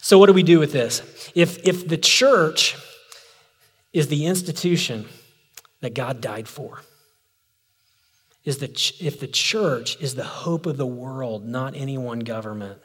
So, 0.00 0.18
what 0.18 0.26
do 0.26 0.32
we 0.32 0.42
do 0.42 0.58
with 0.58 0.72
this? 0.72 1.30
If, 1.34 1.64
if 1.66 1.86
the 1.86 1.96
church 1.96 2.76
is 3.92 4.08
the 4.08 4.26
institution 4.26 5.06
that 5.80 5.94
God 5.94 6.20
died 6.20 6.48
for, 6.48 6.82
is 8.44 8.58
the 8.58 8.68
ch- 8.68 9.00
if 9.00 9.20
the 9.20 9.28
church 9.28 10.00
is 10.00 10.14
the 10.14 10.24
hope 10.24 10.66
of 10.66 10.76
the 10.76 10.86
world, 10.86 11.46
not 11.46 11.76
any 11.76 11.96
one 11.96 12.20
government, 12.20 12.80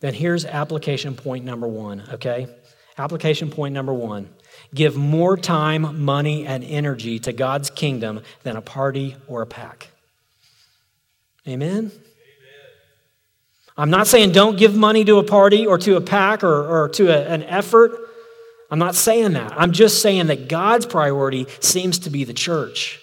then 0.00 0.14
here's 0.14 0.44
application 0.46 1.14
point 1.14 1.44
number 1.44 1.68
one, 1.68 2.04
okay? 2.12 2.48
Application 2.96 3.50
point 3.50 3.74
number 3.74 3.92
one 3.92 4.28
give 4.74 4.96
more 4.96 5.36
time, 5.36 6.02
money, 6.02 6.46
and 6.46 6.64
energy 6.64 7.18
to 7.20 7.32
God's 7.32 7.70
kingdom 7.70 8.22
than 8.42 8.56
a 8.56 8.62
party 8.62 9.16
or 9.26 9.42
a 9.42 9.46
PAC. 9.46 9.88
Amen? 11.48 11.90
I'm 13.76 13.90
not 13.90 14.06
saying 14.06 14.32
don't 14.32 14.58
give 14.58 14.74
money 14.74 15.04
to 15.04 15.18
a 15.18 15.24
party 15.24 15.66
or 15.66 15.78
to 15.78 15.96
a 15.96 16.00
PAC 16.00 16.44
or, 16.44 16.84
or 16.84 16.88
to 16.90 17.08
a, 17.08 17.26
an 17.32 17.42
effort. 17.44 17.92
I'm 18.70 18.78
not 18.78 18.94
saying 18.94 19.32
that. 19.32 19.58
I'm 19.58 19.72
just 19.72 20.02
saying 20.02 20.26
that 20.26 20.48
God's 20.48 20.86
priority 20.86 21.46
seems 21.60 21.98
to 22.00 22.10
be 22.10 22.24
the 22.24 22.34
church. 22.34 23.00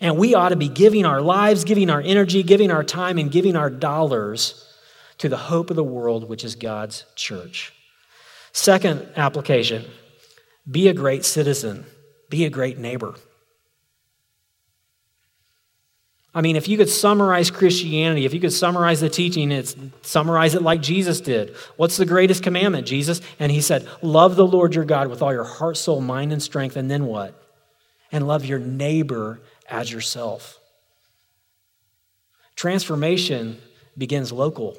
And 0.00 0.16
we 0.16 0.34
ought 0.34 0.50
to 0.50 0.56
be 0.56 0.68
giving 0.68 1.04
our 1.04 1.20
lives, 1.20 1.64
giving 1.64 1.90
our 1.90 2.00
energy, 2.00 2.42
giving 2.42 2.70
our 2.70 2.84
time, 2.84 3.18
and 3.18 3.30
giving 3.30 3.56
our 3.56 3.68
dollars 3.68 4.64
to 5.18 5.28
the 5.28 5.36
hope 5.36 5.70
of 5.70 5.76
the 5.76 5.84
world, 5.84 6.28
which 6.28 6.44
is 6.44 6.54
God's 6.54 7.04
church. 7.16 7.72
Second 8.52 9.08
application 9.16 9.84
be 10.70 10.88
a 10.88 10.94
great 10.94 11.24
citizen, 11.24 11.86
be 12.28 12.44
a 12.44 12.50
great 12.50 12.78
neighbor. 12.78 13.14
I 16.34 16.42
mean, 16.42 16.56
if 16.56 16.68
you 16.68 16.76
could 16.76 16.90
summarize 16.90 17.50
Christianity, 17.50 18.26
if 18.26 18.34
you 18.34 18.40
could 18.40 18.52
summarize 18.52 19.00
the 19.00 19.08
teaching, 19.08 19.50
it's 19.50 19.74
summarize 20.02 20.54
it 20.54 20.62
like 20.62 20.82
Jesus 20.82 21.20
did. 21.20 21.54
What's 21.76 21.96
the 21.96 22.06
greatest 22.06 22.42
commandment, 22.42 22.86
Jesus? 22.86 23.20
And 23.38 23.50
he 23.50 23.60
said, 23.60 23.88
Love 24.02 24.36
the 24.36 24.46
Lord 24.46 24.74
your 24.74 24.84
God 24.84 25.08
with 25.08 25.22
all 25.22 25.32
your 25.32 25.44
heart, 25.44 25.76
soul, 25.76 26.00
mind, 26.00 26.32
and 26.32 26.42
strength. 26.42 26.76
And 26.76 26.90
then 26.90 27.06
what? 27.06 27.42
And 28.12 28.26
love 28.26 28.44
your 28.44 28.58
neighbor 28.58 29.40
as 29.68 29.90
yourself. 29.90 30.58
Transformation 32.56 33.58
begins 33.96 34.30
local. 34.30 34.76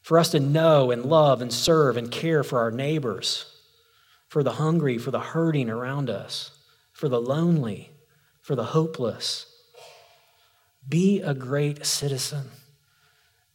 For 0.00 0.18
us 0.18 0.30
to 0.30 0.40
know 0.40 0.90
and 0.90 1.04
love 1.04 1.40
and 1.40 1.52
serve 1.52 1.96
and 1.96 2.10
care 2.10 2.42
for 2.42 2.58
our 2.58 2.70
neighbors, 2.70 3.46
for 4.28 4.42
the 4.42 4.52
hungry, 4.52 4.98
for 4.98 5.10
the 5.10 5.20
hurting 5.20 5.70
around 5.70 6.10
us, 6.10 6.50
for 6.92 7.08
the 7.08 7.20
lonely, 7.20 7.90
for 8.42 8.54
the 8.54 8.64
hopeless 8.64 9.53
be 10.88 11.20
a 11.20 11.34
great 11.34 11.86
citizen. 11.86 12.50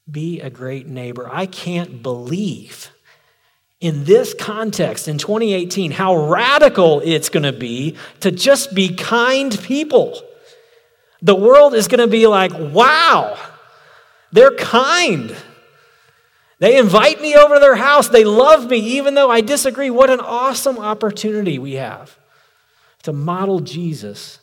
Be 0.10 0.42
a 0.42 0.50
great 0.50 0.88
neighbor. 0.88 1.30
I 1.32 1.46
can't 1.46 2.02
believe 2.02 2.92
in 3.80 4.04
this 4.04 4.34
context 4.34 5.08
in 5.08 5.18
2018 5.18 5.92
how 5.92 6.28
radical 6.28 7.02
it's 7.02 7.30
going 7.30 7.44
to 7.44 7.54
be 7.54 7.96
to 8.20 8.32
just 8.32 8.74
be 8.74 8.94
kind 8.96 9.58
people. 9.62 10.22
The 11.22 11.36
world 11.36 11.74
is 11.74 11.88
going 11.88 12.00
to 12.00 12.08
be 12.08 12.28
like, 12.28 12.52
wow, 12.54 13.38
they're 14.32 14.56
kind. 14.56 15.36
They 16.60 16.78
invite 16.78 17.22
me 17.22 17.36
over 17.36 17.56
to 17.56 17.60
their 17.60 17.76
house. 17.76 18.10
They 18.10 18.26
love 18.26 18.70
me, 18.70 18.78
even 18.78 19.14
though 19.14 19.30
I 19.30 19.42
disagree. 19.42 19.90
What 19.90 20.10
an 20.10 20.20
awesome 20.20 20.78
opportunity 20.78 21.58
we 21.58 21.74
have 21.74 22.18
to 23.04 23.14
model 23.14 23.62
Jesus 23.62 24.39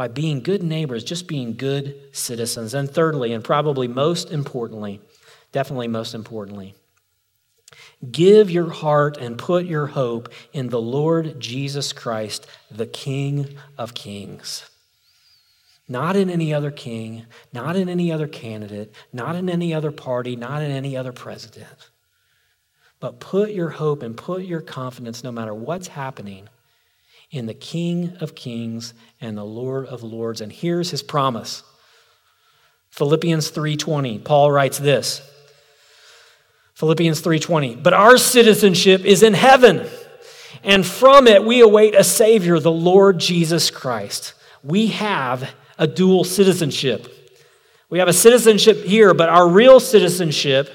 by 0.00 0.08
being 0.08 0.40
good 0.40 0.62
neighbors, 0.62 1.04
just 1.04 1.26
being 1.26 1.54
good 1.54 1.94
citizens. 2.12 2.72
And 2.72 2.90
thirdly, 2.90 3.34
and 3.34 3.44
probably 3.44 3.86
most 3.86 4.32
importantly, 4.32 4.98
definitely 5.52 5.88
most 5.88 6.14
importantly. 6.14 6.74
Give 8.10 8.50
your 8.50 8.70
heart 8.70 9.18
and 9.18 9.36
put 9.36 9.66
your 9.66 9.88
hope 9.88 10.30
in 10.54 10.70
the 10.70 10.80
Lord 10.80 11.38
Jesus 11.38 11.92
Christ, 11.92 12.46
the 12.70 12.86
King 12.86 13.58
of 13.76 13.92
Kings. 13.92 14.70
Not 15.86 16.16
in 16.16 16.30
any 16.30 16.54
other 16.54 16.70
king, 16.70 17.26
not 17.52 17.76
in 17.76 17.90
any 17.90 18.10
other 18.10 18.26
candidate, 18.26 18.94
not 19.12 19.36
in 19.36 19.50
any 19.50 19.74
other 19.74 19.92
party, 19.92 20.34
not 20.34 20.62
in 20.62 20.70
any 20.70 20.96
other 20.96 21.12
president. 21.12 21.90
But 23.00 23.20
put 23.20 23.50
your 23.50 23.68
hope 23.68 24.02
and 24.02 24.16
put 24.16 24.44
your 24.44 24.62
confidence, 24.62 25.22
no 25.22 25.30
matter 25.30 25.52
what's 25.52 25.88
happening, 25.88 26.48
in 27.30 27.46
the 27.46 27.54
King 27.54 28.16
of 28.20 28.34
Kings 28.34 28.92
and 29.20 29.36
the 29.36 29.44
Lord 29.44 29.86
of 29.86 30.02
Lords. 30.02 30.40
And 30.40 30.50
here's 30.50 30.90
his 30.90 31.02
promise. 31.02 31.62
Philippians 32.90 33.50
3:20. 33.50 34.18
Paul 34.18 34.50
writes 34.50 34.78
this. 34.78 35.22
Philippians 36.74 37.20
3:20. 37.20 37.74
But 37.74 37.92
our 37.92 38.16
citizenship 38.18 39.04
is 39.04 39.22
in 39.22 39.34
heaven, 39.34 39.88
and 40.64 40.84
from 40.84 41.26
it 41.26 41.44
we 41.44 41.60
await 41.60 41.94
a 41.94 42.02
savior, 42.02 42.58
the 42.58 42.70
Lord 42.70 43.18
Jesus 43.18 43.70
Christ. 43.70 44.34
We 44.64 44.88
have 44.88 45.50
a 45.78 45.86
dual 45.86 46.24
citizenship. 46.24 47.16
We 47.88 47.98
have 47.98 48.08
a 48.08 48.12
citizenship 48.12 48.84
here, 48.84 49.14
but 49.14 49.28
our 49.28 49.48
real 49.48 49.80
citizenship 49.80 50.68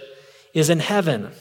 is 0.54 0.70
in 0.70 0.80
heaven. 0.80 1.32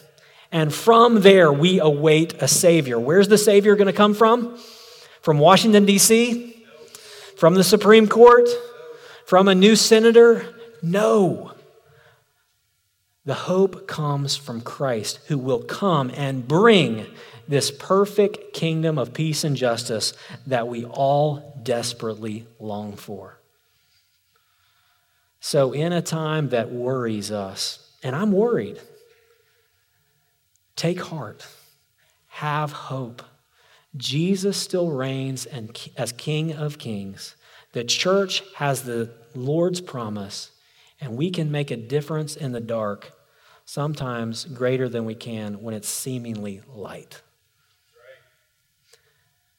And 0.53 0.73
from 0.73 1.23
there 1.23 1.53
we 1.53 1.81
await 1.81 2.35
a 2.41 2.47
savior. 2.47 2.99
Where's 2.99 3.29
the 3.29 3.39
savior 3.39 3.75
going 3.75 3.87
to 3.87 3.93
come 3.93 4.15
from? 4.15 4.59
From 5.25 5.39
Washington 5.39 5.87
D.C.? 5.87 6.55
From 7.39 7.55
the 7.55 7.65
Supreme 7.65 8.09
Court? 8.09 8.47
From 9.25 9.49
a 9.49 9.55
new 9.55 9.75
senator? 9.75 10.55
No. 10.83 11.53
The 13.25 13.33
hope 13.33 13.89
comes 13.89 14.37
from 14.37 14.61
Christ, 14.61 15.21
who 15.29 15.39
will 15.39 15.63
come 15.63 16.11
and 16.15 16.47
bring 16.47 17.07
this 17.49 17.71
perfect 17.71 18.53
kingdom 18.53 18.99
of 18.99 19.15
peace 19.15 19.45
and 19.45 19.57
justice 19.57 20.13
that 20.47 20.69
we 20.69 20.85
all 20.85 21.59
desperately 21.63 22.47
long 22.61 22.95
for. 22.95 23.39
So, 25.41 25.73
in 25.73 25.95
a 25.95 26.03
time 26.03 26.51
that 26.51 26.71
worries 26.71 27.33
us, 27.33 27.91
and 28.03 28.15
I'm 28.15 28.31
worried, 28.31 28.79
take 30.77 31.01
heart, 31.01 31.47
have 32.29 32.73
hope. 32.73 33.23
Jesus 33.97 34.57
still 34.57 34.91
reigns 34.91 35.47
and 35.47 35.77
as 35.97 36.13
King 36.13 36.53
of 36.53 36.79
Kings. 36.79 37.37
The 37.73 37.85
church 37.85 38.43
has 38.57 38.83
the 38.83 39.11
Lord's 39.35 39.81
promise, 39.81 40.51
and 41.01 41.17
we 41.17 41.31
can 41.31 41.51
make 41.51 41.71
a 41.71 41.77
difference 41.77 42.37
in 42.37 42.53
the 42.53 42.61
dark 42.61 43.13
sometimes 43.65 44.45
greater 44.45 44.89
than 44.89 45.05
we 45.05 45.15
can 45.15 45.63
when 45.63 45.75
it's 45.75 45.89
seemingly 45.89 46.61
light. 46.69 47.23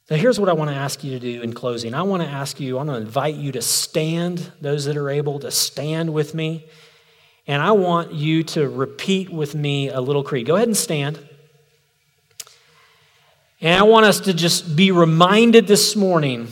So 0.08 0.16
here's 0.16 0.40
what 0.40 0.50
I 0.50 0.54
want 0.54 0.70
to 0.70 0.76
ask 0.76 1.04
you 1.04 1.12
to 1.12 1.20
do 1.20 1.42
in 1.42 1.54
closing. 1.54 1.96
I 1.96 2.04
want 2.04 2.22
to 2.22 2.30
ask 2.30 2.60
you, 2.60 2.78
I 2.78 2.84
want 2.84 2.92
to 2.92 2.98
invite 2.98 3.36
you 3.36 3.52
to 3.54 3.62
stand, 3.62 4.52
those 4.62 4.86
that 4.86 4.98
are 4.98 5.10
able 5.10 5.40
to 5.40 5.50
stand 5.50 6.14
with 6.14 6.36
me. 6.36 6.68
And 7.48 7.60
I 7.60 7.72
want 7.72 8.14
you 8.14 8.44
to 8.44 8.70
repeat 8.70 9.32
with 9.32 9.56
me 9.56 9.90
a 9.90 10.02
little 10.02 10.24
creed. 10.24 10.46
Go 10.46 10.56
ahead 10.56 10.68
and 10.68 10.78
stand. 10.78 11.18
And 13.66 13.74
I 13.74 13.82
want 13.82 14.06
us 14.06 14.20
to 14.20 14.34
just 14.36 14.76
be 14.76 14.92
reminded 14.92 15.66
this 15.66 15.96
morning 15.96 16.50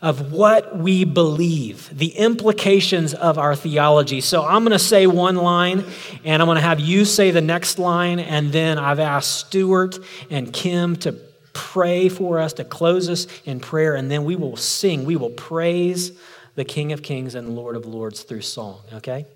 of 0.00 0.32
what 0.32 0.76
we 0.76 1.04
believe, 1.04 1.88
the 1.96 2.08
implications 2.08 3.14
of 3.14 3.38
our 3.38 3.54
theology. 3.54 4.20
So 4.20 4.44
I'm 4.44 4.64
going 4.64 4.72
to 4.72 4.78
say 4.80 5.06
one 5.06 5.36
line, 5.36 5.84
and 6.24 6.42
I'm 6.42 6.46
going 6.46 6.56
to 6.56 6.62
have 6.62 6.80
you 6.80 7.04
say 7.04 7.30
the 7.30 7.40
next 7.40 7.78
line, 7.78 8.18
and 8.18 8.50
then 8.50 8.76
I've 8.76 8.98
asked 8.98 9.46
Stuart 9.46 10.00
and 10.30 10.52
Kim 10.52 10.96
to 10.96 11.12
pray 11.52 12.08
for 12.08 12.40
us, 12.40 12.54
to 12.54 12.64
close 12.64 13.08
us 13.08 13.28
in 13.44 13.60
prayer, 13.60 13.94
and 13.94 14.10
then 14.10 14.24
we 14.24 14.34
will 14.34 14.56
sing, 14.56 15.04
we 15.04 15.14
will 15.14 15.30
praise 15.30 16.10
the 16.56 16.64
King 16.64 16.90
of 16.90 17.04
Kings 17.04 17.36
and 17.36 17.54
Lord 17.54 17.76
of 17.76 17.86
Lords 17.86 18.22
through 18.24 18.42
song, 18.42 18.80
okay? 18.94 19.26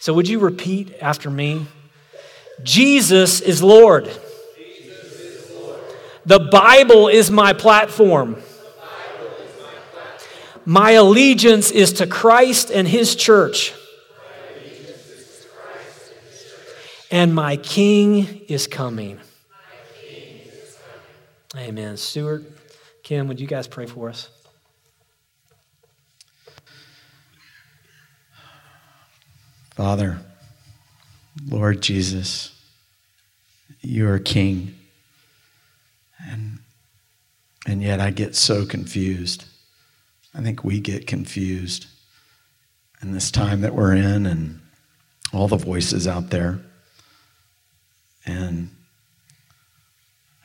So 0.00 0.14
would 0.14 0.26
you 0.28 0.40
repeat 0.40 0.94
after 1.00 1.30
me? 1.30 1.68
Jesus 2.64 3.40
is 3.40 3.62
Lord. 3.62 4.10
The 6.26 6.38
Bible 6.38 7.08
is 7.08 7.30
my 7.30 7.52
platform. 7.52 8.36
My 10.64 10.92
allegiance 10.92 11.70
is 11.70 11.94
to 11.94 12.06
Christ 12.06 12.70
and 12.70 12.88
His 12.88 13.14
church. 13.14 13.74
And 17.10 17.34
my 17.34 17.56
King 17.58 18.40
is 18.48 18.66
coming. 18.66 19.20
Amen. 21.56 21.96
Stuart, 21.96 22.44
Kim, 23.02 23.28
would 23.28 23.38
you 23.38 23.46
guys 23.46 23.68
pray 23.68 23.86
for 23.86 24.08
us? 24.08 24.28
Father, 29.76 30.18
Lord 31.46 31.82
Jesus, 31.82 32.58
you 33.80 34.08
are 34.08 34.18
King. 34.18 34.74
And, 37.66 37.82
yet 37.82 38.00
I 38.00 38.10
get 38.10 38.36
so 38.36 38.66
confused. 38.66 39.44
I 40.34 40.42
think 40.42 40.64
we 40.64 40.80
get 40.80 41.06
confused 41.06 41.86
in 43.00 43.12
this 43.12 43.30
time 43.30 43.60
that 43.62 43.74
we're 43.74 43.94
in 43.94 44.26
and 44.26 44.60
all 45.32 45.48
the 45.48 45.56
voices 45.56 46.06
out 46.06 46.30
there. 46.30 46.60
And 48.26 48.70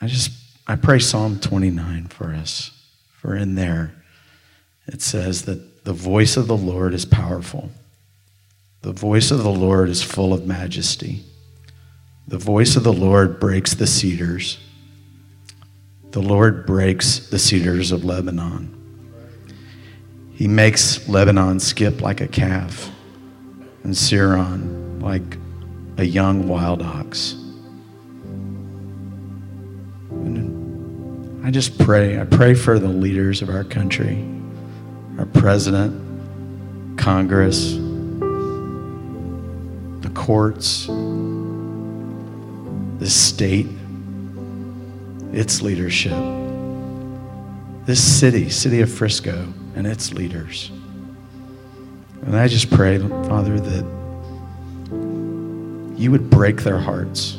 I 0.00 0.06
just 0.06 0.30
I 0.66 0.76
pray 0.76 0.98
Psalm 0.98 1.40
29 1.40 2.06
for 2.08 2.34
us. 2.34 2.70
For 3.12 3.34
in 3.34 3.54
there 3.54 3.92
it 4.86 5.02
says 5.02 5.42
that 5.42 5.84
the 5.84 5.92
voice 5.92 6.36
of 6.36 6.46
the 6.46 6.56
Lord 6.56 6.94
is 6.94 7.04
powerful. 7.04 7.70
The 8.82 8.92
voice 8.92 9.30
of 9.30 9.42
the 9.42 9.50
Lord 9.50 9.88
is 9.88 10.02
full 10.02 10.32
of 10.32 10.46
majesty. 10.46 11.22
The 12.26 12.38
voice 12.38 12.76
of 12.76 12.84
the 12.84 12.92
Lord 12.92 13.40
breaks 13.40 13.74
the 13.74 13.86
cedars. 13.86 14.58
The 16.10 16.20
Lord 16.20 16.66
breaks 16.66 17.28
the 17.28 17.38
cedars 17.38 17.92
of 17.92 18.04
Lebanon. 18.04 18.76
He 20.32 20.48
makes 20.48 21.08
Lebanon 21.08 21.60
skip 21.60 22.00
like 22.00 22.20
a 22.20 22.26
calf 22.26 22.90
and 23.84 23.96
Sirion 23.96 25.00
like 25.00 25.38
a 25.98 26.04
young 26.04 26.48
wild 26.48 26.82
ox. 26.82 27.34
And 30.10 31.46
I 31.46 31.52
just 31.52 31.78
pray. 31.78 32.20
I 32.20 32.24
pray 32.24 32.54
for 32.54 32.80
the 32.80 32.88
leaders 32.88 33.40
of 33.40 33.48
our 33.48 33.62
country, 33.64 34.24
our 35.16 35.26
president, 35.26 36.98
Congress, 36.98 37.74
the 40.00 40.10
courts, 40.14 40.86
the 42.98 43.08
state, 43.08 43.68
its 45.32 45.62
leadership, 45.62 46.16
this 47.86 48.02
city, 48.02 48.48
city 48.50 48.80
of 48.80 48.90
Frisco 48.90 49.46
and 49.74 49.86
its 49.86 50.12
leaders. 50.12 50.70
And 52.22 52.36
I 52.36 52.48
just 52.48 52.70
pray, 52.70 52.98
Father, 52.98 53.58
that 53.58 53.84
you 55.96 56.10
would 56.10 56.28
break 56.30 56.62
their 56.62 56.78
hearts, 56.78 57.38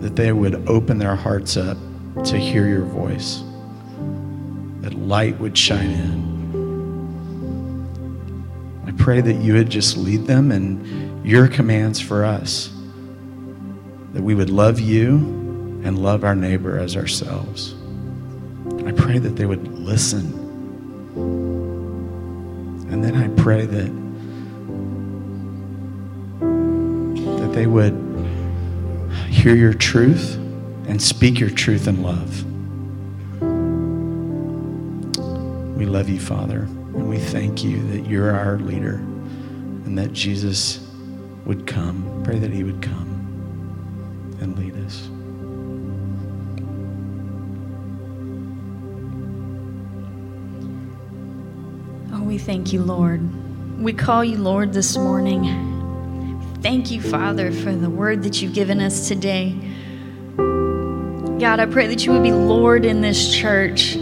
that 0.00 0.14
they 0.14 0.32
would 0.32 0.68
open 0.68 0.98
their 0.98 1.16
hearts 1.16 1.56
up 1.56 1.76
to 2.24 2.36
hear 2.36 2.68
your 2.68 2.84
voice, 2.84 3.42
that 4.80 4.94
light 4.94 5.38
would 5.38 5.56
shine 5.56 5.90
in. 5.90 6.30
I 8.86 8.92
pray 8.92 9.20
that 9.20 9.34
you 9.34 9.54
would 9.54 9.70
just 9.70 9.96
lead 9.96 10.26
them 10.26 10.52
in 10.52 11.22
your 11.24 11.48
commands 11.48 12.00
for 12.00 12.24
us, 12.24 12.70
that 14.12 14.22
we 14.22 14.34
would 14.34 14.50
love 14.50 14.80
you 14.80 15.16
and 15.84 15.98
love 15.98 16.24
our 16.24 16.34
neighbor 16.34 16.78
as 16.78 16.96
ourselves. 16.96 17.74
I 18.84 18.92
pray 18.92 19.18
that 19.18 19.36
they 19.36 19.46
would 19.46 19.66
listen. 19.68 20.38
And 22.90 23.04
then 23.04 23.14
I 23.14 23.28
pray 23.40 23.66
that 23.66 24.00
that 27.40 27.52
they 27.54 27.66
would 27.66 27.94
hear 29.28 29.54
your 29.54 29.74
truth 29.74 30.36
and 30.86 31.00
speak 31.00 31.38
your 31.38 31.50
truth 31.50 31.86
in 31.86 32.02
love. 32.02 32.44
We 35.76 35.86
love 35.86 36.08
you, 36.08 36.20
Father, 36.20 36.62
and 36.62 37.08
we 37.08 37.18
thank 37.18 37.64
you 37.64 37.80
that 37.92 38.06
you're 38.06 38.36
our 38.36 38.58
leader 38.58 38.94
and 38.94 39.96
that 39.98 40.12
Jesus 40.12 40.86
would 41.46 41.66
come. 41.66 42.22
Pray 42.24 42.38
that 42.38 42.50
he 42.50 42.64
would 42.64 42.82
come 42.82 43.09
and 44.40 44.58
lead 44.58 44.76
us. 44.84 45.08
Oh, 52.12 52.22
we 52.24 52.38
thank 52.38 52.72
you, 52.72 52.82
Lord. 52.82 53.20
We 53.80 53.92
call 53.92 54.24
you 54.24 54.38
Lord 54.38 54.72
this 54.72 54.96
morning. 54.96 55.44
Thank 56.62 56.90
you, 56.90 57.00
Father, 57.00 57.52
for 57.52 57.72
the 57.72 57.88
word 57.88 58.22
that 58.24 58.42
you've 58.42 58.52
given 58.52 58.80
us 58.80 59.08
today. 59.08 59.56
God, 60.36 61.58
I 61.58 61.66
pray 61.66 61.86
that 61.86 62.04
you 62.04 62.12
would 62.12 62.22
be 62.22 62.32
Lord 62.32 62.84
in 62.84 63.00
this 63.00 63.34
church. 63.34 63.94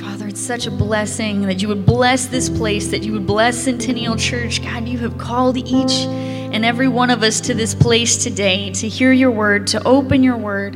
Father, 0.00 0.26
it's 0.26 0.40
such 0.40 0.66
a 0.66 0.70
blessing 0.72 1.42
that 1.42 1.62
you 1.62 1.68
would 1.68 1.86
bless 1.86 2.26
this 2.26 2.48
place, 2.48 2.88
that 2.88 3.04
you 3.04 3.12
would 3.12 3.26
bless 3.26 3.56
Centennial 3.56 4.16
Church. 4.16 4.60
God, 4.60 4.88
you 4.88 4.98
have 4.98 5.16
called 5.16 5.56
each 5.56 6.06
and 6.54 6.64
every 6.64 6.86
one 6.86 7.10
of 7.10 7.24
us 7.24 7.40
to 7.40 7.52
this 7.52 7.74
place 7.74 8.16
today 8.16 8.70
to 8.70 8.88
hear 8.88 9.12
your 9.12 9.32
word, 9.32 9.66
to 9.66 9.84
open 9.84 10.22
your 10.22 10.36
word. 10.36 10.74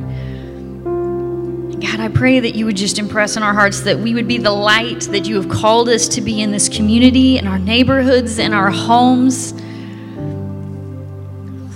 God, 1.79 2.01
I 2.01 2.09
pray 2.13 2.41
that 2.41 2.53
you 2.53 2.65
would 2.65 2.75
just 2.75 2.99
impress 2.99 3.37
in 3.37 3.43
our 3.43 3.53
hearts 3.53 3.79
that 3.81 3.97
we 3.97 4.13
would 4.13 4.27
be 4.27 4.37
the 4.37 4.51
light 4.51 5.03
that 5.11 5.25
you 5.25 5.41
have 5.41 5.47
called 5.47 5.87
us 5.87 6.09
to 6.09 6.21
be 6.21 6.41
in 6.41 6.51
this 6.51 6.67
community, 6.67 7.37
in 7.37 7.47
our 7.47 7.57
neighborhoods, 7.57 8.39
in 8.39 8.53
our 8.53 8.69
homes. 8.69 9.53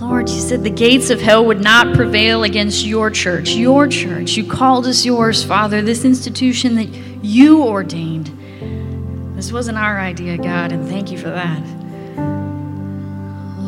Lord, 0.01 0.27
you 0.27 0.41
said 0.41 0.65
the 0.65 0.69
gates 0.69 1.09
of 1.09 1.21
hell 1.21 1.45
would 1.45 1.61
not 1.61 1.95
prevail 1.95 2.43
against 2.43 2.85
your 2.85 3.09
church, 3.09 3.51
your 3.51 3.87
church. 3.87 4.33
You 4.33 4.45
called 4.45 4.85
us 4.85 5.05
yours, 5.05 5.45
Father, 5.45 5.81
this 5.81 6.03
institution 6.03 6.75
that 6.75 6.89
you 7.23 7.63
ordained. 7.63 8.27
This 9.37 9.53
wasn't 9.53 9.77
our 9.77 9.97
idea, 9.97 10.37
God, 10.37 10.73
and 10.73 10.89
thank 10.89 11.09
you 11.09 11.17
for 11.17 11.29
that. 11.29 11.82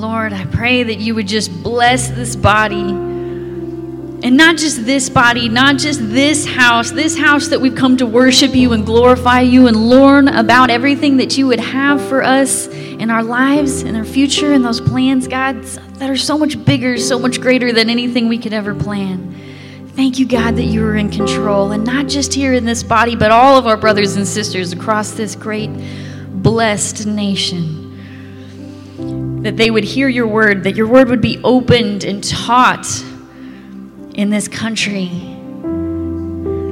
Lord, 0.05 0.33
I 0.33 0.45
pray 0.45 0.83
that 0.83 0.99
you 0.99 1.15
would 1.15 1.27
just 1.27 1.63
bless 1.63 2.09
this 2.09 2.35
body 2.35 2.89
and 2.89 4.37
not 4.37 4.55
just 4.55 4.85
this 4.85 5.09
body, 5.09 5.49
not 5.49 5.77
just 5.79 5.99
this 5.99 6.45
house, 6.45 6.91
this 6.91 7.17
house 7.17 7.47
that 7.47 7.59
we've 7.59 7.73
come 7.73 7.97
to 7.97 8.05
worship 8.05 8.53
you 8.53 8.73
and 8.73 8.85
glorify 8.85 9.41
you 9.41 9.65
and 9.65 9.89
learn 9.89 10.27
about 10.27 10.69
everything 10.69 11.17
that 11.17 11.39
you 11.39 11.47
would 11.47 11.59
have 11.59 11.99
for 12.07 12.21
us 12.21 12.67
in 12.67 13.09
our 13.09 13.23
lives, 13.23 13.81
in 13.81 13.95
our 13.95 14.05
future, 14.05 14.53
and 14.53 14.63
those 14.63 14.79
plans, 14.79 15.27
God, 15.27 15.63
that 15.63 16.07
are 16.07 16.15
so 16.15 16.37
much 16.37 16.63
bigger, 16.63 16.97
so 16.97 17.17
much 17.17 17.41
greater 17.41 17.73
than 17.73 17.89
anything 17.89 18.27
we 18.27 18.37
could 18.37 18.53
ever 18.53 18.75
plan. 18.75 19.35
Thank 19.95 20.19
you, 20.19 20.27
God, 20.27 20.55
that 20.57 20.65
you 20.65 20.85
are 20.85 20.95
in 20.95 21.09
control, 21.09 21.71
and 21.71 21.83
not 21.83 22.05
just 22.05 22.31
here 22.31 22.53
in 22.53 22.63
this 22.63 22.83
body, 22.83 23.15
but 23.15 23.31
all 23.31 23.57
of 23.57 23.65
our 23.65 23.77
brothers 23.77 24.17
and 24.17 24.27
sisters 24.27 24.71
across 24.71 25.13
this 25.13 25.35
great, 25.35 25.71
blessed 26.29 27.07
nation. 27.07 27.84
That 29.45 29.57
they 29.57 29.69
would 29.69 29.83
hear 29.83 30.09
your 30.09 30.25
word, 30.25 30.63
that 30.63 30.75
your 30.75 30.87
word 30.87 31.07
would 31.09 31.21
be 31.21 31.39
opened 31.43 32.03
and 32.03 32.23
taught 32.23 32.87
in 34.15 34.31
this 34.31 34.47
country. 34.47 35.05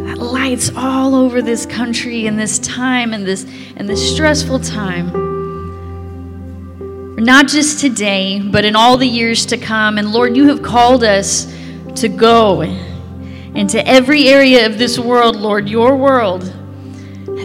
That 0.07 0.17
lights 0.17 0.71
all 0.75 1.13
over 1.13 1.43
this 1.43 1.67
country 1.67 2.25
in 2.25 2.35
this 2.35 2.57
time 2.57 3.13
and 3.13 3.27
this 3.27 3.45
and 3.75 3.87
this 3.87 4.11
stressful 4.13 4.61
time. 4.61 5.11
Not 7.15 7.47
just 7.47 7.79
today, 7.79 8.41
but 8.41 8.65
in 8.65 8.75
all 8.75 8.97
the 8.97 9.07
years 9.07 9.45
to 9.45 9.57
come. 9.57 9.99
And 9.99 10.11
Lord, 10.11 10.35
you 10.35 10.47
have 10.47 10.63
called 10.63 11.03
us 11.03 11.45
to 11.97 12.09
go 12.09 12.61
into 12.61 13.87
every 13.87 14.29
area 14.29 14.65
of 14.65 14.79
this 14.79 14.97
world, 14.97 15.35
Lord, 15.35 15.69
your 15.69 15.95
world. 15.95 16.51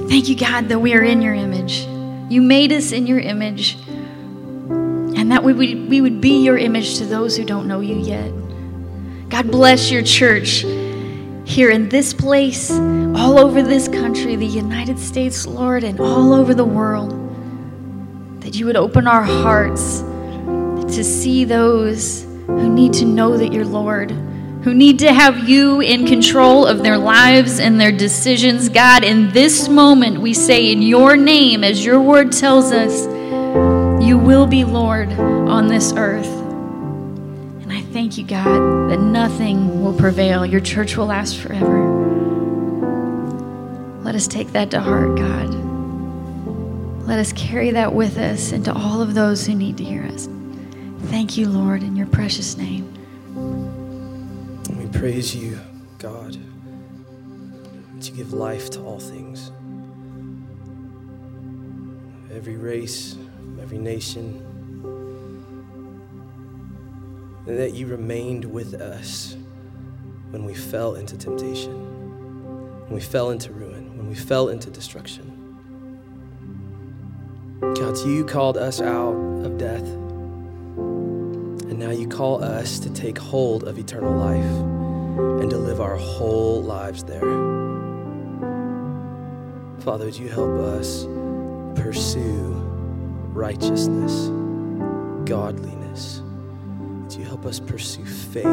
Thank 0.09 0.31
you, 0.31 0.37
God, 0.37 0.70
that 0.70 0.79
we 0.79 0.95
are 0.95 1.03
in 1.03 1.20
your 1.20 1.35
image. 1.35 1.87
You 2.33 2.41
made 2.41 2.72
us 2.72 2.93
in 2.93 3.07
your 3.07 3.20
image, 3.20 3.76
and 5.18 5.32
that 5.32 5.42
we 5.42 5.52
would, 5.52 5.88
we 5.88 6.00
would 6.00 6.20
be 6.20 6.44
your 6.44 6.56
image 6.56 6.98
to 6.98 7.04
those 7.04 7.36
who 7.36 7.44
don't 7.44 7.66
know 7.66 7.80
you 7.80 7.96
yet. 7.96 8.30
God 9.28 9.50
bless 9.50 9.90
your 9.90 10.04
church 10.04 10.60
here 11.44 11.70
in 11.70 11.88
this 11.88 12.14
place, 12.14 12.70
all 12.70 13.36
over 13.36 13.60
this 13.60 13.88
country, 13.88 14.36
the 14.36 14.46
United 14.46 14.96
States, 14.96 15.44
Lord, 15.44 15.82
and 15.82 15.98
all 15.98 16.32
over 16.32 16.54
the 16.54 16.64
world. 16.64 17.10
That 18.42 18.54
you 18.54 18.66
would 18.66 18.76
open 18.76 19.08
our 19.08 19.24
hearts 19.24 20.02
to 20.94 21.02
see 21.02 21.44
those 21.44 22.22
who 22.46 22.68
need 22.72 22.92
to 22.94 23.04
know 23.04 23.36
that 23.36 23.52
you're 23.52 23.64
Lord, 23.64 24.12
who 24.12 24.72
need 24.72 25.00
to 25.00 25.12
have 25.12 25.48
you 25.48 25.80
in 25.80 26.06
control 26.06 26.64
of 26.64 26.84
their 26.84 26.96
lives 26.96 27.58
and 27.58 27.80
their 27.80 27.92
decisions. 27.92 28.68
God, 28.68 29.02
in 29.02 29.32
this 29.32 29.68
moment, 29.68 30.20
we 30.20 30.32
say 30.32 30.70
in 30.70 30.80
your 30.80 31.16
name, 31.16 31.64
as 31.64 31.84
your 31.84 32.00
word 32.00 32.30
tells 32.30 32.70
us, 32.70 33.17
you 34.09 34.16
will 34.16 34.46
be 34.46 34.64
Lord 34.64 35.12
on 35.12 35.68
this 35.68 35.92
earth. 35.92 36.26
And 36.26 37.70
I 37.70 37.82
thank 37.92 38.16
you, 38.16 38.24
God, 38.24 38.90
that 38.90 38.98
nothing 38.98 39.84
will 39.84 39.92
prevail. 39.92 40.46
Your 40.46 40.62
church 40.62 40.96
will 40.96 41.04
last 41.04 41.36
forever. 41.36 41.84
Let 44.02 44.14
us 44.14 44.26
take 44.26 44.52
that 44.52 44.70
to 44.70 44.80
heart, 44.80 45.18
God. 45.18 45.52
Let 47.06 47.18
us 47.18 47.34
carry 47.34 47.70
that 47.72 47.92
with 47.92 48.16
us 48.16 48.52
into 48.52 48.72
all 48.72 49.02
of 49.02 49.12
those 49.12 49.46
who 49.46 49.54
need 49.54 49.76
to 49.76 49.84
hear 49.84 50.04
us. 50.04 50.26
Thank 51.11 51.36
you, 51.36 51.50
Lord, 51.50 51.82
in 51.82 51.94
your 51.94 52.06
precious 52.06 52.56
name. 52.56 52.90
We 54.70 54.86
praise 54.86 55.36
you, 55.36 55.61
God, 55.98 56.38
that 57.94 58.09
you 58.09 58.16
give 58.16 58.32
life 58.32 58.70
to 58.70 58.80
all 58.80 59.00
things. 59.00 59.52
Every 62.32 62.56
race, 62.56 63.14
every 63.68 63.76
nation, 63.76 64.24
and 67.46 67.58
that 67.58 67.74
you 67.74 67.86
remained 67.86 68.46
with 68.46 68.72
us 68.72 69.36
when 70.30 70.46
we 70.46 70.54
fell 70.54 70.94
into 70.94 71.18
temptation, 71.18 71.74
when 72.86 72.94
we 72.94 73.00
fell 73.02 73.28
into 73.28 73.52
ruin, 73.52 73.94
when 73.98 74.08
we 74.08 74.14
fell 74.14 74.48
into 74.48 74.70
destruction. 74.70 75.34
God, 77.60 77.98
you 78.06 78.24
called 78.24 78.56
us 78.56 78.80
out 78.80 79.12
of 79.44 79.58
death, 79.58 79.84
and 81.68 81.78
now 81.78 81.90
you 81.90 82.08
call 82.08 82.42
us 82.42 82.78
to 82.78 82.88
take 82.88 83.18
hold 83.18 83.64
of 83.64 83.78
eternal 83.78 84.14
life 84.14 85.42
and 85.42 85.50
to 85.50 85.58
live 85.58 85.82
our 85.82 85.96
whole 85.96 86.62
lives 86.62 87.04
there. 87.04 87.20
Father, 89.80 90.06
would 90.06 90.16
you 90.16 90.30
help 90.30 90.58
us 90.58 91.04
pursue 91.74 92.67
righteousness, 93.33 94.29
godliness? 95.29 96.22
Would 97.03 97.14
you 97.14 97.24
help 97.24 97.47
us 97.47 97.61
pursue 97.61 98.05
faith, 98.05 98.45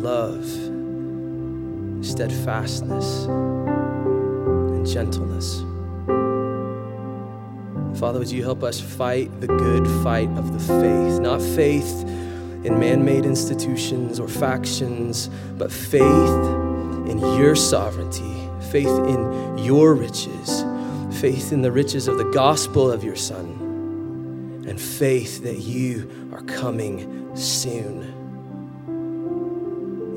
love, 0.00 0.44
steadfastness, 2.04 3.26
and 3.26 4.86
gentleness. 4.86 5.64
Father, 7.98 8.18
would 8.18 8.30
you 8.30 8.42
help 8.42 8.62
us 8.62 8.80
fight 8.80 9.40
the 9.40 9.46
good 9.46 9.86
fight 10.02 10.28
of 10.36 10.52
the 10.52 10.58
faith, 10.58 11.20
not 11.20 11.40
faith 11.40 12.02
in 12.64 12.78
man 12.78 13.04
made 13.04 13.24
institutions 13.24 14.18
or 14.18 14.28
factions, 14.28 15.28
but 15.56 15.70
faith 15.70 16.02
in 17.08 17.18
your 17.18 17.54
sovereignty, 17.54 18.48
faith 18.70 18.88
in 18.88 19.58
your 19.58 19.94
riches, 19.94 20.63
faith 21.24 21.52
in 21.54 21.62
the 21.62 21.72
riches 21.72 22.06
of 22.06 22.18
the 22.18 22.30
gospel 22.32 22.92
of 22.92 23.02
your 23.02 23.16
Son 23.16 24.62
and 24.68 24.78
faith 24.78 25.42
that 25.42 25.56
you 25.56 26.28
are 26.34 26.42
coming 26.42 27.34
soon. 27.34 28.02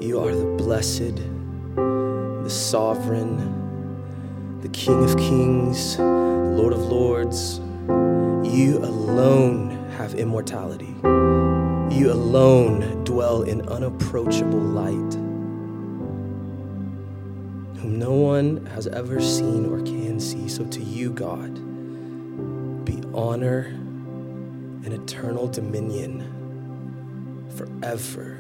You 0.02 0.20
are 0.20 0.36
the 0.36 0.44
blessed, 0.58 1.16
the 1.76 2.50
sovereign, 2.50 3.38
the 4.60 4.68
King 4.68 5.02
of 5.06 5.16
kings, 5.16 5.98
Lord 5.98 6.74
of 6.74 6.80
lords. 6.80 7.60
You 8.54 8.80
alone 8.80 9.90
have 9.92 10.14
immortality. 10.16 10.94
You 11.96 12.12
alone 12.12 13.06
dwell 13.06 13.44
in 13.44 13.62
unapproachable 13.70 14.60
light, 14.60 15.14
whom 17.80 17.98
no 17.98 18.12
one 18.12 18.66
has 18.66 18.88
ever 18.88 19.22
seen 19.22 19.68
or 19.68 19.78
can 19.84 20.07
see. 20.20 20.48
So 20.48 20.66
to 20.66 20.82
you, 20.82 21.12
God, 21.12 21.54
be 22.86 23.02
honor 23.14 23.66
and 24.86 24.94
eternal 24.94 25.48
dominion 25.48 26.24
forever 27.56 28.37